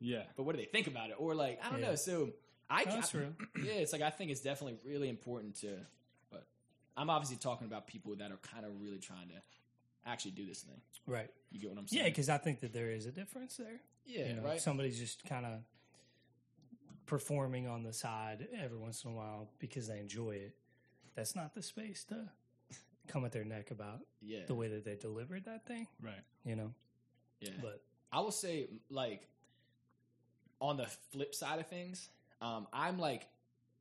Yeah. 0.00 0.24
but 0.36 0.42
what 0.44 0.56
do 0.56 0.58
they 0.62 0.66
think 0.66 0.88
about 0.88 1.10
it? 1.10 1.16
Or 1.20 1.34
like, 1.34 1.64
I 1.64 1.70
don't 1.70 1.78
Yeah. 1.80 1.90
know. 1.90 1.94
So 1.94 2.32
I, 2.68 2.82
Oh, 2.82 2.84
that's 2.86 3.14
I- 3.14 3.18
real. 3.18 3.34
yeah, 3.62 3.72
it's 3.74 3.92
like 3.92 4.02
I 4.02 4.10
think 4.10 4.32
it's 4.32 4.40
definitely 4.40 4.78
really 4.84 5.08
important 5.08 5.54
to. 5.56 5.78
But 6.30 6.44
I'm 6.96 7.08
obviously 7.10 7.36
talking 7.36 7.66
about 7.68 7.86
people 7.86 8.16
that 8.16 8.32
are 8.32 8.38
kind 8.38 8.64
of 8.66 8.80
really 8.80 8.98
trying 8.98 9.28
to 9.28 9.40
actually 10.06 10.32
do 10.32 10.46
this 10.46 10.62
thing. 10.62 10.80
Right. 11.06 11.30
You 11.52 11.60
get 11.60 11.70
what 11.70 11.78
I'm 11.78 11.86
saying? 11.86 12.02
Yeah, 12.04 12.08
because 12.08 12.28
I 12.28 12.38
think 12.38 12.60
that 12.60 12.72
there 12.72 12.90
is 12.90 13.06
a 13.06 13.12
difference 13.12 13.56
there. 13.58 13.80
yeah, 14.06 14.26
you 14.28 14.34
know, 14.34 14.42
right. 14.42 14.60
Somebody's 14.60 14.98
just 14.98 15.24
kind 15.24 15.46
of 15.46 15.60
performing 17.10 17.66
on 17.66 17.82
the 17.82 17.92
side 17.92 18.46
every 18.56 18.78
once 18.78 19.02
in 19.02 19.10
a 19.10 19.14
while 19.14 19.48
because 19.58 19.88
they 19.88 19.98
enjoy 19.98 20.30
it. 20.30 20.54
That's 21.16 21.34
not 21.34 21.56
the 21.56 21.62
space 21.62 22.04
to 22.04 22.28
come 23.08 23.24
at 23.24 23.32
their 23.32 23.44
neck 23.44 23.72
about 23.72 23.98
yeah, 24.22 24.46
the 24.46 24.54
way 24.54 24.68
that 24.68 24.84
they 24.84 24.94
delivered 24.94 25.44
that 25.46 25.66
thing. 25.66 25.88
Right. 26.00 26.22
You 26.44 26.54
know, 26.54 26.72
yeah. 27.40 27.50
but 27.60 27.82
I 28.12 28.20
will 28.20 28.30
say, 28.30 28.68
like, 28.90 29.26
on 30.60 30.76
the 30.76 30.86
flip 31.10 31.34
side 31.34 31.58
of 31.58 31.66
things, 31.66 32.10
um, 32.40 32.68
I'm 32.72 32.96
like, 32.96 33.26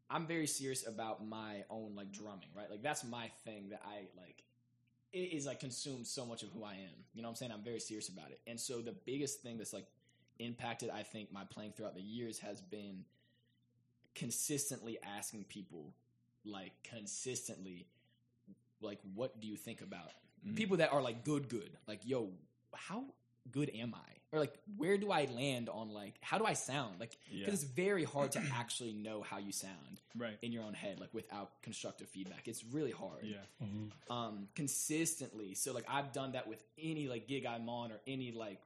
I'm 0.10 0.26
very 0.26 0.48
serious 0.48 0.88
about 0.88 1.24
my 1.24 1.64
own 1.70 1.94
like 1.96 2.12
drumming, 2.12 2.50
right? 2.58 2.68
Like 2.68 2.82
that's 2.82 3.04
my 3.04 3.30
thing 3.46 3.70
that 3.70 3.84
I 3.86 4.08
like. 4.20 4.44
It 5.14 5.36
is 5.36 5.46
like 5.46 5.60
consumed 5.60 6.08
so 6.08 6.26
much 6.26 6.42
of 6.42 6.50
who 6.50 6.64
I 6.64 6.74
am. 6.74 7.06
You 7.14 7.22
know 7.22 7.28
what 7.28 7.34
I'm 7.34 7.36
saying? 7.36 7.52
I'm 7.52 7.64
very 7.64 7.80
serious 7.80 8.10
about 8.10 8.32
it. 8.32 8.40
And 8.48 8.60
so 8.60 8.82
the 8.82 8.96
biggest 9.06 9.44
thing 9.44 9.60
that's 9.60 9.74
like 9.74 9.86
impacted, 10.40 10.90
I 10.90 11.04
think, 11.04 11.32
my 11.32 11.44
playing 11.44 11.74
throughout 11.78 11.94
the 11.94 12.02
years 12.02 12.40
has 12.40 12.60
been 12.60 13.04
consistently 14.20 14.98
asking 15.18 15.46
people, 15.46 15.94
like 16.46 16.74
consistently, 16.84 17.88
like, 18.82 19.00
what 19.16 19.40
do 19.42 19.48
you 19.48 19.56
think 19.56 19.82
about 19.82 20.12
Mm. 20.48 20.56
people 20.56 20.78
that 20.78 20.94
are 20.94 21.02
like 21.02 21.26
good, 21.26 21.50
good? 21.50 21.70
Like, 21.86 22.00
yo, 22.06 22.32
how 22.74 23.04
good 23.52 23.70
am 23.76 23.94
I? 23.96 24.10
or 24.32 24.38
like 24.40 24.54
where 24.78 24.96
do 24.96 25.10
I 25.12 25.26
land 25.26 25.70
on 25.70 25.90
like 25.90 26.14
how 26.22 26.38
do 26.38 26.46
I 26.46 26.54
sound 26.54 27.00
like 27.00 27.18
because 27.32 27.48
Yeah. 27.48 27.48
it's 27.52 27.64
very 27.64 28.04
hard 28.04 28.32
to 28.34 28.40
actually 28.62 28.94
know 28.94 29.24
how 29.24 29.40
you 29.40 29.52
sound 29.52 30.02
Right. 30.16 30.38
in 30.44 30.52
your 30.52 30.64
own 30.64 30.76
head 30.76 31.00
like 31.00 31.12
without 31.16 31.60
constructive 31.64 32.08
feedback. 32.10 32.48
It's 32.48 32.64
really 32.64 32.92
hard. 32.92 33.24
Yeah. 33.26 33.38
Um, 34.08 34.48
consistently. 34.54 35.56
So 35.56 35.74
like 35.74 35.86
I've 35.90 36.14
done 36.14 36.34
that 36.34 36.48
with 36.48 36.64
any 36.78 37.08
like 37.08 37.28
gig 37.28 37.48
I'm 37.48 37.68
on 37.70 37.92
or 37.92 38.00
any 38.06 38.32
like 38.32 38.62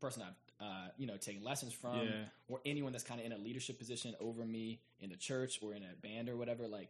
person 0.00 0.22
I've 0.22 0.36
uh, 0.60 0.88
you 0.96 1.06
know 1.06 1.16
taking 1.16 1.42
lessons 1.42 1.72
from 1.72 1.98
Yeah. 2.00 2.24
or 2.48 2.60
anyone 2.66 2.92
that's 2.92 3.04
kind 3.04 3.20
of 3.20 3.26
in 3.26 3.32
a 3.32 3.38
leadership 3.38 3.78
position 3.78 4.14
over 4.20 4.44
me 4.44 4.80
in 5.00 5.10
the 5.10 5.16
church 5.16 5.60
or 5.62 5.72
in 5.74 5.82
a 5.82 5.94
band 6.06 6.28
or 6.28 6.36
whatever 6.36 6.66
like 6.66 6.88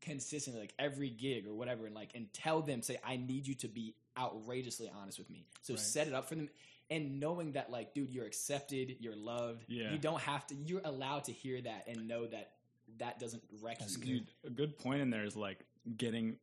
consistently 0.00 0.60
like 0.60 0.74
every 0.78 1.10
gig 1.10 1.46
or 1.46 1.54
whatever 1.54 1.86
and 1.86 1.94
like 1.94 2.10
and 2.14 2.32
tell 2.32 2.62
them 2.62 2.82
say 2.82 2.98
I 3.04 3.16
need 3.16 3.46
you 3.48 3.54
to 3.56 3.68
be 3.68 3.94
outrageously 4.16 4.90
honest 5.00 5.18
with 5.18 5.28
me. 5.30 5.44
So 5.62 5.74
Right. 5.74 5.80
set 5.80 6.06
it 6.06 6.14
up 6.14 6.28
for 6.28 6.36
them 6.36 6.48
and 6.90 7.18
knowing 7.20 7.52
that 7.52 7.70
like 7.70 7.94
dude 7.94 8.10
you're 8.10 8.24
accepted, 8.26 8.96
you're 9.00 9.16
loved. 9.16 9.64
Yeah. 9.68 9.90
You 9.92 9.98
don't 9.98 10.20
have 10.20 10.46
to 10.48 10.54
you're 10.54 10.82
allowed 10.84 11.24
to 11.24 11.32
hear 11.32 11.60
that 11.60 11.88
and 11.88 12.06
know 12.06 12.26
that 12.26 12.52
that 12.98 13.18
doesn't 13.18 13.42
wreck 13.60 13.80
you. 13.80 14.20
Dude, 14.20 14.26
a 14.46 14.50
good 14.50 14.78
point 14.78 15.00
in 15.02 15.10
there 15.10 15.24
is 15.24 15.36
like 15.36 15.58
getting 15.96 16.36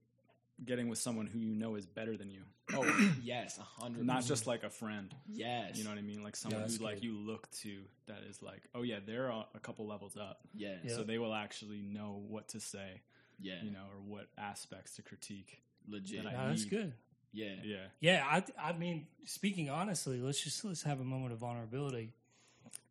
getting 0.64 0.88
with 0.88 0.98
someone 1.00 1.28
who 1.28 1.40
you 1.40 1.54
know 1.56 1.76
is 1.76 1.86
better 1.86 2.16
than 2.16 2.30
you, 2.32 2.42
Oh, 2.74 2.84
yes, 3.24 3.58
a 3.60 3.82
hundred. 3.82 4.06
not 4.06 4.24
just 4.24 4.48
like 4.48 4.64
a 4.64 4.70
friend. 4.70 5.14
yes. 5.28 5.78
You 5.78 5.84
know 5.84 5.90
what 5.90 6.00
I 6.00 6.02
mean? 6.02 6.24
Like 6.24 6.36
someone 6.36 6.62
that's 6.62 6.78
who 6.78 6.84
like 6.84 7.04
you 7.04 7.14
look 7.18 7.50
to 7.62 7.82
that 8.08 8.20
is 8.30 8.42
like, 8.42 8.62
oh 8.74 8.82
yeah, 8.84 9.00
they're 9.06 9.28
a 9.28 9.46
a 9.54 9.60
couple 9.60 9.86
levels 9.88 10.16
up, 10.18 10.40
Yes. 10.56 10.80
Yeah. 10.84 10.96
so 10.96 11.04
they 11.04 11.18
will 11.18 11.34
actually 11.34 11.82
know 11.82 12.24
what 12.28 12.48
to 12.50 12.60
say, 12.60 13.02
Yeah. 13.40 13.62
you 13.64 13.72
know, 13.72 13.84
or 13.94 14.00
what 14.02 14.28
aspects 14.38 14.96
to 14.96 15.02
critique. 15.02 15.62
legit. 15.88 16.24
that 16.24 16.30
I- 16.30 16.32
Yeah, 16.32 16.48
that's 16.48 16.62
need- 16.64 16.70
good. 16.70 16.94
yeah. 17.34 17.56
Yeah, 17.64 17.86
Yeah, 18.00 18.26
I, 18.58 18.70
I 18.70 18.74
mean, 18.74 19.08
speaking 19.26 19.70
honestly, 19.70 20.20
let's 20.22 20.42
just 20.42 20.64
let's 20.66 20.84
have 20.84 21.00
a 21.02 21.04
moment 21.04 21.34
of 21.34 21.40
vulnerability. 21.40 22.14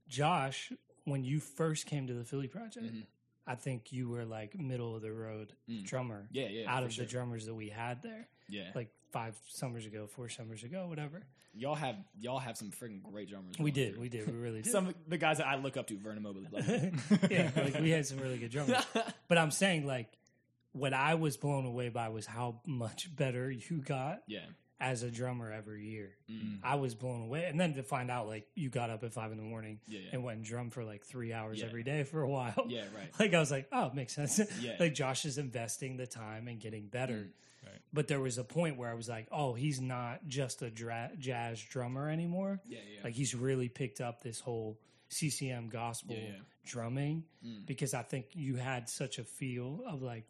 Josh, 0.09 0.73
when 1.05 1.25
you 1.25 1.41
first 1.41 1.87
came 1.87 2.07
to 2.07 2.15
the 2.15 2.25
Philly 2.25 2.47
project, 2.47 2.87
Mhm. 2.95 3.07
I 3.47 3.55
think 3.57 3.93
you 3.93 4.09
were 4.09 4.25
like 4.25 4.59
middle 4.59 4.97
of 4.97 5.03
the 5.03 5.13
road 5.13 5.53
Mm. 5.71 5.85
drummer. 5.85 6.27
Yeah, 6.33 6.49
yeah, 6.49 6.71
Out 6.75 6.83
of 6.85 6.93
sure. 6.93 7.05
the 7.05 7.11
drummers 7.11 7.47
that 7.47 7.55
we 7.55 7.69
had 7.69 8.03
there, 8.03 8.27
Yeah. 8.49 8.71
like 8.75 8.89
five 9.13 9.37
summers 9.49 9.87
ago, 9.87 10.07
four 10.07 10.29
summers 10.29 10.65
ago, 10.65 10.87
whatever. 10.89 11.23
y'all 11.57 11.75
have 11.77 11.97
y'all 12.19 12.41
have 12.41 12.57
some 12.57 12.71
freaking 12.73 13.01
great 13.03 13.29
drummers. 13.29 13.57
We 13.61 13.71
did, 13.71 13.93
through. 13.93 14.01
we 14.03 14.09
did, 14.09 14.27
we 14.27 14.33
really 14.37 14.63
did. 14.63 14.73
Some 14.73 14.89
of 14.89 14.95
the 15.07 15.19
guys 15.19 15.39
that 15.39 15.47
I 15.47 15.55
look 15.57 15.77
up 15.77 15.87
to, 15.89 15.97
Vernon 15.99 16.23
Mobley. 16.23 16.49
yeah, 17.31 17.51
like 17.57 17.79
we 17.81 17.91
had 17.91 18.07
some 18.07 18.19
really 18.19 18.39
good 18.39 18.51
drummers. 18.51 18.85
But 19.29 19.39
I'm 19.39 19.51
saying 19.53 19.87
like 19.87 20.09
what 20.73 20.93
I 20.93 21.15
was 21.15 21.37
blown 21.37 21.65
away 21.67 21.89
by 21.91 22.09
was 22.09 22.27
how 22.27 22.61
much 22.67 23.15
better 23.15 23.51
you 23.51 23.79
got 23.83 24.23
yeah. 24.27 24.47
As 24.81 25.03
a 25.03 25.11
drummer 25.11 25.51
every 25.53 25.87
year. 25.87 26.15
Mm. 26.31 26.59
I 26.63 26.75
was 26.77 26.95
blown 26.95 27.23
away, 27.23 27.45
and 27.47 27.59
then 27.61 27.75
to 27.75 27.83
find 27.83 28.11
out 28.11 28.27
like 28.27 28.47
you 28.55 28.69
got 28.71 28.91
up 28.91 29.05
at 29.05 29.13
five 29.13 29.31
in 29.31 29.37
the 29.39 29.43
morning 29.45 29.81
Yeah, 29.87 30.01
yeah. 30.01 30.09
and 30.13 30.25
went 30.25 30.39
and 30.39 30.45
drummed 30.45 30.73
for 30.75 30.85
like 30.85 31.05
three 31.05 31.33
hours 31.33 31.61
Yeah. 31.61 31.67
every 31.67 31.83
day 31.85 32.03
for 32.05 32.23
a 32.23 32.29
while. 32.29 32.67
Yeah, 32.69 32.81
right. 32.97 33.09
Like 33.19 33.35
I 33.35 33.39
was 33.41 33.51
like, 33.51 33.69
oh, 33.73 33.87
it 33.87 33.95
makes 33.95 34.15
sense. 34.15 34.41
Yeah. 34.61 34.77
like 34.81 34.95
Josh 34.95 35.25
is 35.25 35.39
investing 35.39 35.97
the 35.97 36.07
time 36.07 36.49
and 36.49 36.61
getting 36.61 36.89
better. 36.89 37.15
Mm. 37.15 37.67
Right. 37.67 37.81
But 37.93 38.09
there 38.09 38.21
was 38.21 38.37
a 38.37 38.45
point 38.45 38.77
where 38.77 38.91
I 38.91 38.95
was 38.95 39.09
like, 39.09 39.29
oh, 39.33 39.55
he's 39.55 39.81
not 39.81 40.27
just 40.27 40.61
a 40.61 40.71
dra- 40.71 41.13
jazz 41.19 41.63
drummer 41.63 42.11
anymore. 42.11 42.61
Yeah, 42.67 42.79
yeah. 42.95 43.01
Like 43.05 43.15
he's 43.15 43.35
really 43.35 43.69
picked 43.71 44.01
up 44.03 44.23
this 44.23 44.39
whole 44.41 44.79
CCM 45.09 45.69
gospel 45.69 46.15
Yeah, 46.17 46.23
yeah. 46.29 46.39
drumming 46.67 47.25
Mm. 47.47 47.65
because 47.67 47.95
I 47.95 48.03
think 48.03 48.27
you 48.33 48.57
had 48.57 48.89
such 48.89 49.19
a 49.19 49.25
feel 49.25 49.83
of 49.87 50.03
like, 50.03 50.25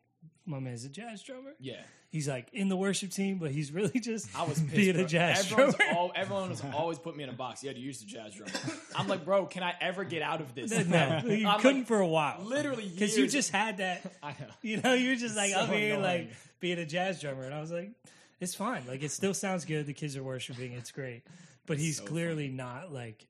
my 0.46 0.58
man's 0.58 0.84
a 0.84 0.88
jazz 0.88 1.22
drummer. 1.22 1.52
yeah. 1.60 1.80
He's 2.10 2.28
like 2.28 2.46
in 2.52 2.68
the 2.68 2.76
worship 2.76 3.10
team, 3.10 3.38
but 3.38 3.50
he's 3.50 3.72
really 3.72 3.98
just 3.98 4.28
I 4.38 4.44
was 4.44 4.60
pissed, 4.60 4.76
being 4.76 4.94
a 5.00 5.04
jazz 5.04 5.50
Everyone's 5.50 5.74
drummer. 5.74 5.94
all, 5.96 6.12
everyone 6.14 6.48
was 6.48 6.62
always 6.72 6.96
putting 7.00 7.18
me 7.18 7.24
in 7.24 7.30
a 7.30 7.32
box. 7.32 7.64
Yeah, 7.64 7.72
you 7.72 7.80
used 7.82 8.04
a 8.04 8.06
jazz 8.06 8.34
drummer. 8.34 8.52
I'm 8.94 9.08
like, 9.08 9.24
bro, 9.24 9.46
can 9.46 9.64
I 9.64 9.74
ever 9.80 10.04
get 10.04 10.22
out 10.22 10.40
of 10.40 10.54
this? 10.54 10.70
no, 10.88 11.22
you 11.26 11.48
I'm 11.48 11.58
couldn't 11.58 11.78
like, 11.78 11.86
for 11.88 11.98
a 11.98 12.06
while. 12.06 12.40
literally 12.44 12.88
because 12.88 13.18
you 13.18 13.26
just 13.26 13.50
had 13.50 13.78
that. 13.78 14.12
I 14.22 14.30
know. 14.30 14.46
You 14.62 14.80
know, 14.80 14.94
you're 14.94 15.16
just 15.16 15.34
like 15.36 15.50
So 15.54 15.58
up 15.58 15.70
here, 15.70 15.98
like 15.98 16.30
being 16.60 16.78
a 16.78 16.86
jazz 16.86 17.20
drummer, 17.20 17.42
and 17.46 17.52
I 17.54 17.60
was 17.60 17.72
like, 17.72 17.90
it's 18.38 18.54
fine. 18.54 18.84
Like 18.86 19.02
it 19.02 19.10
still 19.10 19.34
sounds 19.34 19.64
good. 19.64 19.86
The 19.86 19.92
kids 19.92 20.16
are 20.16 20.22
worshiping. 20.22 20.70
It's 20.70 20.92
great, 20.92 21.22
but 21.66 21.78
he's 21.78 21.96
So 21.96 22.04
clearly 22.04 22.46
not 22.46 22.92
like 22.92 23.26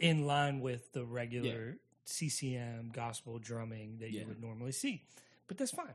in 0.00 0.26
line 0.26 0.58
with 0.58 0.92
the 0.92 1.04
regular 1.04 1.76
CCM 2.04 2.90
gospel 2.92 3.38
drumming 3.38 3.98
that 4.00 4.10
Yeah. 4.10 4.22
you 4.22 4.26
would 4.26 4.40
normally 4.42 4.72
see. 4.72 5.04
But 5.50 5.58
that's 5.58 5.72
fine. 5.72 5.94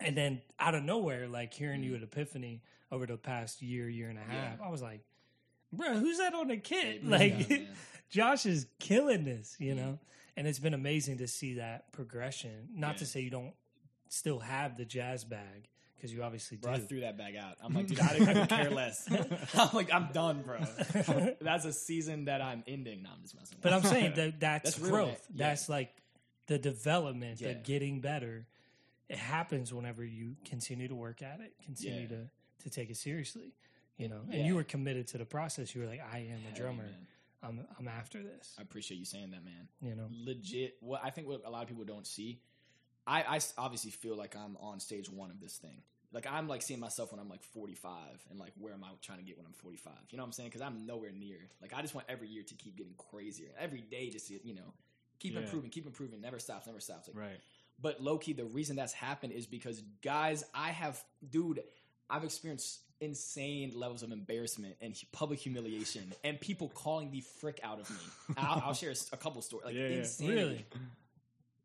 And 0.00 0.16
then 0.16 0.42
out 0.58 0.74
of 0.74 0.82
nowhere, 0.82 1.28
like 1.28 1.54
hearing 1.54 1.84
you 1.84 1.94
at 1.94 2.02
Epiphany 2.02 2.62
over 2.90 3.06
the 3.06 3.16
past 3.16 3.62
year, 3.62 3.88
year 3.88 4.08
and 4.08 4.18
a 4.18 4.22
half, 4.22 4.56
Mm. 4.56 4.58
Yeah. 4.60 4.66
I 4.66 4.70
was 4.70 4.82
like, 4.82 5.02
bro, 5.72 5.94
who's 5.94 6.18
that 6.18 6.34
on 6.34 6.48
the 6.48 6.56
kit? 6.56 7.02
Yeah, 7.04 7.16
like, 7.16 7.48
man. 7.48 7.68
Josh 8.10 8.44
is 8.44 8.66
killing 8.80 9.22
this, 9.24 9.54
you 9.60 9.76
know? 9.76 10.00
And 10.36 10.48
it's 10.48 10.58
been 10.58 10.74
amazing 10.74 11.18
to 11.18 11.28
see 11.28 11.54
that 11.54 11.92
progression. 11.92 12.70
Not 12.74 12.96
to 12.96 13.06
say 13.06 13.20
you 13.20 13.30
don't 13.30 13.52
still 14.08 14.40
have 14.40 14.76
the 14.76 14.84
jazz 14.84 15.22
bag, 15.22 15.68
because 15.94 16.12
you 16.12 16.24
obviously 16.24 16.56
do. 16.56 16.68
I 16.68 16.78
threw 16.80 17.00
that 17.02 17.16
bag 17.16 17.36
out. 17.36 17.56
I'm 17.62 17.72
like, 17.72 17.86
dude, 17.86 18.00
I 18.00 18.14
didn't 18.14 18.30
even 18.30 18.46
care 18.48 18.68
less. 18.70 19.08
I'm 19.54 19.68
like, 19.74 19.94
I'm 19.94 20.08
done, 20.12 20.42
bro. 20.42 20.58
That's 21.40 21.64
a 21.66 21.72
season 21.72 22.24
that 22.24 22.42
I'm 22.42 22.64
ending. 22.66 23.04
No, 23.04 23.10
I'm 23.14 23.22
just 23.22 23.36
messing. 23.36 23.58
But 23.62 23.72
I'm 23.74 23.82
saying 23.84 24.14
that 24.16 24.40
that's, 24.40 24.74
That's 24.74 24.88
growth. 24.90 25.24
Yeah. 25.32 25.46
That's 25.50 25.68
like 25.68 25.92
the 26.48 26.58
development, 26.58 27.40
Yeah. 27.40 27.48
the 27.48 27.54
getting 27.54 28.00
better. 28.00 28.46
It 29.12 29.18
happens 29.18 29.72
whenever 29.74 30.02
you 30.04 30.36
continue 30.44 30.88
to 30.88 30.94
work 30.94 31.22
at 31.22 31.40
it, 31.40 31.54
continue 31.64 32.02
Yeah. 32.02 32.08
to 32.08 32.30
to 32.60 32.70
take 32.70 32.90
it 32.90 32.96
seriously. 32.96 33.54
You 33.98 34.08
know, 34.08 34.20
and 34.22 34.34
Yeah. 34.34 34.46
you 34.46 34.54
were 34.54 34.64
committed 34.64 35.06
to 35.08 35.18
the 35.18 35.26
process. 35.26 35.74
You 35.74 35.82
were 35.82 35.86
like, 35.86 36.00
I 36.00 36.18
am 36.20 36.40
a 36.46 36.56
drummer. 36.56 36.88
I'm 37.42 37.66
I'm 37.78 37.88
after 37.88 38.22
this. 38.22 38.54
I 38.58 38.62
appreciate 38.62 38.96
you 38.98 39.04
saying 39.04 39.32
that, 39.32 39.44
man. 39.44 39.68
You 39.80 39.94
know, 39.96 40.08
Legit. 40.10 40.76
What 40.80 41.04
I 41.04 41.10
think 41.10 41.26
what 41.28 41.42
a 41.44 41.50
lot 41.50 41.62
of 41.62 41.68
people 41.68 41.84
don't 41.84 42.06
see, 42.06 42.40
I 43.06 43.40
obviously 43.58 43.90
feel 43.90 44.16
like 44.16 44.34
I'm 44.36 44.56
on 44.58 44.80
stage 44.80 45.10
one 45.10 45.30
of 45.30 45.40
this 45.40 45.58
thing. 45.58 45.82
Like 46.12 46.26
I'm 46.26 46.46
like 46.46 46.62
seeing 46.62 46.78
myself 46.80 47.10
when 47.10 47.20
I'm 47.20 47.28
like 47.28 47.42
45, 47.42 48.26
and 48.30 48.38
like 48.38 48.52
where 48.56 48.72
am 48.72 48.84
I 48.84 48.90
trying 49.02 49.18
to 49.18 49.24
get 49.24 49.36
when 49.36 49.46
I'm 49.46 49.52
45? 49.54 49.92
You 50.10 50.18
know 50.18 50.22
what 50.22 50.28
I'm 50.28 50.32
saying? 50.32 50.50
Because 50.50 50.60
I'm 50.62 50.86
nowhere 50.86 51.10
near. 51.10 51.50
Like 51.60 51.72
I 51.74 51.82
just 51.82 51.94
want 51.94 52.06
every 52.08 52.28
year 52.28 52.44
to 52.44 52.54
keep 52.54 52.76
getting 52.76 52.94
crazier. 52.96 53.50
Every 53.58 53.80
day 53.82 54.08
to 54.10 54.20
see. 54.20 54.40
You 54.44 54.54
know, 54.54 54.72
keep 55.18 55.34
Yeah. 55.34 55.40
improving, 55.40 55.70
keep 55.70 55.84
improving. 55.86 56.20
Never 56.20 56.38
stops, 56.38 56.66
never 56.66 56.80
stops. 56.80 57.08
Like 57.08 57.16
right. 57.16 57.40
But 57.82 58.00
low 58.00 58.16
key, 58.18 58.32
the 58.32 58.44
reason 58.44 58.76
that's 58.76 58.92
happened 58.92 59.32
is 59.32 59.46
because 59.46 59.82
guys, 60.02 60.44
I 60.54 60.70
have, 60.70 61.02
dude, 61.28 61.62
I've 62.08 62.22
experienced 62.24 62.78
insane 63.00 63.72
levels 63.74 64.04
of 64.04 64.12
embarrassment 64.12 64.76
and 64.80 64.94
public 65.10 65.40
humiliation, 65.40 66.12
and 66.22 66.40
people 66.40 66.68
calling 66.68 67.10
the 67.10 67.20
frick 67.40 67.58
out 67.64 67.80
of 67.80 67.90
me. 67.90 67.96
I'll, 68.38 68.62
I'll 68.66 68.74
share 68.74 68.94
a 69.12 69.16
couple 69.16 69.42
stories, 69.42 69.66
like 69.66 69.74
Yeah, 69.74 69.88
yeah. 69.88 70.28
Really? 70.28 70.66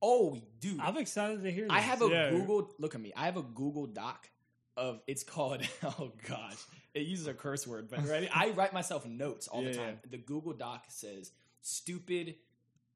Oh, 0.02 0.38
dude, 0.60 0.80
I'm 0.80 0.98
excited 0.98 1.44
to 1.44 1.52
hear. 1.52 1.66
This. 1.66 1.74
I 1.74 1.80
have 1.82 2.02
a 2.02 2.08
Yeah. 2.08 2.30
Google. 2.32 2.72
Look 2.80 2.96
at 2.96 3.02
me. 3.02 3.14
I 3.16 3.26
have 3.26 3.38
a 3.38 3.42
Google 3.42 3.86
Doc 3.88 4.28
of. 4.76 5.00
It's 5.08 5.24
called. 5.24 5.62
Oh 5.84 6.12
gosh, 6.28 6.58
it 6.94 7.08
uses 7.08 7.28
a 7.28 7.34
curse 7.34 7.66
word, 7.68 7.90
but 7.90 8.06
ready. 8.08 8.30
I 8.34 8.50
write 8.52 8.74
myself 8.74 9.06
notes 9.06 9.48
all 9.48 9.62
the 9.62 9.72
Yeah, 9.72 9.78
time. 9.78 10.00
The 10.10 10.18
Google 10.18 10.54
Doc 10.54 10.86
says 10.90 11.32
stupid. 11.62 12.36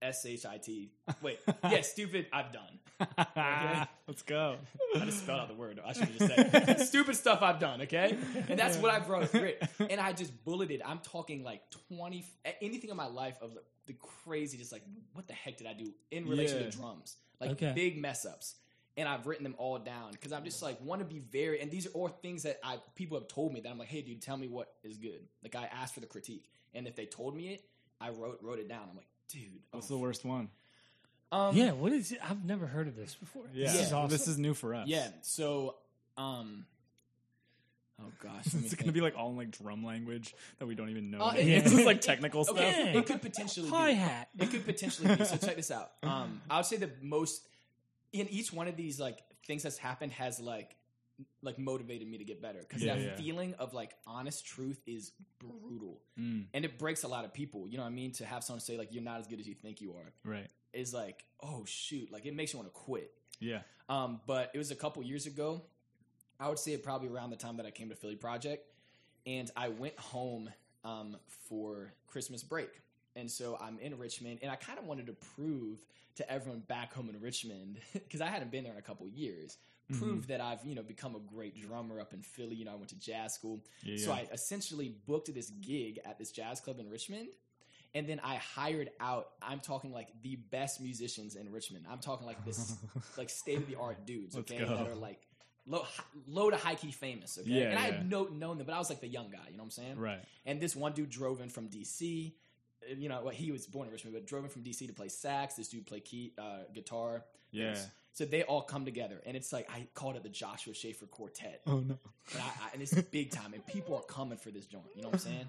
S 0.02 0.26
H 0.26 0.46
I 0.46 0.58
T. 0.58 0.92
Wait, 1.22 1.40
yeah, 1.70 1.82
stupid. 1.82 2.28
I've 2.34 2.52
done. 2.52 2.80
Let's 4.08 4.22
go. 4.24 4.56
I 4.96 5.06
just 5.06 5.20
spelled 5.20 5.40
out 5.42 5.48
the 5.48 5.54
word. 5.54 5.80
I 5.86 5.94
should 5.94 6.08
have 6.10 6.18
just 6.18 6.36
said 6.36 6.80
stupid 6.88 7.16
stuff 7.16 7.42
I've 7.42 7.60
done. 7.60 7.82
Okay, 7.84 8.18
and 8.50 8.60
that's 8.60 8.78
what 8.78 8.92
I've 8.94 9.08
wrote. 9.10 9.32
Grit. 9.32 9.62
And 9.90 10.00
I 10.00 10.14
just 10.14 10.44
bulleted. 10.44 10.82
I'm 10.86 11.00
talking 11.00 11.44
like 11.44 11.62
twenty 11.90 12.26
anything 12.62 12.90
in 12.90 12.98
my 12.98 13.08
life 13.08 13.38
of 13.42 13.54
the, 13.54 13.62
the 13.88 13.94
crazy. 14.24 14.58
Just 14.58 14.72
like 14.72 14.84
what 15.14 15.28
the 15.28 15.34
heck 15.34 15.58
did 15.58 15.68
I 15.68 15.74
do 15.74 15.92
in 16.12 16.28
relation 16.28 16.60
Yeah. 16.60 16.70
to 16.70 16.78
drums? 16.78 17.18
Like 17.40 17.52
Okay. 17.52 17.72
big 17.76 17.98
mess 18.00 18.26
ups. 18.26 18.56
And 18.98 19.08
I've 19.08 19.26
written 19.26 19.44
them 19.46 19.56
all 19.58 19.80
down 19.80 20.12
because 20.12 20.34
I'm 20.34 20.44
just 20.44 20.62
like 20.62 20.80
want 20.82 21.00
to 21.00 21.06
be 21.06 21.20
very. 21.20 21.62
And 21.62 21.72
these 21.72 21.88
are 21.88 21.92
all 21.92 22.10
things 22.10 22.44
that 22.44 22.60
I 22.64 22.78
people 22.96 23.18
have 23.18 23.30
told 23.30 23.54
me 23.54 23.62
that 23.62 23.70
I'm 23.70 23.78
like, 23.78 23.88
hey, 23.88 24.02
dude, 24.02 24.22
tell 24.22 24.36
me 24.38 24.48
what 24.48 24.68
is 24.84 24.98
good. 24.98 25.22
Like 25.42 25.56
I 25.56 25.64
asked 25.72 25.94
for 25.94 26.02
the 26.02 26.08
critique, 26.08 26.50
and 26.74 26.86
if 26.88 26.96
they 26.96 27.06
told 27.06 27.36
me 27.36 27.54
it, 27.54 27.64
I 28.02 28.10
wrote 28.10 28.40
wrote 28.42 28.60
it 28.60 28.68
down. 28.68 28.88
I'm 28.90 28.98
like, 28.98 29.08
dude, 29.32 29.42
What's 29.72 29.90
oh, 29.92 29.96
the 29.96 30.00
worst 30.00 30.26
one? 30.26 30.50
Um, 31.32 31.56
Yeah, 31.56 31.72
what 31.72 31.92
is 31.94 32.12
it? 32.12 32.20
I've 32.28 32.44
never 32.44 32.68
heard 32.68 32.88
of 32.88 32.96
this 32.96 33.16
before. 33.16 33.44
Yeah, 33.54 33.72
This 33.72 33.82
is 33.88 33.94
awesome. 33.94 34.10
this 34.10 34.28
is 34.28 34.38
new 34.38 34.54
for 34.54 34.74
us. 34.76 34.88
yeah. 34.88 35.08
So, 35.22 35.76
um, 36.18 36.66
oh 38.02 38.06
gosh, 38.22 38.46
let 38.46 38.54
me 38.56 38.60
It's 38.62 38.70
think. 38.70 38.80
gonna 38.80 38.92
be 38.92 39.02
like 39.02 39.16
all 39.18 39.30
in 39.32 39.38
like 39.38 39.52
drum 39.52 39.86
language 39.86 40.34
that 40.60 40.66
we 40.66 40.76
don't 40.76 40.90
even 40.90 41.10
know. 41.12 41.22
Uh, 41.22 41.34
yeah. 41.38 41.42
It's 41.60 41.72
just 41.72 41.86
like 41.86 42.02
technical 42.02 42.44
stuff. 42.44 42.58
Okay, 42.58 42.92
Yeah. 42.94 43.00
it 43.00 43.06
could 43.06 43.22
potentially 43.22 43.70
hi 43.70 43.92
be. 43.92 43.94
hat. 43.96 44.30
It 44.40 44.52
could 44.52 44.66
potentially 44.66 45.16
be. 45.16 45.24
So 45.26 45.38
check 45.46 45.56
this 45.56 45.72
out. 45.72 45.92
Um, 46.04 46.42
I 46.50 46.58
would 46.58 46.66
say 46.66 46.78
the 46.78 46.90
most 47.02 47.48
in 48.14 48.28
each 48.30 48.52
one 48.52 48.68
of 48.68 48.76
these 48.76 49.00
like 49.00 49.20
things 49.48 49.64
that's 49.64 49.78
happened 49.78 50.12
has 50.14 50.40
like 50.40 50.76
like 51.42 51.60
motivated 51.60 52.08
me 52.08 52.18
to 52.18 52.24
get 52.24 52.42
better 52.42 52.60
because 52.60 52.82
Yeah, 52.84 52.96
that 52.96 53.02
yeah. 53.04 53.16
feeling 53.16 53.54
of 53.60 53.74
like 53.74 53.94
honest 54.08 54.46
truth 54.46 54.82
is 54.88 55.12
brutal 55.40 56.02
Mm, 56.20 56.46
and 56.54 56.66
it 56.66 56.78
breaks 56.78 57.04
a 57.04 57.08
lot 57.08 57.26
of 57.26 57.34
people. 57.34 57.68
You 57.68 57.78
know 57.78 57.84
what 57.84 57.90
I 57.90 57.94
mean? 57.94 58.12
To 58.14 58.26
have 58.26 58.44
someone 58.44 58.60
say 58.62 58.78
like 58.78 58.94
you're 58.94 59.04
not 59.04 59.20
as 59.20 59.28
good 59.28 59.40
as 59.40 59.48
you 59.48 59.54
think 59.56 59.82
you 59.82 59.94
are 59.94 60.14
right. 60.32 60.48
is 60.74 60.94
like 60.94 61.24
oh 61.42 61.64
shoot, 61.66 62.12
like 62.12 62.26
it 62.26 62.36
makes 62.36 62.54
you 62.54 62.60
want 62.60 62.74
to 62.74 62.80
quit. 62.80 63.12
Yeah. 63.40 63.62
Um, 63.90 64.22
but 64.28 64.52
it 64.54 64.58
was 64.58 64.72
a 64.72 64.76
couple 64.76 65.02
years 65.04 65.26
ago. 65.26 65.62
I 66.40 66.48
would 66.50 66.60
say 66.60 66.76
probably 66.78 67.10
around 67.10 67.30
the 67.30 67.36
time 67.36 67.58
that 67.58 67.66
I 67.66 67.72
came 67.72 67.90
to 67.90 67.96
Philly 67.96 68.16
Project, 68.16 68.66
and 69.28 69.50
I 69.56 69.70
went 69.70 69.98
home 70.00 70.50
um, 70.84 71.18
for 71.50 71.94
Christmas 72.08 72.42
break. 72.44 72.70
And 73.16 73.30
so 73.30 73.58
I'm 73.62 73.78
in 73.80 73.98
Richmond, 73.98 74.40
and 74.42 74.50
I 74.50 74.56
kind 74.56 74.80
of 74.80 74.86
wanted 74.86 75.08
to 75.08 75.14
prove 75.36 75.86
to 76.16 76.32
everyone 76.32 76.62
back 76.62 76.94
home 76.94 77.10
in 77.10 77.20
Richmond 77.20 77.78
because 77.94 78.22
I 78.22 78.28
hadn't 78.28 78.52
been 78.52 78.64
there 78.64 78.74
in 78.74 78.80
a 78.80 78.84
couple 78.84 79.08
years. 79.08 79.58
Mm-hmm. 79.92 80.04
Prove 80.04 80.28
that 80.28 80.42
I've 80.42 80.64
you 80.66 80.76
know 80.76 80.84
become 80.84 81.16
a 81.16 81.20
great 81.20 81.56
drummer 81.56 82.00
up 82.00 82.14
in 82.14 82.22
Philly. 82.22 82.56
You 82.56 82.66
know, 82.66 82.72
I 82.72 82.76
went 82.76 82.90
to 82.90 83.00
jazz 83.00 83.34
school, 83.34 83.60
Yeah, 83.84 83.98
so 83.98 84.12
yeah. 84.12 84.18
I 84.18 84.28
essentially 84.32 84.96
booked 85.08 85.34
this 85.34 85.50
gig 85.50 86.00
at 86.06 86.18
this 86.18 86.32
jazz 86.32 86.60
club 86.60 86.80
in 86.80 86.90
Richmond. 86.90 87.30
And 87.94 88.08
then 88.08 88.22
I 88.24 88.36
hired 88.36 88.90
out. 89.02 89.32
I'm 89.42 89.60
talking 89.60 89.92
like 89.92 90.08
the 90.24 90.38
best 90.50 90.80
musicians 90.80 91.36
in 91.36 91.52
Richmond. 91.52 91.86
I'm 91.92 92.00
talking 92.00 92.26
like 92.26 92.44
this, 92.46 92.78
like 93.18 93.30
state 93.30 93.58
of 93.58 93.68
the 93.68 93.76
art 93.76 94.06
dudes. 94.06 94.38
Okay, 94.38 94.60
that 94.60 94.88
are 94.88 94.96
like 94.96 95.20
low, 95.66 95.86
low 96.28 96.50
to 96.50 96.56
high 96.56 96.76
key 96.76 96.92
famous. 96.92 97.38
Okay, 97.38 97.50
Yeah, 97.50 97.70
and 97.72 97.80
I 97.80 97.82
had 97.82 98.10
no 98.10 98.26
known 98.26 98.58
them, 98.58 98.66
but 98.66 98.74
I 98.74 98.78
was 98.80 98.90
like 98.90 99.02
the 99.02 99.08
young 99.08 99.30
guy. 99.30 99.40
You 99.50 99.58
know 99.58 99.64
what 99.64 99.66
I'm 99.66 99.72
saying? 99.72 100.00
Right. 100.00 100.20
And 100.46 100.62
this 100.62 100.74
one 100.74 100.94
dude 100.94 101.10
drove 101.10 101.42
in 101.42 101.50
from 101.50 101.68
DC. 101.68 102.32
Uh, 102.90 102.96
You 102.96 103.10
know, 103.10 103.22
well, 103.24 103.34
he 103.34 103.52
was 103.52 103.68
born 103.68 103.88
in 103.88 103.92
Richmond, 103.92 104.16
but 104.16 104.26
drove 104.26 104.44
in 104.44 104.50
from 104.50 104.64
DC 104.64 104.88
to 104.88 104.94
play 104.94 105.08
sax. 105.10 105.56
This 105.56 105.68
dude 105.70 105.86
played 105.86 106.06
key, 106.06 106.34
uh, 106.38 106.64
guitar. 106.74 107.26
Yeah. 107.52 107.78
So 108.14 108.26
they 108.26 108.44
all 108.44 108.62
come 108.64 108.84
together, 108.86 109.22
and 109.26 109.38
it's 109.38 109.54
like 109.54 109.70
I 109.72 109.88
called 109.94 110.18
it 110.18 110.24
the 110.24 110.30
Joshua 110.30 110.74
Schaefer 110.74 111.06
Quartet, 111.06 111.62
Oh 111.66 111.80
no. 111.80 111.98
and, 112.34 112.42
I, 112.42 112.46
I, 112.46 112.70
and 112.74 112.82
it's 112.82 112.94
big 113.04 113.32
time, 113.32 113.54
and 113.54 113.66
people 113.66 113.96
are 113.96 114.04
coming 114.04 114.38
for 114.38 114.52
this 114.52 114.66
joint. 114.66 114.84
You 114.96 115.02
know 115.04 115.08
what 115.10 115.16
I'm 115.16 115.20
saying? 115.20 115.48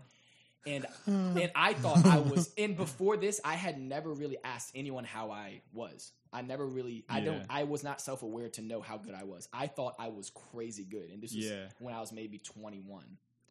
And 0.64 0.86
and 1.42 1.50
I 1.56 1.72
thought 1.74 2.06
I 2.06 2.18
was. 2.20 2.52
And 2.56 2.76
before 2.76 3.16
this, 3.16 3.40
I 3.44 3.54
had 3.54 3.80
never 3.80 4.12
really 4.12 4.36
asked 4.44 4.70
anyone 4.76 5.02
how 5.02 5.32
I 5.32 5.62
was. 5.72 6.12
I 6.32 6.42
never 6.42 6.64
really. 6.64 7.04
I 7.08 7.18
don't. 7.20 7.42
I 7.50 7.64
was 7.64 7.82
not 7.82 8.00
self 8.00 8.22
aware 8.22 8.48
to 8.50 8.62
know 8.62 8.80
how 8.80 8.96
good 8.96 9.14
I 9.14 9.24
was. 9.24 9.48
I 9.52 9.66
thought 9.66 9.96
I 9.98 10.08
was 10.10 10.30
crazy 10.30 10.84
good, 10.84 11.10
and 11.10 11.20
this 11.20 11.34
was 11.34 11.44
Yeah. 11.44 11.66
when 11.80 11.92
I 11.94 12.00
was 12.00 12.12
maybe 12.12 12.38
21. 12.38 13.04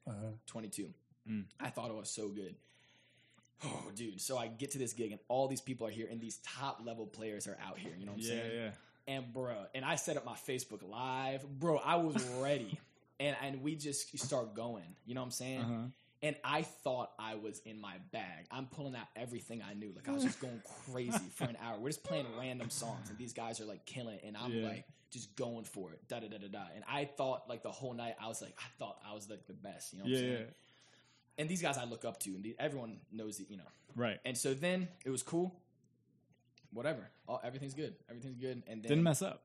Uh-huh. 0.08 0.16
22. 0.48 0.90
Mm. 1.30 1.44
I 1.60 1.70
thought 1.70 1.92
I 1.92 1.94
was 1.94 2.10
so 2.10 2.30
good. 2.30 2.56
Oh, 3.64 3.92
dude. 3.96 4.20
So 4.22 4.38
I 4.38 4.48
get 4.48 4.72
to 4.72 4.78
this 4.78 4.94
gig 4.94 5.12
and 5.12 5.20
all 5.28 5.48
these 5.48 5.62
people 5.62 5.86
are 5.88 5.92
here 5.92 6.08
and 6.10 6.20
these 6.20 6.38
top 6.38 6.82
level 6.86 7.06
players 7.06 7.48
are 7.48 7.58
out 7.66 7.78
here. 7.78 7.94
You 7.98 8.06
know 8.06 8.14
what 8.14 8.22
I'm 8.22 8.24
Yeah, 8.24 8.30
saying? 8.30 8.52
yeah. 8.56 8.72
And 9.16 9.34
bro, 9.34 9.56
and 9.76 9.84
I 9.86 9.96
set 9.96 10.18
up 10.18 10.26
my 10.26 10.36
Facebook 10.36 10.88
live. 10.88 11.44
Bro, 11.60 11.78
I 11.78 11.96
was 11.98 12.16
ready. 12.40 12.80
and 13.20 13.36
and 13.44 13.62
we 13.62 13.76
just 13.76 14.18
start 14.20 14.56
going. 14.56 14.96
You 15.06 15.16
know 15.16 15.22
what 15.22 15.26
I'm 15.26 15.32
saying? 15.32 15.62
Uh-huh. 15.62 15.88
And 16.24 16.36
I 16.44 16.62
thought 16.62 17.12
I 17.18 17.34
was 17.34 17.60
in 17.66 17.82
my 17.82 17.96
bag. 18.12 18.46
I'm 18.52 18.68
pulling 18.68 18.96
out 18.96 19.08
everything 19.16 19.64
I 19.68 19.74
knew. 19.74 19.92
Like 19.96 20.08
I 20.08 20.12
was 20.12 20.24
just 20.24 20.40
going 20.40 20.62
crazy 20.92 21.30
for 21.36 21.46
an 21.46 21.58
hour. 21.64 21.80
We're 21.80 21.90
just 21.90 22.04
playing 22.04 22.28
random 22.40 22.70
songs, 22.70 23.10
and 23.10 23.18
these 23.18 23.34
guys 23.34 23.60
are 23.60 23.66
like 23.66 23.86
killing, 23.88 24.16
it, 24.16 24.24
and 24.26 24.38
I'm 24.38 24.54
Yeah. 24.54 24.68
like 24.68 24.86
just 25.12 25.36
going 25.36 25.66
for 25.66 25.92
it. 25.92 26.08
Da 26.08 26.20
da 26.20 26.28
da 26.28 26.38
da 26.38 26.48
da. 26.48 26.64
And 26.76 26.84
I 26.88 27.06
thought 27.06 27.50
like 27.50 27.64
the 27.64 27.72
whole 27.72 27.94
night, 27.94 28.16
I 28.22 28.28
was 28.28 28.40
like, 28.42 28.54
I 28.60 28.68
thought 28.78 28.98
I 29.08 29.14
was 29.16 29.30
like 29.32 29.46
the 29.48 29.54
best. 29.54 29.94
You 29.94 30.00
know 30.00 30.06
what 30.06 30.12
Yeah, 30.12 30.18
I'm 30.20 30.24
saying? 30.24 30.38
yeah. 30.42 30.46
And 31.38 31.50
these 31.50 31.62
guys 31.62 31.78
I 31.78 31.86
look 31.86 32.06
up 32.06 32.20
to, 32.22 32.30
and 32.32 32.44
the, 32.44 32.56
everyone 32.60 32.98
knows 33.12 33.38
that 33.38 33.50
you 33.50 33.58
know. 33.58 33.70
Right. 33.96 34.20
And 34.26 34.38
so 34.38 34.54
then 34.54 34.88
it 35.06 35.10
was 35.10 35.24
cool. 35.24 35.56
Whatever, 36.74 37.10
all, 37.28 37.42
everything's 37.44 37.74
good. 37.74 37.96
Everything's 38.10 38.38
good. 38.38 38.64
And 38.68 38.82
then 38.82 38.90
Didn't 38.90 39.04
mess 39.04 39.22
up. 39.22 39.44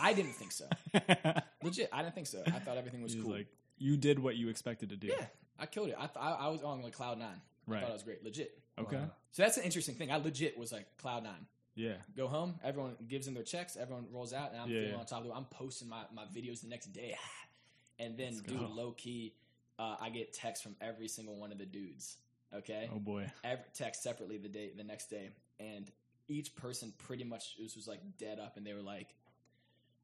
I 0.00 0.12
didn't 0.14 0.32
think 0.32 0.52
so. 0.52 0.64
Legit, 1.62 1.88
I 1.92 2.02
didn't 2.02 2.14
think 2.14 2.26
so. 2.26 2.42
I 2.46 2.58
thought 2.58 2.76
everything 2.78 3.02
was 3.02 3.12
He 3.12 3.18
was 3.18 3.26
cool. 3.26 3.36
like 3.36 3.46
you 3.78 3.96
did 3.96 4.18
what 4.18 4.36
you 4.36 4.48
expected 4.48 4.90
to 4.90 4.96
do. 4.96 5.08
yeah, 5.08 5.26
I 5.58 5.66
killed 5.66 5.88
it. 5.88 5.96
I, 5.98 6.06
th- 6.06 6.16
I 6.18 6.30
I 6.32 6.48
was 6.48 6.62
on 6.62 6.82
like 6.82 6.92
cloud 6.94 7.18
nine. 7.18 7.28
I 7.68 7.70
Right. 7.70 7.80
thought 7.80 7.90
it 7.90 7.94
was 7.94 8.02
great. 8.02 8.22
Legit. 8.24 8.58
Okay. 8.78 8.96
Wow. 8.96 9.10
So 9.32 9.42
that's 9.42 9.56
an 9.58 9.64
interesting 9.64 9.94
thing. 9.96 10.10
I 10.12 10.16
legit 10.16 10.56
was 10.58 10.72
like 10.72 10.86
cloud 10.98 11.24
nine. 11.24 11.46
Yeah. 11.74 11.94
Go 12.16 12.28
home. 12.28 12.54
Everyone 12.64 12.96
gives 13.08 13.26
them 13.26 13.34
their 13.34 13.42
checks. 13.42 13.76
Everyone 13.76 14.06
rolls 14.10 14.32
out, 14.32 14.52
and 14.52 14.60
I'm 14.60 14.68
Yeah, 14.70 14.76
feeling 14.80 14.92
yeah. 14.94 15.00
on 15.00 15.06
top 15.06 15.20
of 15.20 15.26
it. 15.26 15.32
I'm 15.34 15.44
posting 15.46 15.88
my, 15.88 16.02
my 16.14 16.24
videos 16.24 16.62
the 16.62 16.68
next 16.68 16.86
day, 16.92 17.14
and 17.98 18.16
then 18.16 18.28
Let's 18.28 18.40
go. 18.40 18.54
low 18.74 18.92
key, 18.92 19.34
uh, 19.78 19.96
I 20.00 20.10
get 20.10 20.32
texts 20.32 20.62
from 20.62 20.76
every 20.80 21.08
single 21.08 21.36
one 21.36 21.52
of 21.52 21.58
the 21.58 21.66
dudes. 21.66 22.16
Okay, 22.54 22.88
Oh 22.94 22.98
boy. 22.98 23.30
every 23.44 23.64
text 23.74 24.02
separately 24.02 24.38
the 24.38 24.48
day 24.48 24.70
the 24.76 24.84
next 24.84 25.10
day, 25.10 25.30
and 25.58 25.90
each 26.28 26.54
person 26.54 26.92
pretty 26.98 27.24
much 27.24 27.56
this 27.58 27.76
was 27.76 27.86
like 27.88 28.00
dead 28.18 28.38
up, 28.38 28.56
and 28.56 28.66
they 28.66 28.72
were 28.72 28.82
like, 28.82 29.14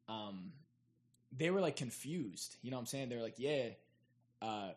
um, 0.08 0.52
they 1.36 1.50
were 1.50 1.60
like 1.60 1.76
confused. 1.76 2.56
You 2.62 2.70
know 2.70 2.76
what 2.76 2.82
I'm 2.82 2.86
saying? 2.86 3.08
They 3.08 3.16
were 3.16 3.22
like, 3.22 3.38
yeah, 3.38 3.68
uh, 4.40 4.70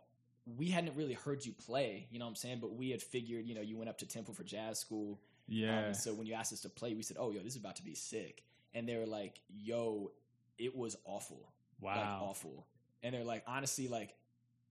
we 0.57 0.69
hadn't 0.69 0.95
really 0.95 1.13
heard 1.13 1.45
you 1.45 1.53
play. 1.53 2.07
You 2.11 2.19
know 2.19 2.25
what 2.25 2.29
I'm 2.29 2.35
saying? 2.35 2.59
But 2.61 2.73
we 2.75 2.91
had 2.91 3.01
figured, 3.01 3.45
you 3.45 3.55
know, 3.55 3.61
you 3.61 3.77
went 3.77 3.89
up 3.89 3.97
to 3.99 4.05
Temple 4.05 4.33
for 4.33 4.43
jazz 4.43 4.79
school. 4.79 5.19
Yeah. 5.47 5.87
Um, 5.87 5.93
so 5.93 6.13
when 6.13 6.27
you 6.27 6.33
asked 6.33 6.53
us 6.53 6.61
to 6.61 6.69
play, 6.69 6.93
we 6.93 7.03
said, 7.03 7.17
oh, 7.19 7.31
yo, 7.31 7.41
this 7.41 7.53
is 7.53 7.59
about 7.59 7.75
to 7.77 7.83
be 7.83 7.95
sick. 7.95 8.43
And 8.73 8.87
they 8.87 8.95
were 8.97 9.05
like, 9.05 9.39
yo, 9.49 10.11
it 10.57 10.75
was 10.75 10.97
awful. 11.05 11.51
Like 11.81 11.97
wow. 11.97 12.27
awful. 12.29 12.67
And 13.03 13.13
they're 13.13 13.23
like, 13.23 13.43
honestly, 13.47 13.87
like, 13.87 14.15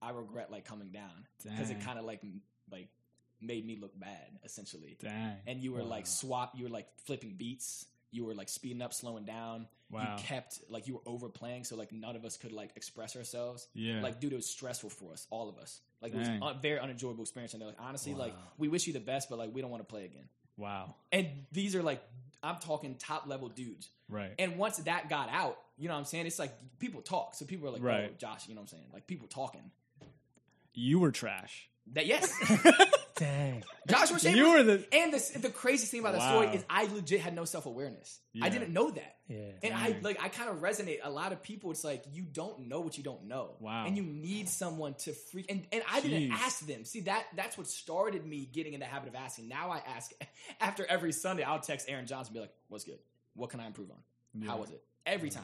I 0.05 0.11
regret 0.11 0.51
like 0.51 0.65
coming 0.65 0.89
down 0.91 1.25
because 1.43 1.69
it 1.69 1.81
kind 1.81 1.97
of 1.99 2.05
like 2.05 2.21
like 2.71 2.89
made 3.41 3.65
me 3.65 3.77
look 3.81 3.97
bad 3.99 4.39
essentially. 4.43 4.97
Dang. 5.01 5.33
And 5.47 5.61
you 5.61 5.73
were 5.73 5.83
Wow. 5.83 5.89
like 5.89 6.07
swap, 6.07 6.53
you 6.55 6.63
were 6.65 6.69
like 6.69 6.87
flipping 7.05 7.33
beats, 7.37 7.85
you 8.11 8.25
were 8.25 8.33
like 8.33 8.49
speeding 8.49 8.81
up, 8.81 8.93
slowing 8.93 9.25
down. 9.25 9.67
Wow. 9.91 10.15
You 10.17 10.23
kept 10.23 10.59
like 10.69 10.87
you 10.87 10.95
were 10.95 11.01
overplaying, 11.05 11.63
so 11.63 11.75
like 11.75 11.91
none 11.91 12.15
of 12.15 12.25
us 12.25 12.37
could 12.37 12.51
like 12.51 12.71
express 12.75 13.15
ourselves. 13.15 13.67
Yeah. 13.73 14.01
Like, 14.01 14.19
dude, 14.19 14.33
it 14.33 14.35
was 14.35 14.47
stressful 14.49 14.89
for 14.89 15.11
us, 15.13 15.27
all 15.29 15.47
of 15.49 15.57
us. 15.57 15.79
Like, 16.01 16.13
it 16.13 16.17
was 16.17 16.27
a 16.27 16.57
very 16.61 16.79
unenjoyable 16.79 17.23
experience. 17.23 17.53
And 17.53 17.61
they're 17.61 17.69
like, 17.69 17.79
honestly, 17.79 18.13
like, 18.13 18.35
we 18.57 18.67
wish 18.67 18.85
you 18.87 18.93
the 18.93 18.99
best, 18.99 19.27
but 19.29 19.39
like, 19.39 19.49
we 19.53 19.61
don't 19.61 19.71
want 19.71 19.81
to 19.81 19.87
play 19.91 20.05
again. 20.05 20.27
wow. 20.57 20.93
And 21.11 21.27
these 21.51 21.75
are 21.75 21.81
like, 21.83 22.01
I'm 22.43 22.57
talking 22.57 22.95
top 22.95 23.27
level 23.27 23.49
dudes. 23.49 23.89
Right. 24.09 24.31
And 24.37 24.57
once 24.57 24.77
that 24.77 25.09
got 25.09 25.29
out, 25.29 25.57
you 25.77 25.87
know 25.87 25.93
what 25.95 25.99
I'm 26.01 26.05
saying? 26.05 26.25
It's 26.27 26.37
like 26.39 26.53
people 26.79 27.01
talk. 27.01 27.33
So 27.35 27.45
people 27.45 27.67
are 27.67 27.71
like, 27.71 27.83
oh, 27.83 28.13
Josh, 28.19 28.47
you 28.47 28.53
know 28.55 28.61
what 28.61 28.71
I'm 28.71 28.77
saying? 28.77 28.89
Like 28.93 29.07
people 29.07 29.27
talking. 29.27 29.71
You 30.75 30.99
were 30.99 31.11
trash. 31.11 31.69
That 31.93 32.07
yes, 32.07 32.33
Dang. 33.15 33.63
Joshua 33.87 34.19
Chambers. 34.19 34.35
You 34.39 34.51
were 34.53 34.63
the 34.63 34.85
and 34.91 35.13
the 35.13 35.39
the 35.39 35.49
craziest 35.51 35.91
thing 35.91 35.99
about 35.99 36.13
the 36.13 36.27
story 36.27 36.47
is 36.47 36.65
I 36.67 36.85
legit 36.85 37.21
had 37.21 37.35
no 37.35 37.45
self 37.45 37.67
awareness. 37.67 38.19
I 38.41 38.49
didn't 38.49 38.73
know 38.73 38.89
that, 38.89 39.15
Yeah. 39.27 39.51
and 39.63 39.73
I 39.73 39.95
like 40.01 40.19
I 40.21 40.29
kind 40.29 40.49
of 40.49 40.57
resonate. 40.57 40.97
A 41.03 41.09
lot 41.11 41.31
of 41.31 41.43
people, 41.43 41.69
it's 41.69 41.83
like 41.83 42.03
you 42.11 42.23
don't 42.23 42.67
know 42.67 42.79
what 42.81 42.97
you 42.97 43.03
don't 43.03 43.25
know. 43.27 43.51
Wow. 43.59 43.85
and 43.85 43.95
you 43.95 44.01
need 44.01 44.49
someone 44.49 44.95
to 44.99 45.13
freak. 45.13 45.45
And 45.51 45.63
and 45.71 45.83
I 45.89 46.01
didn't 46.01 46.31
ask 46.31 46.65
them. 46.65 46.85
See 46.85 47.01
that 47.01 47.23
that's 47.35 47.55
what 47.55 47.67
started 47.67 48.25
me 48.25 48.49
getting 48.51 48.73
in 48.73 48.79
the 48.79 48.87
habit 48.87 49.09
of 49.09 49.15
asking. 49.15 49.47
Now 49.47 49.69
I 49.69 49.81
ask 49.95 50.11
after 50.59 50.85
every 50.87 51.11
Sunday. 51.11 51.43
I'll 51.43 51.59
text 51.59 51.87
Aaron 51.87 52.07
Johnson, 52.07 52.31
and 52.31 52.33
be 52.33 52.39
like, 52.41 52.53
"What's 52.67 52.83
good? 52.83 52.97
What 53.35 53.51
can 53.51 53.59
I 53.59 53.67
improve 53.67 53.91
on? 53.91 54.43
How 54.47 54.57
was 54.57 54.71
it?" 54.71 54.81
Every 55.05 55.29
time. 55.29 55.43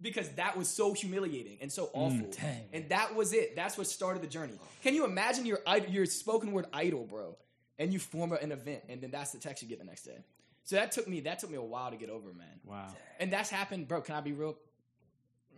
Because 0.00 0.28
that 0.30 0.56
was 0.56 0.68
so 0.68 0.92
humiliating 0.92 1.58
and 1.62 1.72
so 1.72 1.88
awful, 1.94 2.28
Dang. 2.30 2.62
and 2.72 2.88
that 2.90 3.14
was 3.14 3.32
it. 3.32 3.54
That's 3.56 3.78
what 3.78 3.86
started 3.86 4.22
the 4.22 4.26
journey. 4.26 4.54
Can 4.82 4.94
you 4.94 5.04
imagine 5.04 5.46
your 5.46 5.60
your 5.88 6.04
spoken 6.06 6.52
word 6.52 6.66
idol, 6.72 7.04
bro, 7.04 7.36
and 7.78 7.92
you 7.92 7.98
form 7.98 8.32
an 8.32 8.52
event, 8.52 8.82
and 8.88 9.00
then 9.00 9.10
that's 9.10 9.30
the 9.30 9.38
text 9.38 9.62
you 9.62 9.68
get 9.68 9.78
the 9.78 9.84
next 9.84 10.02
day. 10.02 10.18
So 10.64 10.76
that 10.76 10.92
took 10.92 11.06
me 11.08 11.20
that 11.20 11.38
took 11.38 11.50
me 11.50 11.56
a 11.56 11.62
while 11.62 11.90
to 11.90 11.96
get 11.96 12.10
over, 12.10 12.32
man. 12.32 12.46
Wow. 12.64 12.88
And 13.20 13.32
that's 13.32 13.48
happened, 13.50 13.86
bro. 13.88 14.00
Can 14.00 14.14
I 14.16 14.20
be 14.20 14.32
real? 14.32 14.56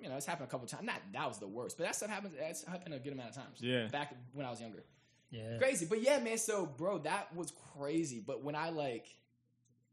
You 0.00 0.10
know, 0.10 0.16
it's 0.16 0.26
happened 0.26 0.48
a 0.48 0.50
couple 0.50 0.66
times. 0.66 0.84
Not 0.84 1.00
that 1.14 1.26
was 1.26 1.38
the 1.38 1.48
worst, 1.48 1.78
but 1.78 1.84
that 1.86 1.96
stuff 1.96 2.10
happens. 2.10 2.34
That's 2.38 2.62
happened 2.64 2.94
a 2.94 2.98
good 2.98 3.14
amount 3.14 3.30
of 3.30 3.36
times. 3.36 3.58
Yeah. 3.60 3.86
back 3.86 4.14
when 4.34 4.44
I 4.44 4.50
was 4.50 4.60
younger, 4.60 4.84
Yeah. 5.30 5.56
crazy. 5.58 5.86
But 5.88 6.02
yeah, 6.02 6.18
man. 6.20 6.36
So, 6.36 6.66
bro, 6.66 6.98
that 6.98 7.34
was 7.34 7.52
crazy. 7.74 8.20
But 8.24 8.44
when 8.44 8.54
I 8.54 8.68
like, 8.68 9.06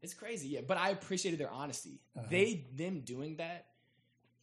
it's 0.02 0.12
crazy. 0.12 0.48
Yeah, 0.48 0.60
but 0.68 0.76
I 0.76 0.90
appreciated 0.90 1.40
their 1.40 1.50
honesty. 1.50 2.00
Uh-huh. 2.14 2.26
They 2.30 2.66
them 2.74 3.00
doing 3.00 3.36
that, 3.36 3.64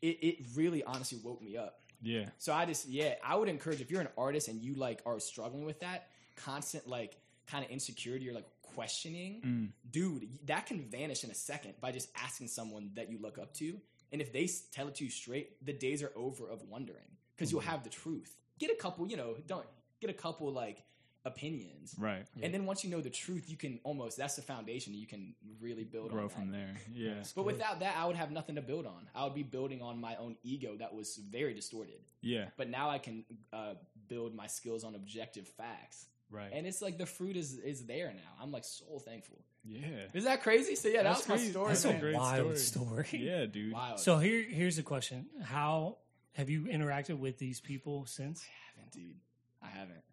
it 0.02 0.18
it 0.22 0.36
really 0.56 0.84
honestly 0.84 1.20
woke 1.24 1.42
me 1.42 1.58
up. 1.58 1.80
Yeah. 2.02 2.26
So 2.40 2.54
I 2.54 2.66
just 2.66 2.88
yeah, 2.88 3.16
I 3.24 3.36
would 3.36 3.48
encourage 3.50 3.82
if 3.82 3.92
you're 3.92 4.02
an 4.02 4.08
artist 4.18 4.48
and 4.48 4.62
you 4.62 4.74
like 4.76 5.02
are 5.06 5.20
struggling 5.20 5.66
with 5.66 5.80
that 5.82 6.08
constant 6.36 6.88
like 6.88 7.18
kind 7.48 7.64
of 7.66 7.72
insecurity 7.72 8.30
or 8.30 8.34
like 8.34 8.48
questioning, 8.76 9.42
Mm. 9.46 9.68
dude, 9.92 10.28
that 10.48 10.66
can 10.66 10.80
vanish 10.90 11.24
in 11.24 11.30
a 11.30 11.34
second 11.36 11.74
by 11.82 11.92
just 11.92 12.10
asking 12.24 12.48
someone 12.48 12.92
that 12.96 13.10
you 13.12 13.18
look 13.22 13.38
up 13.38 13.54
to. 13.56 13.80
And 14.12 14.22
if 14.22 14.32
they 14.34 14.50
tell 14.72 14.88
it 14.88 14.96
to 14.96 15.04
you 15.04 15.10
straight, 15.10 15.64
the 15.66 15.74
days 15.74 16.02
are 16.04 16.12
over 16.16 16.50
of 16.50 16.62
wondering 16.70 16.98
because 17.36 17.50
Mm-hmm. 17.50 17.56
you'll 17.58 17.70
have 17.72 17.84
the 17.84 17.90
truth. 17.90 18.36
Get 18.60 18.72
a 18.72 18.76
couple, 18.76 19.08
you 19.08 19.18
know, 19.18 19.36
don't 19.48 19.66
get 20.00 20.10
a 20.10 20.14
couple 20.14 20.52
like 20.52 20.84
opinions. 21.26 21.96
Right. 21.98 22.26
And 22.42 22.54
then 22.54 22.66
once 22.66 22.84
you 22.84 22.90
know 22.90 23.02
the 23.02 23.10
truth, 23.10 23.50
you 23.50 23.58
can 23.58 23.80
almost 23.84 24.18
that's 24.18 24.36
the 24.36 24.42
foundation 24.42 24.94
you 24.94 25.08
can 25.08 25.36
really 25.62 25.84
build 25.84 26.12
Grow 26.12 26.24
on 26.24 26.30
from 26.30 26.52
there. 26.52 26.74
Yeah. 26.94 27.24
But 27.36 27.46
without 27.46 27.80
that, 27.82 27.96
I 27.98 28.06
would 28.06 28.16
have 28.16 28.32
nothing 28.32 28.56
to 28.56 28.62
build 28.62 28.86
on. 28.86 29.08
I 29.16 29.24
would 29.24 29.36
be 29.36 29.44
building 29.44 29.82
on 29.82 30.00
my 30.02 30.16
own 30.16 30.36
ego 30.44 30.76
that 30.80 30.94
was 30.94 31.16
very 31.18 31.54
distorted. 31.54 32.00
Yeah. 32.22 32.46
But 32.58 32.70
now 32.70 32.90
I 32.90 32.98
can 32.98 33.24
uh, 33.54 33.74
build 34.08 34.36
my 34.36 34.48
skills 34.48 34.84
on 34.84 34.96
objective 34.96 35.48
facts, 35.48 36.06
Right. 36.30 36.50
and 36.54 36.66
it's 36.66 36.82
like 36.82 36.98
the 36.98 37.06
fruit 37.06 37.36
is 37.36 37.58
is 37.60 37.86
there 37.86 38.08
now. 38.14 38.42
I'm 38.42 38.52
like 38.52 38.64
so 38.64 39.00
thankful. 39.00 39.40
yeah. 39.64 39.80
Is 40.14 40.24
that 40.24 40.42
crazy? 40.42 40.76
So 40.76 40.88
yeah, 40.88 41.04
that 41.04 41.16
That's 41.16 41.28
was 41.28 41.42
my 41.42 41.48
story. 41.50 41.68
That's 41.70 41.86
a 41.86 41.90
a 41.90 42.00
great 42.00 42.16
wild 42.16 42.58
story. 42.58 43.04
story. 43.06 43.20
Yeah, 43.26 43.46
dude. 43.46 43.74
Wild. 43.74 44.00
So 44.00 44.18
here, 44.18 44.44
here's 44.50 44.78
a 44.78 44.84
question: 44.84 45.28
How 45.44 45.98
have 46.34 46.50
you 46.50 46.64
interacted 46.64 47.20
with 47.20 47.38
these 47.38 47.60
people 47.60 48.06
since? 48.06 48.42
I 48.44 48.80
haven't, 48.80 48.92
dude. 48.94 49.16
I 49.62 49.68
haven't. 49.68 50.04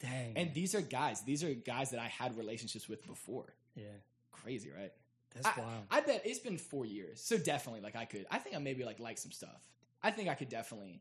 Dang. 0.00 0.32
And 0.36 0.54
these 0.54 0.74
are 0.74 0.80
guys. 0.80 1.22
These 1.22 1.44
are 1.44 1.52
guys 1.54 1.90
that 1.90 2.00
I 2.00 2.06
had 2.06 2.36
relationships 2.38 2.88
with 2.88 3.06
before. 3.06 3.52
yeah, 3.74 3.84
Crazy, 4.32 4.70
right? 4.70 4.92
that's 5.34 5.46
I, 5.46 5.60
wild. 5.60 5.82
I 5.90 6.00
bet 6.00 6.22
it's 6.24 6.38
been 6.40 6.56
four 6.58 6.84
years. 6.86 7.20
So 7.20 7.36
definitely, 7.38 7.82
like 7.82 7.94
I 7.96 8.04
could. 8.04 8.26
I 8.30 8.38
think 8.38 8.56
I 8.56 8.58
maybe 8.58 8.84
like 8.84 8.98
like 8.98 9.18
some 9.18 9.30
stuff. 9.32 9.60
I 10.02 10.10
think 10.10 10.28
I 10.28 10.34
could 10.34 10.48
definitely 10.48 11.00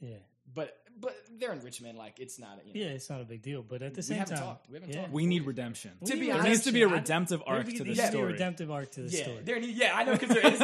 yeah. 0.00 0.16
but 0.54 0.76
but 0.98 1.14
they're 1.38 1.52
in 1.52 1.62
Richmond. 1.62 1.96
Like 1.96 2.18
it's 2.18 2.38
not. 2.38 2.58
You 2.66 2.74
know, 2.74 2.86
Yeah, 2.88 2.92
it's 2.94 3.08
not 3.08 3.20
a 3.20 3.24
big 3.24 3.40
deal, 3.42 3.62
but 3.62 3.80
at 3.82 3.94
the 3.94 4.02
same 4.02 4.18
time, 4.18 4.26
We 4.26 4.30
haven't 4.32 4.36
time, 4.38 4.46
talked. 4.46 4.68
We 4.70 4.74
haven't 4.74 4.90
yeah. 4.90 5.00
talked. 5.02 5.12
We 5.12 5.26
need 5.26 5.46
redemption. 5.46 5.92
To 6.04 6.12
be 6.14 6.20
need 6.20 6.30
honest, 6.30 6.42
there 6.42 6.50
needs 6.52 6.64
to 6.64 6.72
be 6.72 6.82
a 6.82 6.88
redemptive 6.88 7.42
arc 7.46 7.66
to 7.66 7.70
needs 7.72 7.78
this 7.84 7.86
to 7.86 7.94
be 7.94 8.00
a 8.00 8.10
story. 8.10 8.32
redemptive 8.32 8.70
arc 8.70 8.90
to 8.92 9.02
the 9.02 9.16
Yeah, 9.16 9.22
story. 9.22 9.38
there 9.44 9.60
need, 9.60 9.76
yeah, 9.76 9.92
I 9.94 10.04
know 10.04 10.12
because 10.16 10.28
there 10.34 10.46
isn't. 10.52 10.62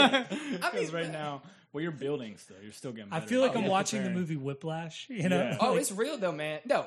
I 0.62 0.72
mean, 0.74 0.90
right 0.90 1.10
now, 1.12 1.42
well, 1.72 1.82
you're 1.82 1.92
building 1.92 2.36
still. 2.38 2.56
You're 2.62 2.72
still 2.72 2.92
getting. 2.92 3.12
I 3.12 3.20
feel 3.20 3.40
like 3.40 3.52
Oh, 3.52 3.58
I'm 3.58 3.64
yeah, 3.64 3.70
watching 3.70 4.02
the 4.02 4.10
movie 4.10 4.36
Whiplash. 4.36 5.06
You 5.08 5.28
know, 5.28 5.38
Yeah. 5.38 5.56
Oh, 5.60 5.70
Like, 5.72 5.80
it's 5.80 5.92
real 5.92 6.16
though, 6.18 6.32
man. 6.32 6.60
No, 6.64 6.86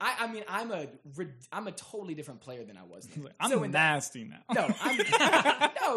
I, 0.00 0.14
I 0.20 0.26
mean, 0.32 0.44
I'm 0.48 0.70
a 0.72 0.86
rid- 1.16 1.32
I'm 1.52 1.66
a 1.66 1.72
totally 1.72 2.14
different 2.14 2.40
player 2.40 2.64
than 2.64 2.76
I 2.76 2.82
was. 2.84 3.06
Then. 3.06 3.28
I'm 3.40 3.50
so 3.50 3.62
in 3.62 3.70
that, 3.72 3.94
nasty 3.94 4.24
now. 4.24 4.38
no, 4.54 4.74
I'm 4.82 4.96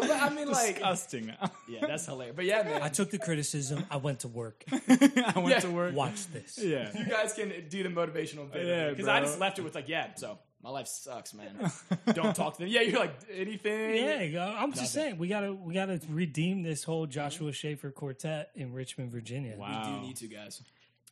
but 0.00 0.10
I 0.10 0.30
mean, 0.34 0.48
like, 0.50 0.74
disgusting 0.74 1.26
now. 1.26 1.50
yeah, 1.68 1.86
that's 1.86 2.06
hilarious. 2.06 2.36
But 2.36 2.44
yeah, 2.44 2.62
man, 2.62 2.82
I 2.82 2.88
took 2.88 3.10
the 3.10 3.18
criticism. 3.18 3.84
I 3.90 3.96
went 3.96 4.20
to 4.20 4.28
work. 4.28 4.64
I 4.70 5.32
went 5.36 5.48
Yeah. 5.48 5.60
to 5.60 5.70
work. 5.70 5.94
Watch 5.94 6.26
this. 6.32 6.58
Yeah. 6.58 6.90
you 6.96 7.04
guys 7.06 7.32
can 7.32 7.52
do 7.68 7.82
the 7.82 7.88
motivational 7.88 8.50
bit. 8.50 8.66
Yeah, 8.66 8.90
because 8.90 9.08
I 9.08 9.20
just 9.20 9.38
left 9.38 9.58
it 9.58 9.62
with 9.62 9.74
like, 9.74 9.88
yeah, 9.88 10.14
so 10.16 10.38
my 10.62 10.70
life 10.70 10.88
sucks, 10.88 11.34
man. 11.34 11.70
Don't 12.14 12.34
talk 12.34 12.54
to 12.54 12.60
them. 12.60 12.68
Yeah, 12.68 12.80
you're 12.80 12.98
like 12.98 13.14
anything. 13.32 14.32
Yeah. 14.32 14.54
I'm 14.58 14.72
just 14.72 14.92
saying 14.92 15.18
we 15.18 15.28
gotta 15.28 15.52
we 15.54 15.72
gotta 15.74 16.00
redeem 16.10 16.62
this 16.62 16.82
whole 16.82 17.06
Joshua 17.06 17.52
Schaefer 17.52 17.90
quartet 17.92 18.50
in 18.56 18.72
Richmond, 18.72 19.12
Virginia. 19.12 19.56
Wow. 19.56 19.84
we 19.86 20.00
do 20.00 20.06
need 20.08 20.16
to, 20.16 20.26
guys. 20.26 20.60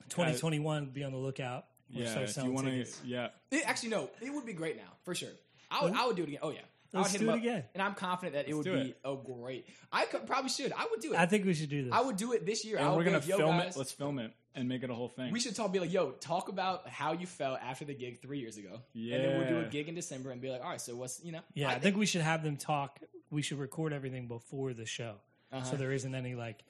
2021. 0.09 0.87
Be 0.87 1.05
on 1.05 1.13
the 1.13 1.19
lookout. 1.19 1.67
We'll 1.93 2.05
Yeah, 2.05 2.11
start 2.11 2.23
if 2.25 2.29
you 2.31 2.33
selling 2.35 2.55
want 2.55 2.67
to, 2.69 2.87
yeah, 3.05 3.29
It, 3.51 3.63
actually, 3.69 3.91
no, 3.91 4.11
it 4.21 4.33
would 4.33 4.45
be 4.47 4.53
great 4.53 4.77
now 4.77 4.93
for 5.05 5.15
sure. 5.15 5.31
I 5.71 5.85
would, 5.85 5.95
I 5.95 6.07
would 6.07 6.17
do 6.17 6.23
it 6.23 6.29
again. 6.29 6.41
Oh 6.43 6.51
yeah, 6.51 6.61
I 6.95 6.99
would 7.03 7.11
hit 7.11 7.19
do 7.21 7.25
him 7.25 7.31
it 7.31 7.33
up, 7.35 7.39
again. 7.39 7.65
and 7.75 7.83
I'm 7.83 7.95
confident 7.95 8.35
that 8.35 8.49
it 8.49 8.55
would 8.55 8.65
be 8.65 8.71
it. 8.91 8.99
a 9.05 9.15
great. 9.17 9.67
I 9.93 10.05
could, 10.07 10.27
probably 10.27 10.49
should. 10.51 10.73
I 10.73 10.87
would 10.91 11.01
do 11.01 11.13
it. 11.13 11.19
I 11.19 11.27
think 11.27 11.45
we 11.45 11.55
should 11.55 11.69
do 11.71 11.85
this. 11.85 11.93
I 11.93 12.01
would 12.03 12.17
do 12.17 12.33
it 12.33 12.45
this 12.47 12.65
year. 12.65 12.79
I 12.79 12.83
and 12.83 12.91
would 12.91 12.97
we're 12.99 13.05
gonna 13.05 13.17
like, 13.19 13.25
film 13.27 13.59
guys, 13.59 13.75
it. 13.77 13.79
Let's 13.79 13.93
film 13.93 14.19
it 14.19 14.33
and 14.55 14.69
make 14.69 14.83
it 14.83 14.91
a 14.91 14.95
whole 14.95 15.09
thing. 15.09 15.33
We 15.33 15.41
should 15.41 15.55
talk. 15.55 15.73
Be 15.73 15.81
like, 15.81 15.93
yo, 15.93 16.11
talk 16.13 16.49
about 16.49 16.89
how 16.89 17.13
you 17.13 17.27
felt 17.27 17.59
after 17.61 17.85
the 17.85 17.95
gig 17.95 18.21
three 18.23 18.39
years 18.41 18.57
ago. 18.57 18.81
Yeah, 18.95 19.17
and 19.17 19.25
then 19.25 19.39
we'll 19.39 19.49
do 19.49 19.67
a 19.67 19.71
gig 19.71 19.89
in 19.89 19.95
December 19.95 20.31
and 20.31 20.41
be 20.41 20.51
like, 20.51 20.63
all 20.63 20.71
right, 20.71 20.81
so 20.81 20.95
what's 20.97 21.21
you 21.25 21.33
know? 21.33 21.41
yeah, 21.55 21.69
I, 21.69 21.79
think 21.79 21.97
we 21.97 22.07
should 22.07 22.23
have 22.23 22.43
them 22.43 22.57
talk. 22.57 22.99
We 23.31 23.43
should 23.43 23.59
record 23.59 23.93
everything 23.93 24.29
before 24.29 24.73
the 24.73 24.87
show, 24.87 25.15
Uh-huh. 25.53 25.65
so 25.65 25.77
there 25.77 25.93
isn't 25.93 26.15
any 26.15 26.35
like 26.35 26.65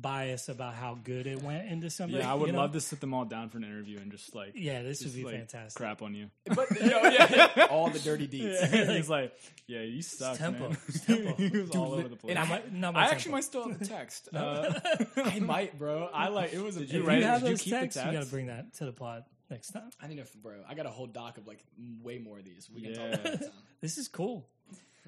bias 0.00 0.48
about 0.48 0.74
how 0.74 0.98
good 1.02 1.26
it 1.26 1.42
went 1.42 1.68
in 1.68 1.80
December. 1.80 2.18
yeah, 2.18 2.30
I 2.30 2.34
would 2.34 2.46
you 2.46 2.52
know? 2.52 2.60
love 2.60 2.72
to 2.72 2.80
sit 2.80 3.00
them 3.00 3.12
all 3.14 3.24
down 3.24 3.48
for 3.48 3.58
an 3.58 3.64
interview 3.64 3.98
and 3.98 4.10
just 4.10 4.34
like, 4.34 4.52
Yeah, 4.54 4.82
this 4.82 5.02
would 5.04 5.14
be 5.14 5.24
like, 5.24 5.34
fantastic. 5.36 5.76
Crap 5.76 6.02
on 6.02 6.14
you. 6.14 6.30
But 6.54 6.70
you 6.80 6.90
know, 6.90 7.02
yeah, 7.02 7.66
all 7.70 7.90
the 7.90 7.98
dirty 7.98 8.26
deeds. 8.26 8.60
He's 8.70 9.08
like, 9.10 9.32
yeah, 9.66 9.82
you 9.82 10.02
suck, 10.02 10.38
tempo. 10.38 10.68
man. 10.70 10.78
It's 10.88 11.00
tempo. 11.04 11.34
he 11.36 11.48
was 11.60 11.70
all 11.72 11.92
over 11.94 12.08
the 12.08 12.16
place. 12.16 12.30
And 12.36 12.38
I, 12.38 12.48
my, 12.48 12.62
not 12.72 12.94
my 12.94 13.00
I 13.00 13.02
tempo. 13.04 13.14
actually 13.16 13.32
might 13.32 13.44
still 13.44 13.68
have 13.68 13.78
the 13.78 13.86
text. 13.86 14.28
Uh, 14.34 14.72
I 15.16 15.38
might, 15.40 15.78
bro. 15.78 16.08
I 16.12 16.28
like 16.28 16.52
it 16.52 16.62
was 16.62 16.76
a. 16.76 16.80
Did 16.80 16.92
you 16.92 17.02
write 17.04 17.18
you 17.18 17.24
have 17.24 17.40
Did 17.40 17.46
you 17.48 17.52
those 17.54 17.62
keep 17.62 17.72
the 17.74 17.80
texts, 17.80 18.04
you 18.04 18.12
got 18.12 18.24
to 18.24 18.30
bring 18.30 18.46
that 18.46 18.74
to 18.74 18.84
the 18.86 18.92
pod 18.92 19.24
next 19.50 19.70
time. 19.72 19.90
I 20.00 20.06
need 20.06 20.18
a 20.18 20.24
bro. 20.42 20.54
I 20.68 20.74
got 20.74 20.86
a 20.86 20.90
whole 20.90 21.06
doc 21.06 21.36
of 21.38 21.46
like 21.46 21.64
way 22.02 22.18
more 22.18 22.38
of 22.38 22.44
these. 22.44 22.68
We 22.74 22.82
can 22.82 22.90
Yeah. 22.94 23.10
talk 23.10 23.20
about 23.20 23.34
it. 23.42 23.52
This 23.80 23.96
is 23.98 24.08
cool. 24.08 24.46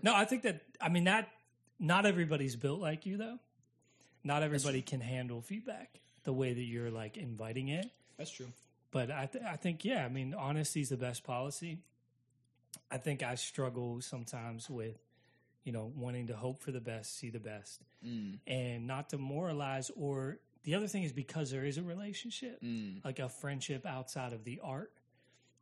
No, 0.03 0.14
I 0.14 0.24
think 0.24 0.43
that 0.43 0.62
I 0.80 0.88
mean 0.88 1.05
that 1.05 1.28
not 1.78 2.07
everybody's 2.07 2.57
built 2.57 2.80
like 2.80 3.05
you 3.07 3.16
though. 3.18 3.38
Not 4.25 4.43
everybody 4.43 4.83
can 4.83 5.01
handle 5.01 5.41
feedback 5.41 6.01
the 6.25 6.33
way 6.33 6.53
that 6.53 6.62
you're 6.62 6.91
like 6.91 7.16
inviting 7.16 7.68
it. 7.68 7.87
That's 8.16 8.31
true. 8.31 8.47
But 8.91 9.11
I, 9.11 9.27
th- 9.27 9.45
I 9.45 9.57
think 9.57 9.85
yeah, 9.85 10.05
I 10.05 10.09
mean 10.09 10.35
honesty 10.35 10.81
is 10.81 10.91
the 10.91 10.97
best 10.97 11.25
policy. 11.25 11.79
I 12.91 12.99
think 12.99 13.23
I 13.23 13.35
struggle 13.35 14.01
sometimes 14.01 14.68
with 14.68 14.97
you 15.64 15.73
know 15.73 15.91
wanting 15.97 16.29
to 16.29 16.37
hope 16.37 16.62
for 16.62 16.70
the 16.70 16.81
best, 16.81 17.18
see 17.18 17.31
the 17.31 17.41
best, 17.41 17.81
mm. 18.07 18.39
and 18.47 18.87
not 18.87 19.11
to 19.11 19.18
moralize 19.18 19.91
Or 19.97 20.39
the 20.64 20.75
other 20.75 20.87
thing 20.87 21.03
is 21.03 21.12
because 21.12 21.51
there 21.51 21.64
is 21.64 21.79
a 21.79 21.83
relationship, 21.83 22.62
mm. 22.62 23.05
like 23.05 23.18
a 23.18 23.29
friendship 23.29 23.87
outside 23.87 24.33
of 24.33 24.45
the 24.45 24.61
art, 24.62 24.93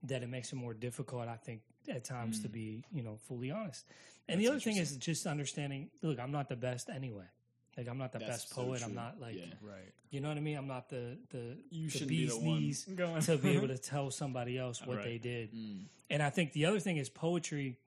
that 0.05 0.23
it 0.23 0.29
makes 0.29 0.53
it 0.53 0.57
more 0.57 0.75
difficult. 0.75 1.29
I 1.29 1.37
think 1.37 1.63
at 1.89 2.05
times 2.05 2.41
to 2.43 2.49
mm. 2.49 2.53
be 2.53 2.85
you 2.93 3.03
know 3.03 3.19
fully 3.29 3.51
honest. 3.51 3.87
And 4.29 4.41
the 4.41 4.49
other 4.49 4.61
thing 4.61 4.77
is 4.77 4.97
just 4.97 5.27
understanding. 5.27 5.89
Look, 6.03 6.19
I'm 6.21 6.33
not 6.33 6.49
the 6.49 6.57
best 6.57 6.89
anyway. 6.89 7.25
Like 7.81 7.89
I'm 7.89 7.97
not 7.99 8.13
the 8.13 8.19
That's 8.19 8.31
best 8.31 8.49
so 8.55 8.63
poet. 8.65 8.83
I'm 8.83 8.89
true. 8.91 8.95
not 8.97 9.19
like 9.21 9.37
Yeah. 9.37 9.45
right. 9.63 9.91
you 10.11 10.21
know 10.21 10.29
what 10.29 10.37
I 10.37 10.41
mean? 10.41 10.59
I'm 10.59 10.67
not 10.67 10.91
the 10.91 11.17
the, 11.31 11.57
You 11.71 11.87
the 11.87 11.91
shouldn't 11.91 12.11
be 12.11 12.17
bee's 12.27 12.39
the 12.39 12.45
one 12.45 12.61
knees 12.61 12.85
going. 12.95 13.23
to 13.23 13.37
be 13.39 13.51
able 13.57 13.69
to 13.69 13.79
tell 13.93 14.11
somebody 14.11 14.59
else 14.59 14.85
what 14.87 14.99
Right. 14.99 15.05
they 15.07 15.19
did. 15.19 15.55
Mm. 15.55 15.85
And 16.11 16.23
I 16.23 16.29
think 16.29 16.53
the 16.53 16.67
other 16.67 16.79
thing 16.79 16.99
is 16.99 17.09
poetry 17.09 17.79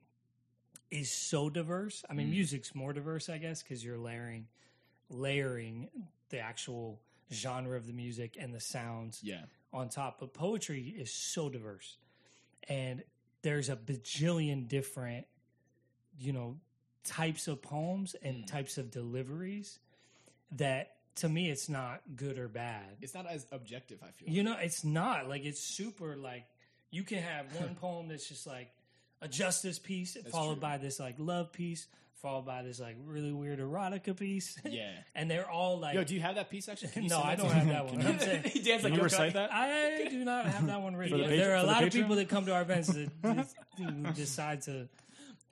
is 0.90 1.12
so 1.12 1.50
diverse. 1.50 2.04
I 2.10 2.14
mean, 2.14 2.32
music's 2.32 2.74
more 2.74 2.92
diverse, 2.94 3.30
I 3.30 3.38
guess, 3.38 3.62
because 3.62 3.84
you're 3.86 4.00
layering 4.00 4.48
layering 5.10 5.90
the 6.30 6.40
actual 6.40 7.00
genre 7.32 7.78
of 7.78 7.86
the 7.86 7.94
music 7.94 8.36
and 8.40 8.54
the 8.54 8.60
sounds 8.60 9.20
Yeah. 9.24 9.46
on 9.72 9.90
top. 9.90 10.20
But 10.20 10.34
poetry 10.34 10.88
is 10.90 11.12
so 11.14 11.50
diverse, 11.50 11.98
and 12.68 13.04
there's 13.44 13.70
a 13.70 13.76
bajillion 13.76 14.68
different, 14.68 15.28
you 16.18 16.32
know, 16.32 16.58
types 17.04 17.48
of 17.48 17.62
poems 17.62 18.16
and 18.22 18.38
hmm. 18.38 18.46
types 18.46 18.78
of 18.78 18.92
deliveries 18.92 19.80
that 20.54 20.96
to 21.16 21.30
me 21.30 21.50
it's 21.50 21.70
not 21.70 22.02
good 22.16 22.40
or 22.40 22.48
bad. 22.48 22.98
It's 23.02 23.14
not 23.14 23.28
as 23.28 23.46
objective. 23.52 24.00
I 24.02 24.12
feel. 24.12 24.34
You 24.34 24.44
know, 24.44 24.56
it's 24.60 24.84
not 24.84 25.30
like 25.30 25.46
it's 25.46 25.62
super 25.62 26.16
like 26.16 26.46
you 26.92 27.04
can 27.04 27.20
have 27.20 27.54
one 27.60 27.76
poem 27.76 28.08
that's 28.08 28.28
just 28.28 28.48
like 28.48 28.72
a 29.22 29.28
justice 29.28 29.80
piece 29.80 30.18
followed 30.30 30.56
true. 30.56 30.62
by 30.62 30.78
this 30.78 31.00
like 31.00 31.16
love 31.18 31.54
piece 31.54 31.88
followed 32.24 32.46
by 32.46 32.64
this 32.64 32.80
like 32.80 32.96
really 33.06 33.34
weird 33.34 33.60
erotica 33.60 34.18
piece. 34.18 34.58
Yeah. 34.74 34.92
and 35.14 35.30
they're 35.30 35.50
all 35.50 35.78
like 35.80 35.94
Yo, 35.94 36.04
do 36.04 36.16
you 36.16 36.22
have 36.22 36.36
that 36.36 36.50
piece 36.50 36.68
actually? 36.70 36.92
No, 37.08 37.22
I 37.22 37.36
don't 37.36 37.52
have 37.52 37.68
that 37.68 37.86
one. 37.86 38.06
I'm 38.08 38.18
saying 38.18 38.44
he 38.46 38.62
danced 38.62 38.86
like 38.86 38.94
you 38.94 39.00
yo, 39.00 39.04
recite 39.04 39.34
can 39.34 39.42
I- 39.52 39.68
that? 39.68 40.06
I 40.06 40.10
do 40.10 40.24
not 40.24 40.46
have 40.46 40.66
that 40.68 40.82
one 40.82 40.96
written. 40.96 41.18
the 41.18 41.26
But 41.26 41.30
there 41.32 41.52
are 41.52 41.58
a 41.58 41.60
for 41.60 41.66
the 41.66 41.72
lot 41.72 41.84
of 41.84 41.94
people 41.94 42.16
that 42.16 42.30
come 42.30 42.46
to 42.46 42.56
our 42.56 42.62
events 42.62 42.88
that 42.88 43.10
that 43.22 44.16
decide 44.16 44.62
to 44.64 44.88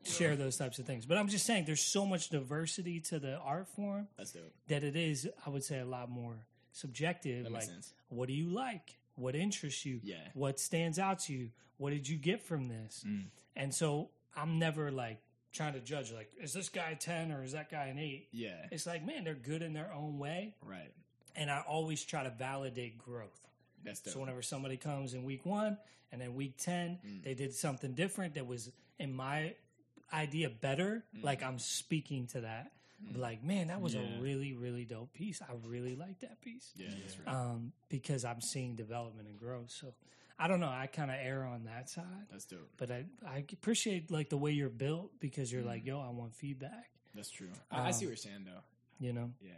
share 0.03 0.35
those 0.35 0.57
types 0.57 0.79
of 0.79 0.85
things. 0.85 1.05
But 1.05 1.17
I'm 1.17 1.27
just 1.27 1.45
saying, 1.45 1.65
there's 1.65 1.81
so 1.81 2.05
much 2.05 2.29
diversity 2.29 2.99
to 3.01 3.19
the 3.19 3.37
art 3.37 3.67
form 3.69 4.07
That's 4.17 4.31
dope. 4.31 4.51
that 4.67 4.83
it 4.83 4.95
is, 4.95 5.27
I 5.45 5.49
would 5.49 5.63
say, 5.63 5.79
a 5.79 5.85
lot 5.85 6.09
more 6.09 6.35
subjective. 6.71 7.43
That 7.43 7.51
like, 7.51 7.61
makes 7.63 7.71
sense. 7.73 7.93
what 8.09 8.27
do 8.27 8.33
you 8.33 8.49
like? 8.49 8.97
What 9.15 9.35
interests 9.35 9.85
you? 9.85 9.99
Yeah. 10.03 10.15
What 10.33 10.59
stands 10.59 10.97
out 10.99 11.19
to 11.21 11.33
you? 11.33 11.49
What 11.77 11.91
did 11.91 12.07
you 12.07 12.17
get 12.17 12.41
from 12.41 12.67
this? 12.67 13.03
Mm. 13.07 13.25
And 13.55 13.73
so 13.73 14.09
I'm 14.35 14.57
never 14.59 14.91
like 14.91 15.19
trying 15.53 15.73
to 15.73 15.79
judge, 15.81 16.11
like, 16.11 16.31
is 16.41 16.53
this 16.53 16.69
guy 16.69 16.93
10 16.93 17.31
or 17.31 17.43
is 17.43 17.51
that 17.51 17.69
guy 17.69 17.85
an 17.87 17.99
8? 17.99 18.27
Yeah. 18.31 18.51
It's 18.71 18.85
like, 18.87 19.05
man, 19.05 19.23
they're 19.25 19.33
good 19.35 19.61
in 19.61 19.73
their 19.73 19.91
own 19.93 20.17
way. 20.17 20.55
Right. 20.65 20.91
And 21.35 21.51
I 21.51 21.61
always 21.67 22.03
try 22.03 22.23
to 22.23 22.29
validate 22.29 22.97
growth. 22.97 23.47
That's 23.83 23.99
dope. 23.99 24.13
So 24.13 24.19
whenever 24.19 24.41
somebody 24.41 24.77
comes 24.77 25.13
in 25.13 25.23
week 25.23 25.45
one 25.45 25.77
and 26.11 26.21
then 26.21 26.35
week 26.35 26.57
10, 26.57 26.99
Mm. 27.05 27.23
they 27.23 27.33
did 27.33 27.53
something 27.53 27.93
different 27.93 28.35
that 28.35 28.45
was, 28.47 28.71
in 28.99 29.11
my 29.13 29.55
idea, 30.13 30.49
better, 30.49 31.03
Mm. 31.15 31.23
like 31.23 31.43
I'm 31.43 31.59
speaking 31.59 32.27
to 32.27 32.41
that. 32.41 32.71
Like, 33.15 33.43
man, 33.43 33.67
that 33.67 33.81
was 33.81 33.95
Yeah. 33.95 34.01
a 34.01 34.21
really, 34.21 34.53
really 34.53 34.85
dope 34.85 35.11
piece. 35.13 35.41
I 35.41 35.53
really 35.63 35.95
like 35.95 36.19
that 36.19 36.39
piece 36.41 36.71
yeah, 36.75 36.89
that's 37.01 37.17
right. 37.19 37.27
um, 37.27 37.73
because 37.89 38.23
I'm 38.25 38.41
seeing 38.41 38.75
development 38.75 39.27
and 39.27 39.39
growth. 39.39 39.71
So 39.71 39.93
I 40.37 40.47
don't 40.47 40.59
know. 40.59 40.69
I 40.69 40.85
kind 40.87 41.09
of 41.09 41.17
err 41.19 41.43
on 41.45 41.63
that 41.65 41.89
side, 41.89 42.27
That's 42.31 42.45
dope. 42.45 42.69
but 42.77 42.91
I, 42.91 43.05
I 43.25 43.37
appreciate 43.53 44.11
like 44.11 44.29
the 44.29 44.37
way 44.37 44.51
you're 44.51 44.69
built 44.69 45.19
because 45.19 45.51
you're 45.51 45.63
like, 45.63 45.83
yo, 45.85 45.99
I 45.99 46.09
want 46.09 46.35
feedback. 46.35 46.91
That's 47.15 47.29
true. 47.31 47.49
I, 47.71 47.87
I 47.87 47.91
see 47.91 48.05
Um, 48.05 48.09
what 48.09 48.09
you're 48.09 48.15
saying 48.17 48.43
though. 48.45 48.61
You 48.99 49.13
know, 49.13 49.33
Yeah. 49.41 49.51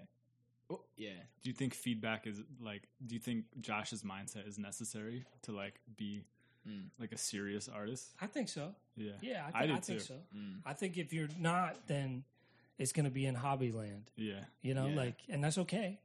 Oh, 0.69 0.81
yeah. 0.95 1.11
Do 1.41 1.49
you 1.49 1.53
think 1.53 1.73
feedback 1.73 2.25
is 2.25 2.41
like? 2.61 2.87
Do 3.05 3.13
you 3.15 3.19
think 3.19 3.45
Josh's 3.59 4.03
mindset 4.03 4.47
is 4.47 4.57
necessary 4.57 5.25
to 5.41 5.51
like 5.51 5.81
be 5.97 6.23
Mm. 6.67 6.85
like 6.99 7.11
a 7.11 7.17
serious 7.17 7.67
artist? 7.67 8.07
I 8.21 8.27
think 8.27 8.47
so. 8.49 8.73
Yeah, 8.95 9.11
Yeah, 9.21 9.43
I 9.53 9.63
I, 9.63 9.67
th- 9.67 9.69
do 9.69 9.75
I, 9.75 9.79
think 9.81 9.99
too. 9.99 10.05
so. 10.05 10.13
Mm. 10.35 10.59
I 10.65 10.73
think 10.73 10.97
if 10.97 11.11
you're 11.13 11.27
not, 11.39 11.75
then 11.87 12.23
it's 12.77 12.91
going 12.91 13.05
to 13.05 13.11
be 13.11 13.25
in 13.25 13.35
hobby 13.35 13.71
land. 13.71 14.09
Yeah, 14.15 14.39
you 14.61 14.73
know 14.73 14.87
Yeah. 14.87 14.95
like 14.95 15.15
and 15.29 15.43
that's 15.43 15.57
okay 15.59 15.99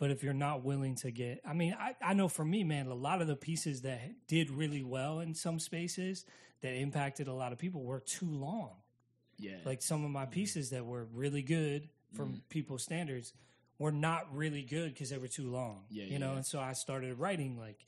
but 0.00 0.10
if 0.12 0.22
you're 0.22 0.32
not 0.32 0.62
willing 0.62 0.94
to 0.94 1.10
get 1.10 1.40
i 1.44 1.52
mean 1.52 1.74
I, 1.76 1.96
I 2.00 2.12
know 2.14 2.28
for 2.28 2.44
me 2.44 2.62
man 2.62 2.86
a 2.86 2.94
lot 2.94 3.20
of 3.20 3.26
the 3.26 3.34
pieces 3.34 3.82
that 3.82 4.00
did 4.28 4.48
really 4.48 4.84
well 4.84 5.18
in 5.18 5.34
some 5.34 5.58
spaces 5.58 6.24
that 6.60 6.72
impacted 6.74 7.26
a 7.26 7.32
lot 7.32 7.50
of 7.52 7.58
people 7.58 7.82
were 7.82 7.98
too 7.98 8.30
long 8.30 8.70
Yeah. 9.38 9.56
like 9.64 9.82
some 9.82 10.04
of 10.04 10.10
my 10.12 10.24
mm. 10.26 10.30
pieces 10.30 10.70
that 10.70 10.84
were 10.86 11.04
really 11.12 11.42
good 11.42 11.88
from 12.14 12.34
Mm. 12.34 12.40
people's 12.48 12.84
standards 12.84 13.32
were 13.78 13.90
not 13.90 14.32
really 14.32 14.62
good 14.62 14.92
because 14.94 15.10
they 15.10 15.18
were 15.18 15.26
too 15.26 15.50
long 15.50 15.82
Yeah, 15.90 16.04
you 16.04 16.12
yeah, 16.12 16.18
know 16.18 16.30
yeah. 16.30 16.36
and 16.36 16.46
so 16.46 16.60
i 16.60 16.74
started 16.74 17.18
writing 17.18 17.58
like 17.58 17.84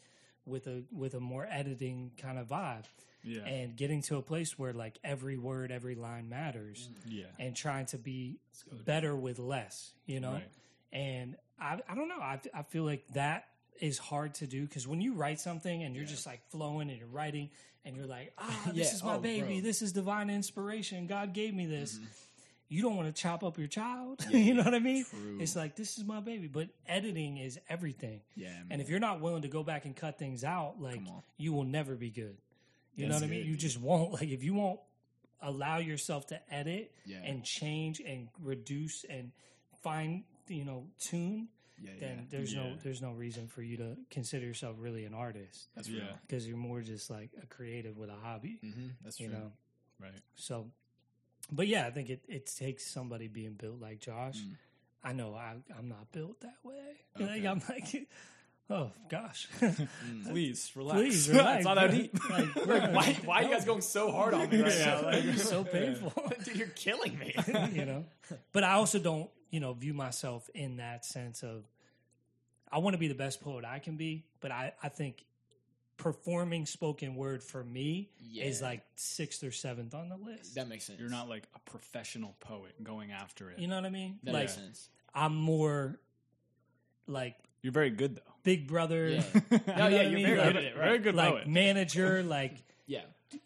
with 0.47 0.67
a 0.67 0.83
with 0.93 1.15
a 1.15 1.21
more 1.21 1.47
editing 1.51 2.11
kind 2.21 2.39
of 2.39 2.49
vibe 2.49 2.85
yeah, 3.23 3.43
and 3.45 3.77
getting 3.77 4.03
to 4.03 4.17
a 4.17 4.23
place 4.23 4.59
where 4.59 4.73
like 4.73 4.99
every 5.05 5.37
word 5.37 5.71
every 5.71 5.95
line 5.95 6.29
matters 6.29 6.89
yeah. 7.07 7.27
and 7.39 7.55
trying 7.55 7.87
to 7.87 7.99
be 7.99 8.39
better 8.87 9.15
with 9.15 9.39
less, 9.39 9.93
you 10.07 10.21
know? 10.21 10.33
Right. 10.33 10.49
And 10.93 11.37
I, 11.61 11.79
I 11.89 11.95
don't 11.95 12.09
know. 12.09 12.19
I, 12.21 12.41
I 12.55 12.63
feel 12.63 12.85
like 12.85 13.05
that 13.15 13.45
is 13.81 13.99
hard 13.99 14.35
to 14.37 14.47
do 14.47 14.63
because 14.67 14.89
when 14.89 15.01
you 15.01 15.15
write 15.15 15.39
something 15.41 15.83
and 15.83 15.95
you're 15.95 16.05
just 16.05 16.27
like 16.27 16.41
flowing 16.51 16.91
and 16.91 16.99
you're 16.99 17.09
writing 17.09 17.51
and 17.85 17.97
you're 17.97 18.07
like, 18.07 18.33
ah, 18.39 18.63
this 18.75 18.89
Yeah. 18.89 18.95
is 18.95 19.05
my 19.05 19.15
Oh, 19.15 19.19
baby. 19.21 19.55
bro. 19.55 19.61
This 19.61 19.83
is 19.83 19.93
divine 19.93 20.31
inspiration. 20.31 21.07
God 21.07 21.33
gave 21.33 21.55
me 21.55 21.67
this. 21.67 21.99
You 22.71 22.81
don't 22.83 22.97
want 22.97 23.15
to 23.15 23.23
chop 23.23 23.45
up 23.45 23.59
your 23.59 23.67
child. 23.67 24.25
Yeah, 24.31 24.39
you 24.39 24.55
know 24.55 24.63
what 24.63 24.75
I 24.75 24.79
mean? 24.79 25.05
true. 25.05 25.37
It's 25.41 25.55
like 25.57 25.77
this 25.77 25.99
is 25.99 26.05
my 26.05 26.21
baby, 26.21 26.47
but 26.47 26.69
editing 26.87 27.37
is 27.37 27.59
everything. 27.69 28.21
Yeah, 28.37 28.55
And 28.71 28.81
if 28.81 28.89
you're 28.89 29.01
not 29.01 29.21
willing 29.21 29.43
to 29.43 29.49
go 29.49 29.63
back 29.63 29.85
and 29.85 29.95
cut 29.95 30.19
things 30.19 30.45
out, 30.45 30.81
like 30.81 31.03
you 31.37 31.53
will 31.53 31.65
never 31.65 31.95
be 31.97 32.11
good. 32.11 32.37
You 32.97 33.07
know 33.07 33.13
That's 33.13 33.23
what 33.23 33.29
I 33.29 33.31
mean? 33.31 33.45
You 33.45 33.53
dude. 33.53 33.61
just 33.61 33.81
won't. 33.81 34.13
Like 34.21 34.29
if 34.31 34.43
you 34.43 34.55
won't 34.55 34.81
allow 35.43 35.79
yourself 35.79 36.27
to 36.29 36.41
edit 36.55 36.93
Yeah. 37.07 37.19
and 37.25 37.43
change 37.45 38.01
and 38.01 38.29
reduce 38.43 39.05
and 39.05 39.33
fine, 39.83 40.25
you 40.49 40.65
know, 40.65 40.87
tune, 40.99 41.49
yeah, 41.83 41.93
then 41.99 42.27
there's 42.31 42.55
no 42.55 42.77
there's 42.83 43.01
no 43.01 43.13
reason 43.13 43.47
for 43.49 43.63
you 43.63 43.79
to 43.79 43.97
consider 44.11 44.45
yourself 44.45 44.77
really 44.79 45.07
an 45.07 45.15
artist 45.15 45.69
That's 45.75 45.89
real. 45.89 46.03
because 46.27 46.47
you're 46.47 46.59
more 46.59 46.83
just 46.83 47.09
like 47.11 47.31
a 47.43 47.47
creative 47.47 47.97
with 47.97 48.11
a 48.11 48.17
hobby. 48.23 48.59
Mm-hmm. 48.63 48.89
That's 49.03 49.17
true. 49.17 49.27
You 49.27 49.33
know. 49.33 49.53
Right. 49.99 50.13
So, 50.35 50.67
but 51.51 51.67
yeah, 51.67 51.87
I 51.87 51.91
think 51.91 52.11
it, 52.11 52.25
it 52.29 52.47
takes 52.47 52.87
somebody 52.87 53.29
being 53.29 53.55
built 53.55 53.81
like 53.81 54.01
Josh. 54.01 54.39
Mm. 54.39 54.55
I 55.03 55.13
know 55.13 55.35
I, 55.35 55.55
I'm 55.79 55.89
not 55.89 56.13
built 56.13 56.41
that 56.41 56.57
way. 56.63 56.75
Okay. 57.21 57.43
Like, 57.43 57.45
I'm 57.45 57.63
like, 57.69 58.07
oh 58.71 58.93
gosh, 59.09 59.49
Please 60.29 60.71
relax. 60.77 60.97
please 61.01 61.29
relax. 61.29 61.57
it's 61.57 61.65
not 61.65 61.75
that 61.75 61.91
deep. 61.91 62.17
Like, 62.31 62.55
bro, 62.55 62.79
Why, 62.93 63.19
why 63.25 63.41
are 63.41 63.43
you 63.43 63.51
guys 63.51 63.65
going 63.65 63.81
so 63.81 64.13
hard 64.13 64.33
on 64.33 64.49
me 64.49 64.63
right 64.63 64.79
now? 64.79 65.03
Like, 65.03 65.25
it's 65.25 65.49
so 65.49 65.65
painful, 65.65 66.13
dude, 66.45 66.55
you're 66.57 66.69
killing 66.69 67.19
me. 67.19 67.35
you 67.73 67.85
know. 67.85 68.05
But 68.53 68.63
I 68.63 68.75
also 68.75 69.01
don't, 69.01 69.29
you 69.51 69.59
know, 69.59 69.73
view 69.73 69.93
myself 69.93 70.49
in 70.55 70.77
that 70.77 71.05
sense 71.05 71.43
of 71.43 71.65
I 72.71 72.79
want 72.79 72.95
to 72.95 72.99
be 72.99 73.09
the 73.09 73.15
best 73.17 73.41
poet 73.41 73.65
I 73.65 73.81
can 73.81 73.97
be, 73.97 74.25
but 74.41 74.53
I, 74.53 74.73
I 74.81 74.89
think 74.89 75.25
performing 76.01 76.65
spoken 76.67 77.15
word 77.15 77.43
for 77.43 77.63
me 77.63 78.09
is 78.35 78.63
like 78.63 78.83
sixth 78.97 79.45
or 79.45 79.51
seventh 79.51 79.95
on 79.95 80.09
the 80.09 80.17
list. 80.17 80.55
that 80.55 80.67
makes 80.67 80.85
sense. 80.87 80.99
You're 80.99 81.11
not 81.11 81.29
like 81.29 81.45
a 81.55 81.59
professional 81.71 82.35
poet 82.41 82.83
going 82.83 83.13
after 83.13 83.51
it. 83.51 83.59
you 83.59 83.69
know 83.69 83.77
what 83.77 83.85
I 83.85 83.91
mean? 83.91 84.19
That 84.25 84.33
like 84.33 84.43
makes 84.45 84.55
sense. 84.55 84.89
I'm 85.15 85.35
more 85.37 85.99
like 87.07 87.37
You're 87.63 87.73
very 87.73 87.91
good 87.91 88.17
though. 88.17 88.23
Big 88.43 88.67
Brother. 88.67 89.09
Yeah. 89.09 89.23
You 89.51 89.61
No, 89.67 89.75
know 89.77 89.89
yeah, 89.89 90.03
you're 90.03 90.11
mean? 90.13 90.27
very 90.27 90.39
Like- 90.39 90.47
good 90.49 90.57
at 90.57 90.65
it, 90.65 90.77
right? 90.77 90.85
Very 90.87 90.99
good 91.01 91.15
like 91.15 91.31
poet. 91.33 91.47
manager, 91.63 92.23
like 92.23 92.55
Yeah. 92.87 93.03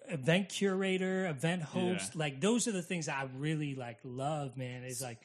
event 0.09 0.49
curator, 0.49 1.27
event 1.27 1.63
host. 1.63 2.13
Yeah. 2.15 2.19
Like 2.21 2.41
those 2.41 2.69
are 2.69 2.73
the 2.73 2.83
things 2.83 3.09
I 3.09 3.27
really 3.37 3.75
like 3.75 3.99
love, 4.05 4.57
man. 4.57 4.85
Is 4.85 5.03
like 5.03 5.19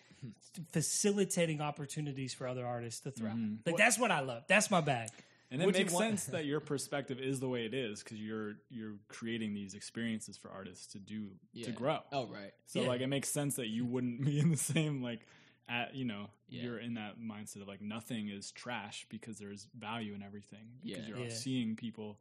facilitating 0.71 1.61
opportunities 1.61 2.33
for 2.33 2.47
other 2.47 2.65
artists 2.65 3.01
to 3.01 3.11
thrive. 3.11 3.33
Mm-hmm. 3.35 3.55
Like 3.65 3.77
that's 3.77 3.99
what 3.99 4.11
I 4.11 4.21
love. 4.21 4.43
That's 4.47 4.69
my 4.71 4.81
bag. 4.81 5.09
And 5.51 5.61
it 5.61 5.65
Would 5.65 5.75
makes 5.75 5.97
sense 5.97 6.25
that 6.25 6.45
your 6.51 6.59
perspective 6.59 7.19
is 7.19 7.39
the 7.39 7.49
way 7.49 7.65
it 7.65 7.73
is 7.73 8.03
because 8.03 8.19
you're 8.19 8.53
you're 8.69 8.95
creating 9.07 9.53
these 9.53 9.73
experiences 9.73 10.37
for 10.37 10.49
artists 10.51 10.87
to 10.93 10.99
do 10.99 11.29
Yeah. 11.53 11.65
to 11.65 11.71
grow. 11.71 11.99
Oh, 12.11 12.27
right. 12.27 12.53
So 12.67 12.81
Yeah. 12.81 12.87
like 12.87 13.01
it 13.01 13.07
makes 13.07 13.29
sense 13.29 13.55
that 13.55 13.67
you 13.67 13.85
wouldn't 13.85 14.23
be 14.25 14.39
in 14.39 14.49
the 14.51 14.57
same 14.57 15.01
like 15.01 15.21
at 15.67 15.95
you 15.95 16.05
know 16.05 16.29
Yeah. 16.49 16.63
you're 16.63 16.77
in 16.79 16.93
that 16.95 17.19
mindset 17.19 17.61
of 17.61 17.67
like 17.67 17.81
nothing 17.81 18.29
is 18.29 18.51
trash 18.51 19.05
because 19.09 19.37
there's 19.39 19.67
value 19.77 20.13
in 20.13 20.21
everything 20.23 20.67
because 20.83 21.07
Yeah. 21.07 21.15
you're 21.15 21.25
Yeah. 21.27 21.33
seeing 21.33 21.75
people 21.75 22.19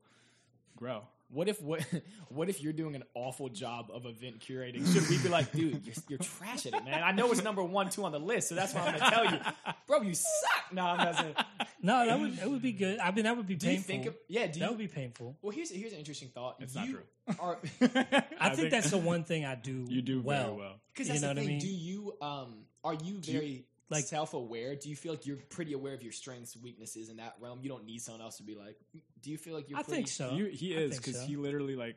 grow. 0.77 1.07
What 1.31 1.49
if 1.49 1.61
what 1.61 1.85
what 2.29 2.49
if 2.49 2.63
you're 2.63 2.73
doing 2.73 2.95
an 2.95 3.05
awful 3.15 3.49
job 3.51 3.91
of 3.93 4.07
event 4.07 4.41
curating? 4.41 4.91
Should 4.93 5.09
we 5.11 5.19
be 5.19 5.29
like, 5.29 5.53
dude, 5.53 5.85
you're, 5.87 5.95
you're 6.09 6.19
trash 6.19 6.65
at 6.67 6.75
it, 6.75 6.85
man? 6.85 7.03
I 7.03 7.13
know 7.13 7.31
it's 7.31 7.43
number 7.45 7.63
one, 7.63 7.91
two 7.91 8.05
on 8.05 8.13
the 8.13 8.19
list, 8.19 8.49
so 8.49 8.55
that's 8.55 8.73
why 8.75 8.81
I'm 8.83 8.99
gonna 8.99 9.11
tell 9.11 9.25
you, 9.27 9.39
bro, 9.87 10.01
you 10.03 10.15
suck. 10.15 10.73
No, 10.73 10.85
I'm 10.87 10.97
not 10.99 11.17
saying. 11.17 11.35
No, 11.81 12.05
that 12.05 12.19
would 12.19 12.37
that 12.39 12.51
would 12.51 12.61
be 12.63 12.73
good. 12.73 12.99
I 12.99 13.13
mean, 13.13 13.23
that 13.25 13.37
would 13.37 13.47
be 13.47 13.55
Do 13.55 13.67
you 13.67 13.75
painful. 13.75 13.87
think? 13.87 14.07
Of, 14.07 14.15
yeah. 14.27 14.47
Do 14.49 14.59
you? 14.59 14.61
that 14.65 14.71
would 14.71 14.79
be 14.81 14.89
painful. 14.89 15.37
well, 15.41 15.53
here's 15.53 15.71
here's 15.71 15.93
an 15.93 15.99
interesting 16.01 16.29
thought. 16.29 16.57
It's 16.59 16.75
you 16.75 16.81
not 16.81 16.89
true. 16.89 17.37
Are 17.39 17.59
I, 18.41 18.51
think, 18.51 18.71
that's 18.73 18.91
the 18.91 18.99
one 18.99 19.23
thing 19.23 19.45
I 19.45 19.55
do. 19.55 19.85
You 19.89 20.03
do 20.03 20.21
well. 20.21 20.47
very 20.47 20.57
well. 20.57 20.81
because 20.93 21.07
You 21.07 21.13
that's 21.13 21.23
know 21.23 21.29
the 21.29 21.35
what 21.35 21.43
I 21.43 21.47
thing. 21.47 21.49
mean? 21.51 21.61
Do 21.61 21.69
you 21.69 22.15
um 22.21 22.55
are 22.83 22.95
you 22.95 23.21
you- 23.23 23.33
very 23.33 23.65
like- 23.91 23.99
like 23.99 24.05
self 24.05 24.35
aware? 24.35 24.75
Do 24.77 24.89
you 24.89 24.97
feel 24.97 25.13
like 25.13 25.27
you're 25.27 25.37
pretty 25.37 25.73
aware 25.73 25.95
of 25.95 26.03
your 26.03 26.13
strengths, 26.13 26.57
weaknesses 26.57 27.09
in 27.09 27.17
that 27.19 27.37
realm? 27.41 27.61
You 27.63 27.69
don't 27.69 27.85
need 27.87 28.01
someone 28.03 28.21
else 28.23 28.37
to 28.39 28.43
be 28.43 28.55
like. 28.55 28.77
Mm, 28.97 29.01
do 29.23 29.31
you 29.31 29.39
feel 29.39 29.55
like 29.55 29.69
you're? 29.71 29.79
I 29.79 29.83
pretty, 29.83 29.97
think 29.97 30.09
so. 30.09 30.33
You, 30.35 30.47
he 30.47 30.75
is 30.75 30.97
because 30.97 31.21
so. 31.21 31.27
he 31.27 31.37
literally 31.37 31.75
like 31.77 31.97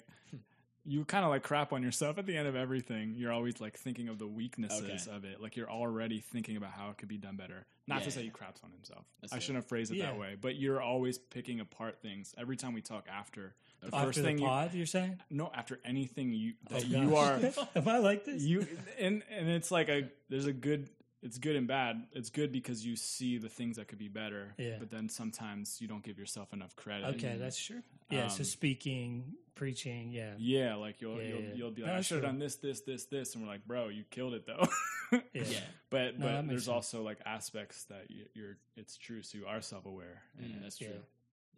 you 0.83 1.05
kind 1.05 1.23
of 1.23 1.29
like 1.29 1.43
crap 1.43 1.73
on 1.73 1.83
yourself 1.83 2.17
at 2.17 2.25
the 2.25 2.35
end 2.35 2.47
of 2.47 2.55
everything. 2.55 3.13
You're 3.15 3.31
always 3.31 3.61
like 3.61 3.77
thinking 3.77 4.07
of 4.09 4.17
the 4.17 4.25
weaknesses 4.27 5.07
Okay. 5.07 5.15
of 5.15 5.25
it. 5.25 5.39
Like 5.39 5.55
you're 5.55 5.69
already 5.69 6.19
thinking 6.21 6.57
about 6.57 6.71
how 6.71 6.89
it 6.89 6.97
could 6.97 7.07
be 7.07 7.17
done 7.17 7.35
better. 7.35 7.67
Not 7.87 7.99
to 7.99 8.05
Yeah. 8.05 8.09
say 8.15 8.23
he 8.23 8.29
craps 8.29 8.61
on 8.63 8.71
himself. 8.71 9.05
That's 9.21 9.31
I 9.31 9.37
it. 9.37 9.43
shouldn't 9.43 9.57
have 9.63 9.67
phrased 9.69 9.91
it 9.91 9.97
Yeah. 9.97 10.07
that 10.07 10.17
way. 10.19 10.35
But 10.41 10.55
you're 10.55 10.81
always 10.81 11.19
picking 11.19 11.59
apart 11.59 12.01
things 12.01 12.33
every 12.35 12.55
time 12.57 12.73
we 12.73 12.81
talk 12.81 13.05
after. 13.07 13.53
The 13.81 13.87
After 13.95 14.07
first 14.07 14.17
the 14.19 14.23
thing 14.23 14.39
you, 14.39 14.45
pod, 14.45 14.73
you, 14.73 14.83
are 14.83 14.87
saying? 14.87 15.19
no 15.31 15.51
after 15.55 15.79
anything 15.85 16.33
you 16.33 16.53
that 16.69 16.83
Oh, 16.83 16.87
you 16.87 17.15
are 17.15 17.39
gosh. 17.39 17.57
Am 17.75 17.87
I 17.87 17.97
like 17.99 18.25
this? 18.25 18.41
you 18.41 18.65
and 18.99 19.21
and 19.29 19.49
it's 19.49 19.69
like 19.71 19.89
a 19.89 20.09
there's 20.29 20.45
a 20.47 20.53
good 20.53 20.87
it's 21.23 21.37
good 21.37 21.55
and 21.55 21.67
bad. 21.67 22.03
It's 22.13 22.29
good 22.29 22.51
because 22.51 22.85
you 22.85 22.95
see 22.95 23.37
the 23.37 23.49
things 23.49 23.77
that 23.77 23.87
could 23.87 23.99
be 23.99 24.07
better. 24.07 24.53
Yeah. 24.57 24.77
But 24.79 24.89
then 24.89 25.07
sometimes 25.09 25.79
you 25.79 25.87
don't 25.87 26.03
give 26.03 26.17
yourself 26.17 26.51
enough 26.53 26.75
credit. 26.75 27.15
okay, 27.15 27.35
that's 27.39 27.63
true. 27.63 27.81
Yeah, 28.09 28.27
so 28.27 28.39
Um, 28.39 28.45
speaking, 28.45 29.35
preaching, 29.55 30.11
yeah, 30.11 30.33
Yeah, 30.37 30.75
like 30.75 30.99
you'll 31.01 31.17
Yeah, 31.21 31.27
you'll, 31.29 31.41
yeah. 31.41 31.53
you'll 31.53 31.71
be 31.71 31.81
No, 31.83 31.87
like, 31.87 31.97
I 31.97 32.01
should 32.01 32.15
have 32.15 32.25
done 32.25 32.39
this, 32.39 32.55
this, 32.55 32.81
this, 32.81 33.05
this, 33.05 33.35
and 33.35 33.43
we're 33.43 33.49
like, 33.49 33.65
bro, 33.65 33.87
you 33.89 34.03
killed 34.09 34.33
it 34.33 34.45
though. 34.45 34.67
yeah. 35.11 35.19
Yeah. 35.33 35.59
But 35.89 36.19
No, 36.19 36.25
but 36.25 36.47
there's 36.47 36.65
sense. 36.65 36.67
also 36.73 37.03
like 37.03 37.19
aspects 37.25 37.85
that 37.85 38.09
you, 38.09 38.25
you're 38.33 38.57
it's 38.75 38.97
true, 38.97 39.21
so 39.21 39.37
you 39.37 39.45
are 39.45 39.61
self 39.61 39.85
aware. 39.85 40.23
Yeah, 40.39 40.55
that's 40.61 40.77
true. 40.77 40.87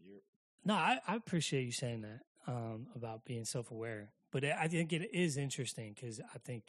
Yeah. 0.06 0.20
No, 0.66 0.76
I, 0.76 1.00
I 1.08 1.16
appreciate 1.16 1.64
you 1.64 1.72
saying 1.72 2.02
that 2.02 2.20
um, 2.48 2.88
about 2.96 3.26
being 3.26 3.46
self 3.46 3.72
aware, 3.72 4.12
but 4.32 4.44
I 4.44 4.68
think 4.68 4.94
it 4.94 5.10
is 5.14 5.38
interesting 5.38 5.94
because 5.94 6.20
I 6.20 6.38
think, 6.38 6.64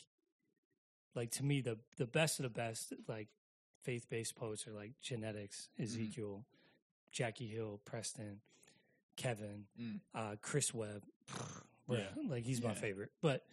like 1.14 1.30
to 1.32 1.44
me, 1.44 1.60
the 1.60 1.78
the 1.96 2.06
best 2.06 2.38
of 2.40 2.44
the 2.44 2.48
best, 2.50 2.92
like 3.08 3.28
faith 3.82 4.06
based 4.08 4.34
poets 4.36 4.66
are 4.66 4.72
like 4.72 4.92
Janette...ikz, 5.02 5.68
Ezekiel, 5.78 6.44
Jackie 7.12 7.46
Hill, 7.48 7.80
Preston, 7.84 8.40
Kevin, 9.16 9.66
Mm. 9.80 10.00
uh, 10.14 10.36
Chris 10.42 10.72
Webb, 10.74 11.02
Yeah. 11.88 12.06
like 12.28 12.44
he's 12.44 12.62
my 12.62 12.74
favorite. 12.74 13.10
But 13.20 13.44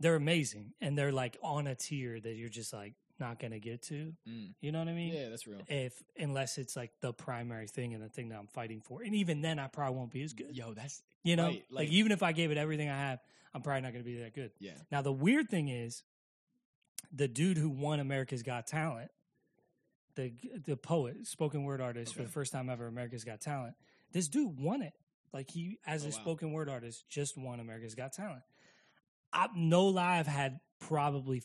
they're 0.00 0.14
amazing, 0.16 0.74
and 0.80 0.96
they're 0.96 1.12
like 1.12 1.36
on 1.42 1.66
a 1.66 1.74
tier 1.74 2.20
that 2.20 2.34
you're 2.34 2.48
just 2.48 2.72
like 2.72 2.94
not 3.18 3.40
gonna 3.40 3.58
get 3.58 3.82
to. 3.82 4.14
Mm. 4.28 4.54
You 4.60 4.70
know 4.70 4.78
what 4.78 4.86
I 4.88 4.92
mean? 4.92 5.12
Yeah, 5.12 5.28
that's 5.30 5.46
real. 5.46 5.58
If 5.66 6.00
unless 6.16 6.56
it's 6.58 6.76
like 6.76 6.92
the 7.00 7.12
primary 7.12 7.66
thing 7.66 7.94
and 7.94 8.02
the 8.02 8.08
thing 8.08 8.28
that 8.28 8.38
I'm 8.38 8.46
fighting 8.46 8.80
for, 8.80 9.02
and 9.02 9.14
even 9.16 9.40
then, 9.40 9.58
I 9.58 9.66
probably 9.66 9.96
won't 9.96 10.12
be 10.12 10.22
as 10.22 10.32
good. 10.34 10.54
Yo, 10.56 10.72
that's 10.74 11.02
You 11.24 11.34
know, 11.34 11.46
Right, 11.46 11.64
like, 11.70 11.86
like- 11.86 11.88
even 11.88 12.12
if 12.12 12.22
I 12.22 12.30
gave 12.32 12.52
it 12.52 12.58
everything 12.58 12.88
I 12.88 12.96
have, 12.96 13.18
I'm 13.52 13.60
probably 13.62 13.80
not 13.82 13.92
to 13.94 14.02
be 14.02 14.18
that 14.18 14.34
good. 14.34 14.52
yeah. 14.60 14.74
Now 14.92 15.02
the 15.02 15.12
weird 15.12 15.48
thing 15.48 15.68
is, 15.68 16.04
the 17.12 17.28
dude 17.28 17.56
who 17.58 17.68
won 17.70 18.00
America's 18.00 18.42
Got 18.42 18.66
Talent, 18.66 19.10
the 20.14 20.32
the 20.66 20.76
poet, 20.76 21.26
spoken 21.26 21.64
word 21.64 21.80
artist 21.80 22.14
for 22.14 22.22
the 22.22 22.28
first 22.28 22.52
time 22.52 22.68
ever, 22.68 22.86
America's 22.86 23.24
Got 23.24 23.40
Talent. 23.40 23.74
This 24.12 24.28
dude 24.28 24.58
won 24.58 24.82
it. 24.82 24.94
Like 25.32 25.50
he, 25.50 25.78
as 25.86 26.02
Oh, 26.04 26.06
a 26.06 26.10
wow. 26.10 26.14
spoken 26.16 26.52
word 26.52 26.68
artist, 26.68 27.04
just 27.08 27.36
won 27.36 27.60
America's 27.60 27.94
Got 27.94 28.12
Talent. 28.14 28.42
I, 29.32 29.48
no 29.54 29.86
lie, 29.86 30.18
I've 30.18 30.26
had 30.26 30.60
probably 30.80 31.42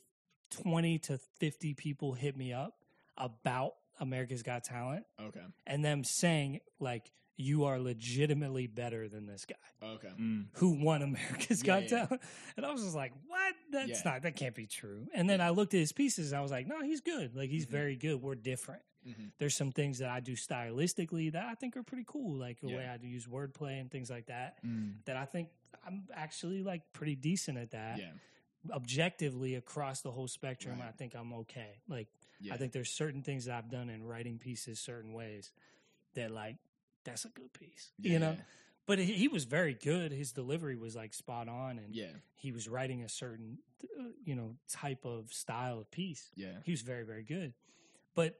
twenty 0.49 0.99
to 0.99 1.19
fifty 1.39 1.73
people 1.73 2.13
hit 2.13 2.37
me 2.37 2.53
up 2.53 2.75
about 3.17 3.73
America's 3.99 4.41
Got 4.43 4.63
Talent 4.63 5.05
Okay. 5.21 5.41
and 5.67 5.83
them 5.83 6.03
saying 6.03 6.59
like 6.79 7.11
you 7.35 7.63
are 7.65 7.79
legitimately 7.79 8.67
better 8.67 9.09
than 9.09 9.25
this 9.25 9.45
guy 9.45 9.55
Okay. 9.87 10.09
Mm. 10.19 10.45
who 10.53 10.71
won 10.83 11.01
America's 11.01 11.61
Yeah, 11.63 11.65
Got 11.65 11.83
yeah. 11.83 12.05
Talent. 12.05 12.21
And 12.57 12.65
I 12.65 12.71
was 12.71 12.83
just 12.83 12.95
like, 12.95 13.11
what? 13.27 13.55
That's 13.71 13.89
Yeah. 14.05 14.11
not, 14.11 14.21
that 14.21 14.35
can't 14.35 14.53
be 14.53 14.67
true. 14.67 15.07
And 15.15 15.27
then 15.29 15.41
I 15.41 15.49
looked 15.49 15.73
at 15.73 15.79
his 15.79 15.91
pieces 15.91 16.31
and 16.31 16.37
I 16.39 16.41
was 16.41 16.51
like, 16.51 16.67
no, 16.67 16.81
he's 16.83 17.01
good. 17.01 17.35
Like, 17.35 17.45
Mm-hmm. 17.49 17.53
he's 17.53 17.65
very 17.65 17.95
good. 17.95 18.21
We're 18.21 18.35
different. 18.35 18.83
Mhm. 19.07 19.31
There's 19.39 19.55
some 19.55 19.71
things 19.71 19.97
that 19.99 20.09
I 20.09 20.19
do 20.19 20.33
stylistically 20.33 21.31
that 21.33 21.43
I 21.45 21.55
think 21.55 21.75
are 21.75 21.83
pretty 21.83 22.05
cool, 22.07 22.35
like 22.35 22.61
the 22.61 22.67
Yeah. 22.69 22.77
way 22.77 22.87
I 22.87 22.97
do 22.97 23.07
use 23.07 23.25
wordplay 23.25 23.81
and 23.81 23.89
things 23.89 24.09
like 24.11 24.27
that. 24.27 24.63
Mm. 24.63 25.03
That 25.05 25.17
I 25.17 25.25
think 25.25 25.49
I'm 25.85 26.07
actually 26.13 26.61
like 26.63 26.93
pretty 26.93 27.15
decent 27.15 27.57
at 27.57 27.71
that. 27.71 27.97
Yeah. 27.97 28.11
Objectively 28.71 29.55
across 29.55 30.01
the 30.01 30.11
whole 30.11 30.27
spectrum, 30.27 30.79
Right. 30.79 30.87
I 30.87 30.91
think 30.91 31.15
I'm 31.15 31.33
okay. 31.33 31.81
Like, 31.89 32.07
Yeah. 32.39 32.53
I 32.53 32.57
think 32.57 32.71
there's 32.71 32.89
certain 32.91 33.21
things 33.23 33.45
that 33.45 33.57
I've 33.57 33.69
done 33.69 33.89
in 33.89 34.03
writing 34.03 34.39
pieces 34.39 34.79
certain 34.79 35.13
ways 35.13 35.51
that 36.13 36.31
like 36.31 36.57
that's 37.03 37.25
a 37.25 37.29
good 37.29 37.53
piece, 37.53 37.91
Yeah, 37.99 38.11
you 38.13 38.19
know. 38.19 38.37
But 38.85 38.99
he, 38.99 39.13
he 39.13 39.27
was 39.29 39.45
very 39.45 39.73
good. 39.73 40.11
His 40.11 40.33
delivery 40.33 40.75
was 40.75 40.95
like 40.95 41.13
spot 41.13 41.47
on, 41.47 41.77
and 41.79 41.95
Yeah. 41.95 42.11
he 42.35 42.51
was 42.51 42.67
writing 42.67 43.03
a 43.03 43.09
certain, 43.09 43.59
uh, 43.97 44.03
you 44.25 44.35
know, 44.35 44.55
type 44.69 45.05
of 45.05 45.31
style 45.31 45.79
of 45.79 45.89
piece. 45.89 46.29
Yeah. 46.35 46.57
He 46.65 46.71
was 46.71 46.81
very 46.81 47.03
very 47.03 47.23
good. 47.23 47.53
But 48.15 48.37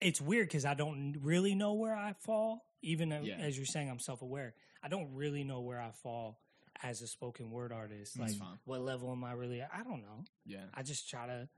it's 0.00 0.20
weird 0.20 0.48
because 0.48 0.64
I 0.64 0.74
don't 0.74 1.16
really 1.22 1.54
know 1.54 1.74
where 1.74 1.94
I 1.94 2.14
fall. 2.14 2.66
Even 2.82 3.10
Yeah. 3.10 3.36
as 3.36 3.56
you're 3.56 3.66
saying, 3.66 3.88
I'm 3.90 3.98
self 4.00 4.22
aware. 4.22 4.54
I 4.82 4.88
don't 4.88 5.14
really 5.14 5.44
know 5.44 5.60
where 5.60 5.80
I 5.80 5.90
fall 5.92 6.40
as 6.82 7.02
a 7.02 7.06
spoken 7.06 7.50
word 7.50 7.72
artist. 7.72 8.16
That's 8.18 8.32
like, 8.32 8.40
fine. 8.40 8.58
what 8.64 8.80
level 8.80 9.12
am 9.12 9.22
I 9.22 9.32
really? 9.32 9.60
At? 9.60 9.70
I 9.72 9.82
don't 9.84 10.00
know. 10.02 10.24
Yeah. 10.46 10.64
I 10.74 10.82
just 10.82 11.08
try 11.08 11.26
to 11.26 11.48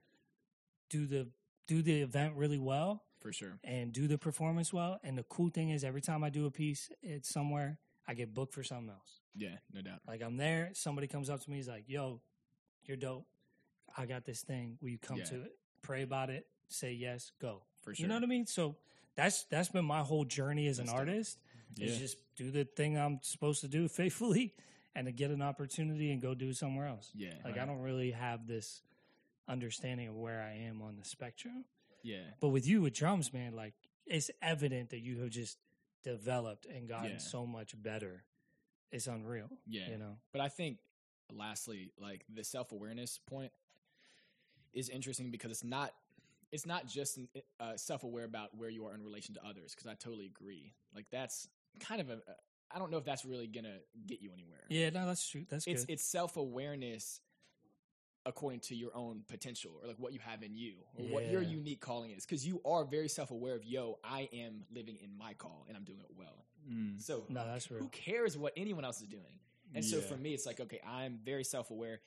do 0.90 1.06
the 1.06 1.28
do 1.66 1.80
the 1.80 2.02
event 2.02 2.34
really 2.36 2.58
well 2.58 3.04
For 3.22 3.32
sure. 3.32 3.58
and 3.64 3.92
do 3.92 4.06
the 4.08 4.18
performance 4.18 4.72
well. 4.72 4.98
And 5.04 5.16
the 5.16 5.22
cool 5.24 5.48
thing 5.50 5.70
is, 5.70 5.84
every 5.84 6.00
time 6.02 6.22
I 6.24 6.28
do 6.30 6.46
a 6.46 6.50
piece, 6.50 6.90
it's 7.02 7.28
somewhere 7.28 7.78
I 8.06 8.14
get 8.14 8.34
booked 8.34 8.52
for 8.54 8.62
something 8.64 8.90
else. 8.90 9.20
Yeah. 9.34 9.56
No 9.72 9.80
doubt. 9.80 10.00
Like 10.06 10.22
I'm 10.22 10.36
there, 10.36 10.70
somebody 10.74 11.06
comes 11.06 11.30
up 11.30 11.40
to 11.44 11.50
me, 11.50 11.56
he's 11.56 11.68
like, 11.68 11.84
"Yo, 11.88 12.20
you're 12.84 12.96
dope. 12.96 13.26
I 13.96 14.06
got 14.06 14.24
this 14.24 14.42
thing. 14.42 14.76
Will 14.82 14.88
you 14.90 14.98
come 14.98 15.18
Yeah. 15.18 15.24
to 15.24 15.42
it? 15.42 15.56
Pray 15.82 16.02
about 16.02 16.28
it. 16.30 16.46
Say 16.68 16.92
yes. 16.92 17.30
Go. 17.40 17.62
For 17.82 17.94
sure. 17.94 18.02
You 18.04 18.08
know 18.08 18.14
what 18.14 18.24
I 18.24 18.26
mean? 18.26 18.46
So 18.46 18.76
that's 19.14 19.44
that's 19.44 19.68
been 19.68 19.84
my 19.84 20.00
whole 20.00 20.24
journey 20.24 20.66
as 20.66 20.78
an 20.78 20.86
dope. 20.86 20.94
artist. 20.96 21.38
Is 21.78 21.98
just 21.98 22.18
do 22.36 22.50
the 22.50 22.64
thing 22.64 22.98
I'm 22.98 23.20
supposed 23.22 23.60
to 23.62 23.68
do 23.68 23.88
faithfully, 24.00 24.52
and 24.94 25.06
to 25.06 25.12
get 25.12 25.30
an 25.30 25.40
opportunity 25.42 26.12
and 26.12 26.20
go 26.20 26.34
do 26.34 26.52
somewhere 26.52 26.86
else. 26.86 27.10
Yeah. 27.14 27.32
Like 27.44 27.56
I 27.58 27.64
don't 27.64 27.80
really 27.80 28.10
have 28.10 28.46
this 28.46 28.82
understanding 29.48 30.08
of 30.08 30.14
where 30.16 30.42
I 30.42 30.66
am 30.66 30.82
on 30.82 30.96
the 30.96 31.04
spectrum. 31.04 31.64
Yeah. 32.02 32.24
But 32.40 32.48
with 32.48 32.66
you 32.66 32.82
with 32.82 32.94
drums, 32.94 33.32
man, 33.32 33.54
like 33.54 33.74
it's 34.06 34.30
evident 34.40 34.90
that 34.90 35.00
you 35.00 35.20
have 35.20 35.30
just 35.30 35.58
developed 36.02 36.66
and 36.66 36.88
gotten 36.88 37.12
Yeah. 37.12 37.18
so 37.18 37.46
much 37.46 37.80
better. 37.80 38.24
It's 38.90 39.06
unreal. 39.06 39.48
Yeah. 39.66 39.88
You 39.90 39.98
know. 39.98 40.16
But 40.32 40.40
I 40.42 40.48
think, 40.48 40.78
lastly, 41.32 41.92
like 41.98 42.24
the 42.32 42.44
self 42.44 42.72
awareness 42.72 43.18
point 43.26 43.52
is 44.72 44.88
interesting 44.88 45.30
because 45.30 45.50
it's 45.50 45.64
not 45.64 45.92
it's 46.50 46.66
not 46.66 46.86
just 46.86 47.18
uh, 47.60 47.76
self 47.76 48.04
aware 48.04 48.24
about 48.24 48.54
where 48.56 48.68
you 48.68 48.84
are 48.86 48.94
in 48.94 49.02
relation 49.02 49.34
to 49.34 49.46
others. 49.46 49.74
Because 49.74 49.86
I 49.90 49.94
totally 49.94 50.26
agree. 50.26 50.74
Like 50.94 51.06
that's 51.10 51.48
kind 51.80 52.00
of 52.00 52.10
a 52.10 52.18
I 52.74 52.78
don't 52.78 52.90
know 52.90 52.98
if 52.98 53.04
that's 53.04 53.24
really 53.24 53.46
gonna 53.46 53.78
get 54.06 54.20
you 54.20 54.30
anywhere. 54.32 54.64
Yeah, 54.68 54.90
no, 54.90 55.06
that's 55.06 55.26
true. 55.28 55.44
That's 55.48 55.66
It's 55.66 55.84
good. 55.84 55.92
it's 55.94 56.04
self 56.04 56.36
awareness 56.36 57.20
according 58.26 58.60
to 58.60 58.74
your 58.74 58.94
own 58.96 59.22
potential 59.28 59.72
or 59.82 59.88
like 59.88 59.96
what 59.98 60.12
you 60.12 60.18
have 60.20 60.42
in 60.42 60.54
you 60.54 60.74
or 60.96 61.04
what 61.06 61.26
your 61.26 61.42
unique 61.42 61.80
calling 61.80 62.10
is 62.12 62.24
because 62.24 62.46
you 62.46 62.60
are 62.64 62.84
very 62.84 63.08
self-aware 63.08 63.54
of 63.56 63.64
yo 63.64 63.98
i 64.04 64.28
am 64.32 64.62
living 64.72 64.96
in 65.02 65.10
my 65.18 65.32
call 65.34 65.64
and 65.68 65.76
i'm 65.76 65.84
doing 65.84 66.00
it 66.00 66.06
well 66.16 66.44
Mm. 66.70 67.02
so 67.02 67.24
No, 67.28 67.44
that's 67.44 67.66
who 67.66 67.88
cares 67.88 68.38
what 68.38 68.52
anyone 68.56 68.84
else 68.84 69.00
is 69.00 69.08
doing 69.08 69.40
and 69.74 69.84
so 69.84 70.00
for 70.00 70.16
me 70.16 70.32
it's 70.32 70.46
like 70.46 70.60
okay 70.60 70.80
i'm 70.86 71.18
very 71.24 71.42
self-aware 71.42 72.00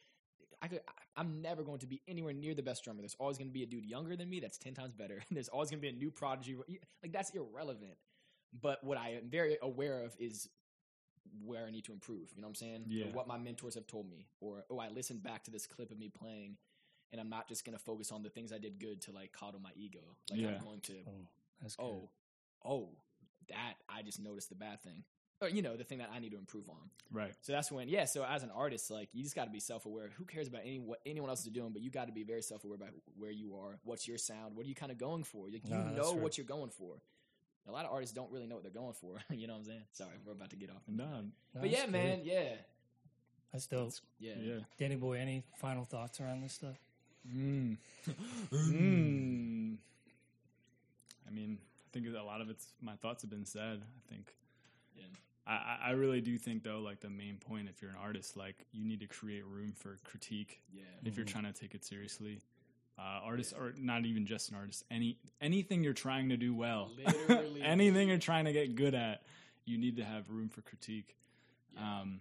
I 0.62 0.70
could, 0.70 0.80
I- 0.88 1.20
I'm 1.22 1.42
never 1.42 1.64
going 1.64 1.80
to 1.80 1.88
be 1.88 2.02
anywhere 2.08 2.32
near 2.34 2.56
the 2.56 2.64
best 2.64 2.84
drummer. 2.86 3.02
There's 3.02 3.18
always 3.20 3.38
going 3.38 3.50
to 3.50 3.54
be 3.54 3.64
a 3.64 3.66
dude 3.66 3.86
younger 3.86 4.16
than 4.16 4.30
me 4.30 4.40
that's 4.40 4.58
10 4.58 4.74
times 4.74 4.94
better. 4.94 5.22
There's 5.32 5.50
always 5.50 5.70
going 5.70 5.80
to 5.80 5.82
be 5.82 5.90
a 5.90 5.98
new 5.98 6.10
prodigy. 6.10 6.56
Like, 7.04 7.12
that's 7.12 7.30
irrelevant. 7.32 7.96
But 8.62 8.82
what 8.84 8.98
I 8.98 9.16
am 9.16 9.30
very 9.30 9.58
aware 9.62 10.02
of 10.06 10.16
is 10.18 10.48
where 11.44 11.66
I 11.66 11.72
need 11.72 11.86
to 11.86 11.94
improve. 11.94 12.32
You 12.36 12.42
know 12.42 12.48
what 12.48 12.52
I'm 12.52 12.56
saying? 12.56 12.84
Yeah. 12.88 13.06
Or 13.06 13.12
what 13.12 13.28
my 13.28 13.38
mentors 13.38 13.76
have 13.76 13.88
told 13.88 14.10
me. 14.10 14.28
Or, 14.42 14.66
oh, 14.70 14.80
I 14.80 14.90
listened 14.90 15.24
back 15.24 15.44
to 15.46 15.52
this 15.52 15.66
clip 15.68 15.92
of 15.92 16.00
me 16.00 16.10
playing, 16.10 16.58
and 17.12 17.22
I'm 17.22 17.30
not 17.30 17.48
just 17.48 17.66
going 17.66 17.78
to 17.78 17.84
focus 17.84 18.12
on 18.12 18.24
the 18.24 18.30
things 18.30 18.52
I 18.52 18.58
did 18.58 18.80
good 18.80 19.02
to, 19.04 19.12
like, 19.12 19.32
coddle 19.32 19.60
my 19.62 19.72
ego. 19.76 20.00
Like, 20.32 20.40
Yeah. 20.40 20.50
I'm 20.58 20.64
going 20.64 20.82
to, 20.82 20.94
Oh, 21.08 21.28
that's 21.62 21.76
oh, 21.80 22.10
oh, 22.66 22.90
that, 23.50 23.76
I 23.90 24.02
just 24.02 24.20
noticed 24.20 24.50
the 24.50 24.56
bad 24.56 24.82
thing. 24.82 25.04
Or, 25.42 25.50
you 25.50 25.62
know, 25.62 25.76
the 25.76 25.84
thing 25.84 25.98
that 25.98 26.10
I 26.16 26.20
need 26.20 26.32
to 26.32 26.38
improve 26.38 26.70
on. 26.70 26.90
Right. 27.12 27.34
So 27.42 27.52
that's 27.52 27.70
when, 27.70 27.90
yeah. 27.90 28.06
So 28.06 28.24
as 28.24 28.44
an 28.44 28.52
artist, 28.56 28.90
like 28.90 29.10
you 29.12 29.22
just 29.22 29.36
got 29.36 29.44
to 29.44 29.52
be 29.52 29.60
self 29.60 29.86
aware. 29.86 30.10
Who 30.18 30.24
cares 30.24 30.48
about 30.48 30.62
any 30.64 30.80
what 30.80 31.02
anyone 31.06 31.30
else 31.30 31.42
is 31.46 31.52
doing? 31.52 31.72
But 31.74 31.82
you 31.82 31.92
got 31.92 32.08
to 32.08 32.14
be 32.14 32.24
very 32.24 32.42
self 32.42 32.64
aware 32.64 32.76
about 32.78 32.92
where 33.18 33.32
you 33.32 33.54
are. 33.58 33.78
What's 33.84 34.08
your 34.08 34.18
sound? 34.18 34.56
What 34.56 34.66
are 34.66 34.70
you 34.70 34.76
kind 34.76 34.94
of 34.94 34.98
going 34.98 35.26
for? 35.26 35.48
Like, 35.52 35.68
you 35.68 35.76
Nah, 35.76 35.84
that's 35.92 35.98
know 35.98 36.14
right. 36.14 36.22
what 36.22 36.38
you're 36.38 36.48
going 36.48 36.70
for. 36.70 37.02
A 37.68 37.72
lot 37.72 37.86
of 37.86 37.92
artists 37.92 38.14
don't 38.14 38.32
really 38.32 38.46
know 38.46 38.56
what 38.56 38.64
they're 38.64 38.72
going 38.72 38.94
for. 38.94 39.18
you 39.34 39.48
know 39.48 39.54
what 39.54 39.60
I'm 39.60 39.66
saying? 39.66 39.82
Sorry, 39.92 40.12
we're 40.26 40.34
about 40.34 40.52
to 40.52 40.56
get 40.56 40.70
off. 40.70 40.84
No, 40.88 41.06
No, 41.06 41.62
but 41.62 41.70
yeah, 41.70 41.82
good. 41.82 41.92
man, 41.92 42.22
yeah, 42.24 42.50
That's 43.52 43.68
dope. 43.68 43.94
yeah, 44.20 44.34
yeah. 44.40 44.60
Danny 44.78 44.96
boy, 44.96 45.18
any 45.18 45.44
final 45.58 45.84
thoughts 45.84 46.20
around 46.22 46.42
this 46.42 46.54
stuff? 46.54 46.76
Mm. 47.28 47.78
mm. 48.54 49.78
I 51.28 51.32
mean, 51.32 51.58
I 51.60 51.88
think 51.92 52.08
a 52.16 52.22
lot 52.22 52.42
of 52.42 52.50
it's 52.50 52.68
my 52.82 52.94
thoughts 52.96 53.24
have 53.24 53.32
been 53.32 53.46
said. 53.46 53.82
I 53.84 54.14
think. 54.14 54.34
Yeah. 54.96 55.04
I, 55.48 55.54
I- 55.54 55.80
I 55.88 55.92
really 55.92 56.22
do 56.22 56.38
think 56.38 56.64
though, 56.64 56.80
like 56.80 57.00
the 57.00 57.10
main 57.10 57.38
point, 57.38 57.68
if 57.70 57.82
you're 57.82 57.92
an 57.92 57.98
artist, 58.02 58.38
like 58.38 58.66
you 58.72 58.86
need 58.86 59.00
to 59.00 59.08
create 59.08 59.44
room 59.46 59.74
for 59.76 59.98
critique 60.04 60.62
yeah. 60.72 60.84
if 61.04 61.18
you're 61.18 61.26
trying 61.26 61.46
to 61.46 61.54
take 61.54 61.74
it 61.74 61.84
seriously. 61.84 62.42
Uh, 62.98 63.20
artists, 63.26 63.52
or 63.52 63.74
not 63.78 64.06
even 64.06 64.26
just 64.26 64.50
an 64.52 64.56
artist, 64.56 64.86
any 64.90 65.18
anything 65.42 65.84
you're 65.84 65.92
trying 65.94 66.30
to 66.30 66.38
do 66.38 66.56
well, 66.56 66.90
Literally. 67.28 67.62
anything 67.62 68.08
you're 68.08 68.18
trying 68.18 68.46
to 68.46 68.54
get 68.54 68.76
good 68.76 68.96
at, 68.96 69.22
you 69.66 69.78
need 69.78 69.98
to 69.98 70.04
have 70.06 70.30
room 70.30 70.48
for 70.48 70.62
critique. 70.62 71.14
Yeah. 71.76 71.82
Um, 72.02 72.20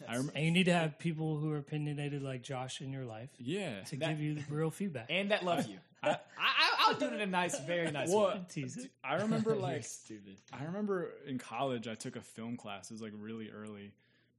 I 0.00 0.04
That's- 0.06 0.18
rem- 0.24 0.32
And 0.34 0.44
you 0.46 0.50
need 0.50 0.64
to 0.64 0.72
have 0.72 0.98
people 0.98 1.36
who 1.36 1.52
are 1.52 1.58
opinionated 1.58 2.22
like 2.22 2.42
Josh 2.42 2.80
in 2.80 2.90
your 2.90 3.04
life 3.04 3.28
yeah, 3.38 3.82
to 3.84 3.96
That- 3.96 4.08
give 4.08 4.20
you 4.20 4.38
real 4.48 4.70
feedback. 4.70 5.06
and 5.10 5.30
that 5.30 5.44
love 5.44 5.66
you. 5.66 5.76
I, 6.02 6.10
I, 6.38 6.70
I'll 6.80 6.94
do 6.94 7.04
it 7.06 7.12
in 7.12 7.20
a 7.20 7.26
nice, 7.26 7.58
very 7.60 7.90
nice 7.90 8.08
Well, 8.08 8.28
way. 8.28 8.40
Tease 8.48 8.78
it. 8.78 8.90
I 9.04 9.16
remember 9.16 9.54
like 9.70 9.84
stupid. 9.84 10.36
I 10.54 10.64
remember 10.64 11.10
in 11.26 11.36
college, 11.36 11.86
I 11.86 11.94
took 11.96 12.16
a 12.16 12.20
film 12.22 12.56
class. 12.56 12.90
It 12.90 12.94
was 12.94 13.02
like 13.02 13.12
really 13.18 13.50
early, 13.50 13.92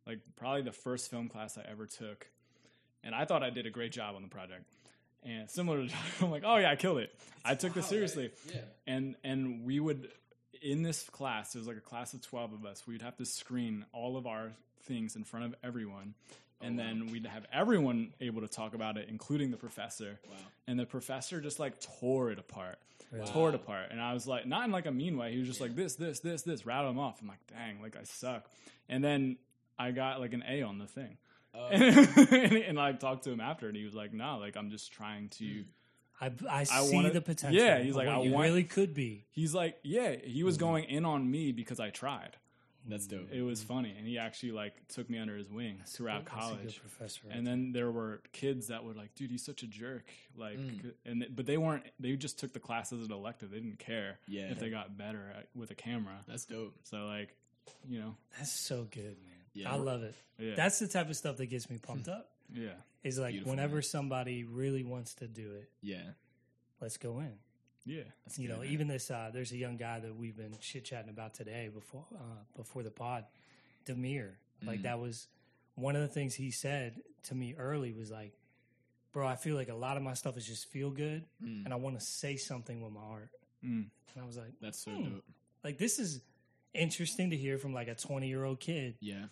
like 0.08 0.20
probably 0.36 0.64
the 0.64 0.72
first 0.72 1.12
film 1.12 1.28
class 1.30 1.60
I 1.60 1.70
ever 1.70 1.86
took. 1.86 2.28
And 3.04 3.14
I 3.14 3.26
thought 3.26 3.44
I 3.44 3.52
did 3.52 3.68
a 3.68 3.70
great 3.70 3.92
job 3.92 4.16
on 4.16 4.24
the 4.24 4.28
project. 4.30 4.64
And 5.26 5.49
similar 5.49 5.88
to 5.88 5.93
I'm 6.21 6.32
like, 6.32 6.43
oh 6.45 6.57
yeah, 6.57 6.71
I 6.71 6.76
killed 6.76 6.99
it. 6.99 7.13
I 7.43 7.55
took 7.55 7.73
this 7.73 7.88
seriously. 7.88 8.32
Yeah. 8.53 8.61
And 8.88 9.15
and 9.23 9.65
we 9.65 9.80
would 9.80 10.09
in 10.61 10.84
this 10.84 11.03
class, 11.09 11.55
it 11.55 11.59
was 11.59 11.67
like 11.67 11.78
a 11.78 11.82
class 11.82 12.13
of 12.13 12.21
twelve 12.21 12.53
of 12.53 12.65
us. 12.65 12.86
We'd 12.88 13.01
have 13.01 13.17
to 13.17 13.26
screen 13.26 13.86
all 13.91 14.17
of 14.17 14.28
our 14.28 14.51
things 14.84 15.15
in 15.15 15.23
front 15.23 15.45
of 15.45 15.55
everyone. 15.63 16.13
And 16.61 16.80
oh, 16.80 16.84
then 16.84 17.07
we'd 17.11 17.26
have 17.26 17.45
everyone 17.51 18.13
able 18.21 18.41
to 18.41 18.47
talk 18.47 18.73
about 18.73 18.97
it, 18.97 19.07
including 19.09 19.51
the 19.51 19.57
professor. 19.57 20.19
Wow. 20.26 20.36
And 20.67 20.80
the 20.80 20.86
professor 20.86 21.41
just 21.41 21.59
like 21.59 21.82
tore 21.82 22.32
it 22.32 22.39
apart 22.39 22.78
tore 23.26 23.49
it 23.49 23.55
apart. 23.55 23.88
And 23.91 24.01
I 24.01 24.13
was 24.13 24.28
like, 24.28 24.45
not 24.45 24.65
in 24.65 24.71
like 24.71 24.86
a 24.86 24.91
mean 24.91 25.17
way. 25.17 25.32
He 25.32 25.39
was 25.39 25.47
just 25.47 25.61
like 25.61 25.76
this, 25.76 25.95
this, 25.95 26.19
this, 26.19 26.41
this, 26.41 26.65
rattle 26.65 26.91
them 26.91 26.99
off. 26.99 27.21
I'm 27.21 27.28
like, 27.28 27.45
dang, 27.47 27.82
like 27.82 27.95
I 27.95 28.03
suck. 28.03 28.45
And 28.89 29.03
then 29.03 29.38
I 29.78 29.91
got 29.91 30.19
like 30.19 30.34
an 30.34 30.43
A 30.47 30.61
on 30.61 30.78
the 30.78 30.88
thing. 30.88 31.17
Oh. 31.58 31.68
and, 31.72 32.53
and 32.58 32.80
I 32.80 32.91
talked 32.93 33.24
to 33.26 33.32
him 33.32 33.39
after, 33.39 33.68
and 33.68 33.76
he 33.78 33.86
was 33.86 33.95
like, 33.95 34.14
no, 34.14 34.38
like 34.39 34.58
I'm 34.58 34.70
just 34.70 34.91
trying 34.91 35.30
to. 35.30 35.43
Mm. 35.43 35.66
I, 36.22 36.32
I 36.49 36.64
see 36.64 36.95
wanna- 36.95 37.12
the 37.12 37.22
potential. 37.22 37.60
Yeah, 37.62 37.80
he's 37.80 37.95
like, 37.95 38.08
I 38.08 38.22
you 38.22 38.32
want- 38.32 38.43
really 38.45 38.64
could 38.64 38.93
be. 38.93 39.26
He's 39.32 39.53
like, 39.53 39.78
yeah, 39.84 40.16
he 40.24 40.43
was 40.43 40.58
mm. 40.58 40.62
going 40.62 40.84
in 40.86 41.06
on 41.06 41.30
me 41.30 41.51
because 41.51 41.80
I 41.80 41.89
tried. 41.89 42.38
That's 42.88 43.08
dope. 43.08 43.32
It 43.32 43.41
was 43.41 43.62
mm. 43.62 43.68
funny, 43.68 43.95
and 43.97 44.08
he 44.08 44.20
actually 44.20 44.51
like 44.51 44.76
took 44.89 45.10
me 45.10 45.18
under 45.18 45.36
his 45.36 45.49
wing 45.49 45.82
throughout 45.88 46.26
That's 46.26 46.36
a 46.36 46.49
good 46.49 46.58
college. 46.58 46.80
professor. 46.82 47.22
right 47.28 47.36
And 47.36 47.45
then 47.45 47.72
there 47.72 47.89
were 47.89 48.22
kids 48.32 48.68
that 48.68 48.84
were 48.84 48.93
like, 48.93 49.16
"Dude, 49.16 49.32
he's 49.32 49.43
such 49.43 49.64
a 49.64 49.68
jerk." 49.68 50.06
Like, 50.38 50.60
Mm. 50.60 50.91
and 51.03 51.22
th- 51.22 51.36
but 51.36 51.47
they 51.47 51.58
weren't. 51.58 51.84
They 51.99 52.16
just 52.16 52.38
took 52.39 52.53
the 52.53 52.60
class 52.60 52.93
as 52.93 53.01
an 53.01 53.12
elective. 53.12 53.49
They 53.49 53.60
didn't 53.60 53.80
care 53.80 54.20
Yeah. 54.28 54.51
if 54.51 54.60
they 54.60 54.70
got 54.70 54.95
better 54.97 55.34
at, 55.36 55.47
with 55.56 55.72
a 55.72 55.76
camera. 55.76 56.14
That's 56.28 56.45
dope. 56.45 56.76
So 56.84 57.08
like, 57.08 57.36
you 57.88 57.99
know, 57.99 58.16
That's 58.38 58.51
so 58.51 58.88
good, 58.91 59.18
man. 59.24 59.35
Yeah. 59.56 59.72
I 59.74 59.78
love 59.78 60.03
it. 60.03 60.14
yeah, 60.38 60.53
That's 60.56 60.78
the 60.80 60.88
type 60.88 61.10
of 61.10 61.16
stuff 61.16 61.38
that 61.38 61.47
gets 61.47 61.70
me 61.70 61.78
pumped 61.80 62.08
up. 62.10 62.30
yeah, 62.53 62.70
Is 63.03 63.18
like 63.18 63.32
Beautiful, 63.32 63.51
whenever 63.51 63.76
man. 63.76 63.84
somebody 63.84 64.43
really 64.43 64.84
wants 64.84 65.16
to 65.16 65.28
do 65.28 65.51
it, 65.53 65.70
Yeah. 65.82 66.03
let's 66.82 66.97
go 66.97 67.20
in. 67.22 67.34
yeah. 67.86 68.03
You 68.38 68.47
good, 68.47 68.53
know, 68.53 68.62
man. 68.62 68.72
even 68.72 68.88
this, 68.88 69.10
uh, 69.10 69.32
there's 69.34 69.51
a 69.51 69.58
young 69.58 69.78
guy 69.78 69.99
that 69.99 70.16
we've 70.16 70.36
been 70.38 70.56
chit 70.60 70.86
chatting 70.86 71.10
about 71.10 71.34
today 71.34 71.70
before 71.74 72.06
uh, 72.14 72.43
before 72.56 72.84
the 72.84 72.91
pod, 72.91 73.24
Demir. 73.88 74.32
Mm. 74.64 74.68
Like 74.68 74.82
that 74.84 74.99
was 74.99 75.28
one 75.76 75.95
of 75.95 76.01
the 76.01 76.08
things 76.08 76.36
he 76.36 76.51
said 76.51 76.99
to 77.24 77.36
me 77.36 77.56
early 77.58 77.91
was 77.93 78.12
like, 78.12 78.34
"Bro, 79.14 79.28
I 79.28 79.36
feel 79.36 79.56
like 79.56 79.70
a 79.70 79.76
lot 79.76 79.97
of 79.97 80.03
my 80.03 80.14
stuff 80.16 80.38
is 80.38 80.45
just 80.45 80.68
feel 80.70 80.89
good, 80.91 81.24
Mm. 81.43 81.66
and 81.66 81.74
I 81.74 81.78
want 81.78 81.97
to 81.99 82.06
say 82.06 82.36
something 82.38 82.82
with 82.82 82.91
my 82.91 83.01
art." 83.01 83.30
Mm. 83.64 83.86
And 84.16 84.24
I 84.24 84.26
was 84.26 84.38
like, 84.38 84.53
That's 84.62 84.80
so 84.80 84.91
Hmm. 84.91 85.03
dope. 85.16 85.24
"Like 85.64 85.78
this 85.78 85.97
is 85.99 86.22
interesting 86.74 87.30
to 87.30 87.38
hear 87.38 87.58
from 87.58 87.74
like 87.74 87.88
a 87.88 87.95
20 87.95 88.28
year 88.28 88.43
old 88.43 88.60
kid 88.60 88.95
Yeah. 88.99 89.26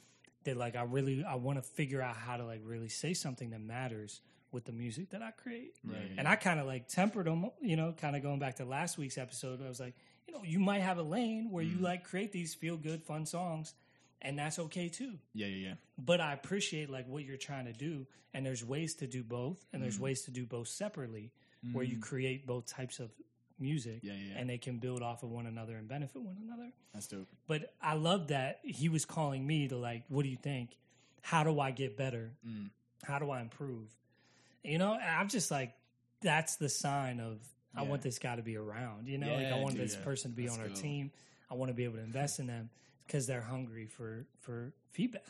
That 0.46 0.58
like 0.58 0.76
I 0.76 0.84
really 0.84 1.24
I 1.24 1.36
want 1.36 1.58
to 1.58 1.64
figure 1.64 2.02
out 2.02 2.16
how 2.16 2.38
to 2.38 2.46
like 2.46 2.62
really 2.64 2.90
say 2.90 3.14
something 3.14 3.52
that 3.52 3.62
matters 3.62 4.22
with 4.52 4.66
the 4.66 4.72
music 4.72 5.12
that 5.12 5.22
I 5.22 5.32
create." 5.32 5.76
Right. 5.84 6.12
And 6.18 6.28
I 6.28 6.36
kind 6.36 6.60
of 6.60 6.66
like 6.66 6.88
tempered 6.88 7.26
them, 7.26 7.50
you 7.62 7.76
know, 7.76 7.94
kind 7.94 8.16
of 8.16 8.22
going 8.22 8.40
back 8.40 8.58
to 8.58 8.66
last 8.66 8.98
week's 8.98 9.18
episode. 9.18 9.62
I 9.64 9.68
was 9.68 9.80
like, 9.80 9.96
you 10.28 10.34
know, 10.34 10.44
you 10.44 10.60
might 10.60 10.82
have 10.82 10.98
a 10.98 11.04
lane 11.04 11.50
where 11.52 11.64
you 11.64 11.78
mm. 11.78 11.82
like 11.82 12.04
create 12.04 12.32
these 12.32 12.54
feel 12.54 12.78
good, 12.78 13.04
fun 13.04 13.26
songs, 13.26 13.74
and 14.22 14.38
that's 14.38 14.60
okay 14.60 14.90
too. 14.90 15.14
Yeah, 15.34 15.48
yeah, 15.48 15.68
yeah. 15.68 15.74
But 15.98 16.22
I 16.22 16.34
appreciate 16.34 16.90
like 16.90 17.08
what 17.08 17.24
you're 17.24 17.38
trying 17.38 17.66
to 17.66 17.74
do, 17.74 18.08
and 18.34 18.46
there's 18.46 18.64
ways 18.64 18.96
to 18.96 19.08
do 19.08 19.24
both, 19.24 19.66
and 19.74 19.82
there's 19.82 19.98
mm. 19.98 20.02
ways 20.04 20.24
to 20.24 20.32
do 20.32 20.46
both 20.46 20.68
separately, 20.68 21.32
where 21.72 21.84
you 21.84 21.98
mm. 21.98 22.02
create 22.02 22.46
both 22.46 22.66
types 22.66 23.00
of 23.00 23.12
music, 23.60 24.00
Yeah, 24.02 24.14
yeah, 24.14 24.34
yeah. 24.34 24.40
and 24.40 24.50
they 24.50 24.58
can 24.58 24.78
build 24.80 25.02
off 25.02 25.24
of 25.24 25.30
one 25.30 25.46
another 25.46 25.76
and 25.76 25.88
benefit 25.88 26.22
one 26.22 26.38
another. 26.46 26.72
That's 26.94 27.08
dope. 27.08 27.28
But 27.48 27.74
I 27.82 27.94
love 27.96 28.28
that 28.30 28.60
he 28.64 28.90
was 28.90 29.06
calling 29.06 29.46
me 29.46 29.68
to 29.70 29.78
like, 29.78 30.04
what 30.10 30.24
do 30.24 30.30
you 30.30 30.38
think? 30.38 30.78
How 31.22 31.44
do 31.44 31.60
I 31.60 31.72
get 31.72 31.96
better? 31.98 32.32
Mm. 32.48 32.70
How 33.04 33.20
do 33.20 33.32
I 33.32 33.42
improve? 33.42 33.88
You 34.64 34.78
know, 34.78 34.94
I'm 34.94 35.28
just 35.30 35.52
like, 35.52 35.74
that's 36.22 36.56
the 36.58 36.70
sign 36.70 37.20
of 37.20 37.38
I 37.76 37.84
want 37.84 38.02
this 38.02 38.20
guy 38.20 38.36
to 38.36 38.42
be 38.44 38.56
around. 38.56 39.08
You 39.08 39.18
know, 39.18 39.34
like 39.34 39.48
I 39.48 39.60
want 39.60 39.76
dude, 39.76 39.84
this 39.84 39.96
person 39.96 40.32
to 40.32 40.38
be 40.38 40.44
Let's 40.44 40.56
on 40.56 40.62
our 40.62 40.68
go. 40.70 40.76
team. 40.76 41.12
I 41.50 41.56
want 41.56 41.70
to 41.70 41.74
be 41.74 41.84
able 41.86 41.96
to 41.96 42.04
invest 42.04 42.40
in 42.40 42.48
them 42.48 42.70
because 43.08 43.26
they're 43.28 43.42
hungry 43.42 43.88
for 43.88 44.26
for 44.42 44.72
feedback. 44.92 45.24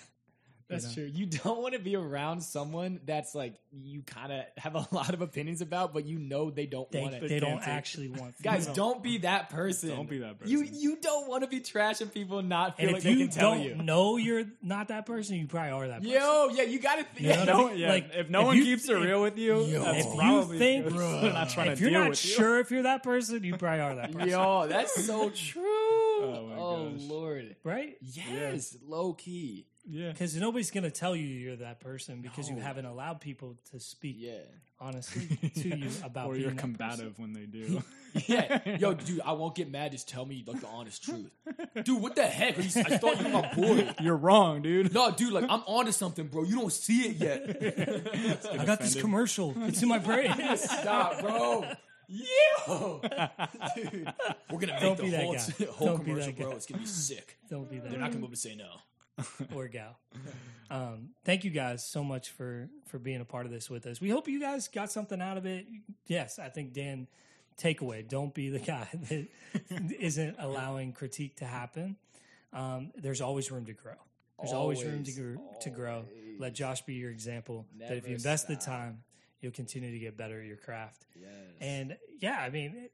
That's 0.69 0.85
know? 0.87 0.93
true. 0.93 1.11
You 1.13 1.25
don't 1.25 1.61
want 1.61 1.73
to 1.73 1.79
be 1.79 1.95
around 1.95 2.41
someone 2.41 2.99
that's 3.05 3.35
like 3.35 3.55
you 3.71 4.01
kind 4.03 4.31
of 4.31 4.45
have 4.57 4.75
a 4.75 4.87
lot 4.95 5.13
of 5.13 5.21
opinions 5.21 5.61
about, 5.61 5.93
but 5.93 6.05
you 6.05 6.17
know 6.19 6.49
they 6.49 6.65
don't 6.65 6.89
They, 6.91 7.01
want 7.01 7.15
it. 7.15 7.27
they 7.29 7.39
don't 7.39 7.65
actually 7.67 8.09
want 8.09 8.35
Guys, 8.41 8.67
No. 8.67 8.73
don't 8.73 9.03
be 9.03 9.19
that 9.19 9.49
person. 9.49 9.89
Don't 9.89 10.09
be 10.09 10.19
that 10.19 10.39
person. 10.39 10.51
you 10.51 10.63
you 10.63 10.97
don't 11.01 11.27
want 11.27 11.43
to 11.43 11.49
be 11.49 11.59
trashing 11.59 12.13
people 12.13 12.39
and 12.39 12.49
not 12.49 12.77
feel 12.77 12.85
And 12.87 12.93
like 12.93 12.99
if 12.99 13.03
they 13.03 13.11
you 13.11 13.27
can 13.27 13.29
tell 13.29 13.51
don't 13.55 13.63
you. 13.63 13.75
know 13.75 14.17
you're 14.17 14.45
not 14.61 14.87
that 14.87 15.05
person, 15.05 15.35
you 15.37 15.47
probably 15.47 15.71
are 15.71 15.87
that 15.87 16.01
person. 16.01 16.11
Yo, 16.15 16.49
yeah, 16.53 16.63
you 16.63 16.79
got 16.79 16.95
to. 16.95 17.23
You 17.23 17.29
know 17.29 17.35
Yeah, 17.35 17.43
No, 17.45 17.71
yeah, 17.73 17.89
Like, 17.89 18.09
if 18.13 18.29
no 18.29 18.39
if 18.41 18.45
one 18.47 18.57
you- 18.57 18.63
keeps 18.63 18.87
it 18.89 18.93
real 18.93 19.21
with 19.21 19.37
you, 19.37 19.63
Yo. 19.65 19.83
that's 19.83 20.05
If 20.05 20.13
you 20.13 20.19
probably 20.19 20.57
think 20.59 20.85
because 20.85 21.21
they're 21.21 21.33
not 21.33 21.49
trying 21.49 21.71
if 21.71 21.77
to 21.77 21.81
you're 21.83 21.91
deal 21.91 21.99
not 22.01 22.09
with 22.11 22.25
you. 22.25 22.31
sure 22.31 22.59
if 22.59 22.71
you're 22.71 22.83
that 22.83 23.03
person, 23.03 23.43
you 23.43 23.57
probably 23.57 23.79
are 23.81 23.95
that 23.95 24.11
person, 24.11 24.29
Yo, 24.29 24.67
that's 24.67 25.05
so 25.05 25.29
true. 25.29 25.63
Oh, 25.65 26.47
my 26.49 26.55
oh, 26.55 26.89
gosh. 26.91 27.01
lord. 27.01 27.55
right? 27.63 27.95
Yes, 28.01 28.77
low 28.87 29.13
key. 29.13 29.67
Yeah, 29.85 30.11
Because 30.11 30.35
nobody's 30.35 30.71
gonna 30.71 30.91
tell 30.91 31.15
you 31.15 31.25
you're 31.25 31.55
that 31.57 31.79
person 31.81 32.21
because 32.21 32.49
you 32.49 32.55
haven't 32.57 32.85
allowed 32.85 33.19
people 33.19 33.57
to 33.71 33.79
speak 33.81 34.15
Yeah. 34.17 34.37
honestly 34.79 35.27
to 35.55 35.77
you 35.77 35.89
about 36.03 36.27
or 36.27 36.37
you're 36.37 36.51
combative 36.51 37.19
when 37.19 37.33
they 37.33 37.45
do. 37.45 37.81
Yeah. 38.27 38.77
Yo, 38.77 38.93
dude, 38.93 39.21
I 39.25 39.31
won't 39.31 39.55
get 39.55 39.71
mad. 39.71 39.91
Just 39.91 40.07
tell 40.07 40.23
me 40.23 40.43
like 40.45 40.61
the 40.61 40.67
honest 40.67 41.03
truth. 41.03 41.31
Dude, 41.83 41.99
what 41.99 42.15
the 42.15 42.27
heck? 42.27 42.59
Are 42.59 42.61
you, 42.61 42.69
I 42.85 42.97
thought 42.99 43.17
you 43.19 43.23
were 43.25 43.31
my 43.41 43.53
boy. 43.55 43.91
you're 44.01 44.15
wrong, 44.15 44.61
dude. 44.61 44.93
No, 44.93 45.09
dude, 45.09 45.33
like 45.33 45.45
I'm 45.49 45.61
onto 45.65 45.91
something, 45.91 46.27
bro. 46.27 46.43
You 46.43 46.57
don't 46.57 46.71
see 46.71 47.07
it 47.09 47.15
yet. 47.15 48.45
I 48.59 48.65
got 48.65 48.81
this 48.81 48.93
commercial. 49.01 49.55
It's 49.63 49.81
in 49.81 49.89
my 49.89 49.97
brain. 49.97 50.31
Stop, 50.57 51.21
bro. 51.21 51.65
Yeah, 52.07 53.29
dude. 53.75 54.13
We're 54.51 54.59
gonna 54.59 54.73
make 54.73 54.81
Don't 54.81 54.97
the 54.97 55.03
be 55.03 55.09
that 55.09 55.23
whole, 55.23 55.33
guy. 55.33 55.65
whole 55.71 55.87
Don't 55.87 56.05
be 56.05 56.11
commercial, 56.11 56.33
bro. 56.33 56.51
It's 56.51 56.65
gonna 56.67 56.81
be 56.81 56.87
sick. 56.87 57.37
Don't 57.49 57.67
be 57.69 57.79
that. 57.79 57.89
They're 57.89 57.99
not 57.99 58.09
gonna 58.11 58.17
be 58.19 58.25
able 58.25 58.29
to 58.29 58.35
say 58.35 58.55
no. 58.55 58.69
or 59.55 59.67
gal. 59.67 59.97
Um, 60.71 61.09
thank 61.23 61.43
you 61.43 61.51
guys 61.51 61.85
so 61.85 62.03
much 62.03 62.29
for 62.31 62.67
for 62.87 62.97
being 62.97 63.21
a 63.21 63.25
part 63.25 63.45
of 63.45 63.51
this 63.51 63.69
with 63.69 63.85
us. 63.85 64.01
We 64.01 64.09
hope 64.09 64.27
you 64.27 64.39
guys 64.39 64.67
got 64.69 64.91
something 64.91 65.21
out 65.21 65.37
of 65.37 65.45
it. 65.45 65.67
Yes, 66.07 66.39
I 66.39 66.49
think 66.49 66.73
Dan 66.73 67.07
takeaway: 67.61 68.07
don't 68.07 68.33
be 68.33 68.49
the 68.49 68.57
guy 68.73 68.87
that 69.09 69.27
isn't 69.99 70.37
allowing 70.39 70.93
critique 70.93 71.35
to 71.37 71.45
happen. 71.45 71.95
Um, 72.53 72.91
there's 72.95 73.21
always 73.21 73.51
room 73.51 73.65
to 73.65 73.73
grow. 73.73 73.93
There's 74.39 74.53
always, 74.53 74.83
room 74.83 75.03
to 75.03 75.11
Always. 75.11 75.35
grow, 75.37 75.59
to 75.61 75.69
grow. 75.69 76.05
Let 76.39 76.55
Josh 76.55 76.81
be 76.81 76.95
your 76.95 77.11
example. 77.11 77.67
that 77.77 77.91
if 77.97 78.07
you 78.07 78.15
invest 78.15 78.47
the 78.47 78.55
time, 78.55 79.03
you'll 79.41 79.51
continue 79.51 79.91
to 79.91 79.99
get 79.99 80.17
better 80.17 80.39
at 80.41 80.47
your 80.47 80.57
craft. 80.57 81.05
Yes. 81.21 81.29
And 81.61 81.97
yeah, 82.19 82.39
I 82.39 82.49
mean, 82.49 82.89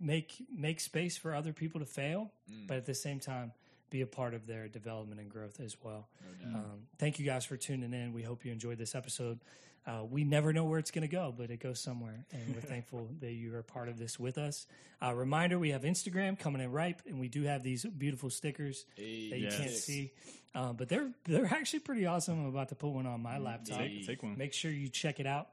make 0.00 0.32
make 0.50 0.80
space 0.80 1.18
for 1.18 1.34
other 1.34 1.52
people 1.52 1.80
to 1.80 1.86
fail, 1.86 2.32
Mm. 2.50 2.66
but 2.66 2.78
at 2.78 2.86
the 2.86 2.94
same 2.94 3.20
time, 3.20 3.52
be 3.90 4.00
a 4.02 4.06
part 4.06 4.34
of 4.34 4.46
their 4.46 4.68
development 4.68 5.20
and 5.20 5.28
growth 5.30 5.60
as 5.60 5.76
well. 5.82 6.08
Um, 6.44 6.86
thank 6.98 7.18
you 7.18 7.26
guys 7.26 7.44
for 7.44 7.56
tuning 7.56 7.92
in. 7.92 8.12
We 8.12 8.22
hope 8.22 8.44
you 8.44 8.52
enjoyed 8.52 8.78
this 8.78 8.94
episode. 8.94 9.40
Uh, 9.86 10.04
we 10.08 10.24
never 10.24 10.52
know 10.52 10.64
where 10.64 10.78
it's 10.78 10.90
going 10.90 11.02
to 11.02 11.08
go, 11.08 11.34
but 11.36 11.50
it 11.50 11.58
goes 11.58 11.80
somewhere, 11.80 12.24
and 12.32 12.54
we're 12.54 12.60
thankful 12.74 13.08
that 13.20 13.32
you 13.32 13.54
are 13.54 13.62
part 13.62 13.88
of 13.88 13.98
this 13.98 14.18
with 14.20 14.36
us. 14.38 14.66
Uh, 15.02 15.12
reminder: 15.14 15.58
we 15.58 15.70
have 15.70 15.82
Instagram 15.82 16.38
coming 16.38 16.60
in 16.62 16.70
ripe, 16.70 17.00
and 17.06 17.18
we 17.18 17.28
do 17.28 17.42
have 17.44 17.62
these 17.62 17.84
beautiful 17.84 18.28
stickers 18.30 18.84
that 18.96 19.02
you 19.38 19.46
Yes. 19.46 19.56
can't 19.56 19.70
see, 19.70 20.12
uh, 20.54 20.72
but 20.74 20.88
they're 20.90 21.10
they're 21.24 21.46
actually 21.46 21.78
pretty 21.80 22.04
awesome. 22.06 22.38
I'm 22.40 22.46
about 22.48 22.68
to 22.68 22.74
put 22.74 22.88
one 22.90 23.06
on 23.06 23.22
my 23.22 23.38
laptop. 23.38 23.78
Take, 23.78 24.06
take 24.06 24.22
one. 24.22 24.36
Make 24.36 24.52
sure 24.52 24.70
you 24.70 24.88
check 24.90 25.18
it 25.18 25.26
out. 25.26 25.48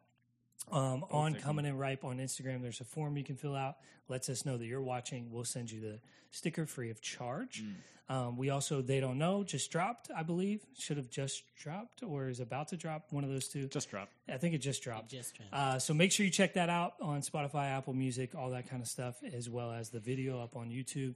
Um, 0.71 1.05
on 1.11 1.35
coming 1.35 1.65
in 1.65 1.77
ripe 1.77 2.03
on 2.03 2.17
Instagram, 2.17 2.61
there's 2.61 2.81
a 2.81 2.85
form 2.85 3.17
you 3.17 3.23
can 3.23 3.37
fill 3.37 3.55
out. 3.55 3.77
Lets 4.09 4.29
us 4.29 4.45
know 4.45 4.57
that 4.57 4.65
you're 4.65 4.81
watching. 4.81 5.31
We'll 5.31 5.45
send 5.45 5.71
you 5.71 5.79
the 5.79 5.99
sticker 6.31 6.65
free 6.65 6.89
of 6.89 7.01
charge. 7.01 7.63
Um, 8.09 8.37
we 8.37 8.49
also 8.49 8.81
they 8.81 9.01
don't 9.01 9.17
know 9.17 9.43
just 9.43 9.69
dropped. 9.69 10.09
I 10.15 10.23
believe 10.23 10.61
should 10.77 10.95
have 10.95 11.09
just 11.09 11.43
dropped 11.57 12.03
or 12.03 12.29
is 12.29 12.39
about 12.39 12.69
to 12.69 12.77
drop. 12.77 13.07
One 13.09 13.23
of 13.25 13.29
those 13.29 13.49
two. 13.49 13.67
Just 13.67 13.89
drop. 13.89 14.09
I 14.29 14.37
think 14.37 14.55
it 14.55 14.59
just 14.59 14.81
dropped. 14.81 15.09
just 15.11 15.35
dropped. 15.35 15.53
Uh, 15.53 15.79
so 15.79 15.93
make 15.93 16.11
sure 16.13 16.25
you 16.25 16.31
check 16.31 16.53
that 16.53 16.69
out 16.69 16.93
on 17.01 17.21
Spotify, 17.21 17.65
Apple 17.77 17.93
Music, 17.93 18.33
all 18.33 18.51
that 18.51 18.69
kind 18.69 18.81
of 18.81 18.87
stuff, 18.87 19.15
as 19.33 19.49
well 19.49 19.71
as 19.71 19.89
the 19.89 19.99
video 19.99 20.41
up 20.41 20.55
on 20.55 20.69
YouTube. 20.69 21.15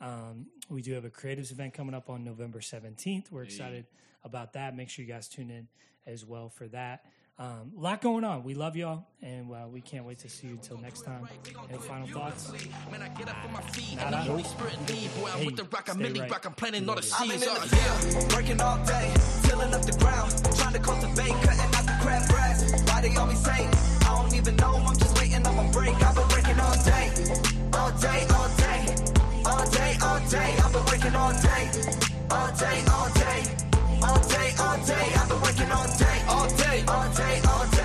Um, 0.00 0.46
we 0.68 0.82
do 0.82 0.94
have 0.94 1.04
a 1.04 1.10
creatives 1.10 1.52
event 1.52 1.74
coming 1.74 1.94
up 1.94 2.10
on 2.10 2.24
November 2.24 2.58
17th. 2.58 3.30
We're 3.30 3.44
excited 3.44 3.86
about 4.24 4.54
that. 4.54 4.76
Make 4.76 4.90
sure 4.90 5.04
you 5.04 5.12
guys 5.12 5.28
tune 5.28 5.48
in 5.48 5.68
as 6.08 6.24
well 6.24 6.48
for 6.48 6.66
that. 6.68 7.04
Um, 7.42 7.72
a 7.76 7.80
lot 7.80 8.00
going 8.00 8.22
on. 8.22 8.44
We 8.44 8.54
love 8.54 8.76
y'all, 8.76 9.04
and 9.20 9.50
uh, 9.50 9.66
we 9.66 9.80
can't 9.80 10.04
wait 10.04 10.20
to 10.20 10.28
see 10.28 10.46
you 10.46 10.52
until 10.52 10.78
next 10.78 11.02
time. 11.02 11.26
Any 11.68 11.78
final 11.78 12.06
thoughts? 12.06 12.52
Man, 12.88 13.02
I 13.02 13.08
get 13.18 13.28
up 13.28 13.36
on 13.44 13.52
my 13.52 13.60
feet 13.62 13.98
and 13.98 14.14
the 14.14 14.18
Holy 14.18 14.44
Spirit 14.44 14.78
lead. 14.88 15.10
Boy, 15.18 15.30
I'm 15.34 15.46
with 15.46 15.56
the 15.56 15.64
rock, 15.64 15.88
I'm 15.88 15.96
stay 15.96 16.02
Millie 16.04 16.20
right. 16.20 16.30
rock, 16.30 16.46
I'm 16.46 16.52
planting 16.54 16.88
all 16.88 16.94
the 16.94 17.02
seeds. 17.02 17.44
Uh, 17.44 17.66
in 17.66 18.20
yeah, 18.22 18.36
working 18.36 18.60
all 18.60 18.78
day, 18.86 19.12
tilling 19.42 19.74
up 19.74 19.82
the 19.82 19.98
ground, 19.98 20.30
trying 20.54 20.72
to 20.74 20.78
cultivate, 20.78 21.34
cutting 21.42 21.74
out 21.74 21.86
the 21.90 21.98
crabgrass. 21.98 22.88
Why 22.88 23.00
they 23.00 23.16
always 23.16 23.42
say, 23.42 23.66
I 24.06 24.22
don't 24.22 24.34
even 24.36 24.54
know, 24.54 24.74
I'm 24.76 24.96
just 24.96 25.18
waiting 25.18 25.44
on 25.44 25.56
my 25.56 25.66
break. 25.72 25.96
I've 25.98 26.14
been 26.14 26.28
working 26.30 26.60
all 26.60 26.78
day, 26.86 27.10
all 27.74 27.90
day, 27.98 28.22
all 28.38 28.50
day, 28.54 28.80
all 29.50 29.66
day, 29.66 29.98
all 29.98 30.20
day. 30.30 30.54
I've 30.62 30.72
been 30.72 30.84
working 30.86 31.16
all 31.16 31.32
day, 31.42 31.62
all 32.30 32.52
day, 32.54 32.78
all 32.86 33.10
day, 33.18 33.42
all 33.98 34.22
day, 34.30 34.48
all 34.62 34.78
day. 34.86 35.06
I've 35.18 35.28
been 35.28 35.40
working 35.42 35.72
all 35.72 35.86
day, 35.90 35.90
all 35.90 35.98
day, 35.98 35.98
all 35.98 36.01
all 36.80 37.08
day, 37.14 37.40
all 37.46 37.66
day, 37.66 37.81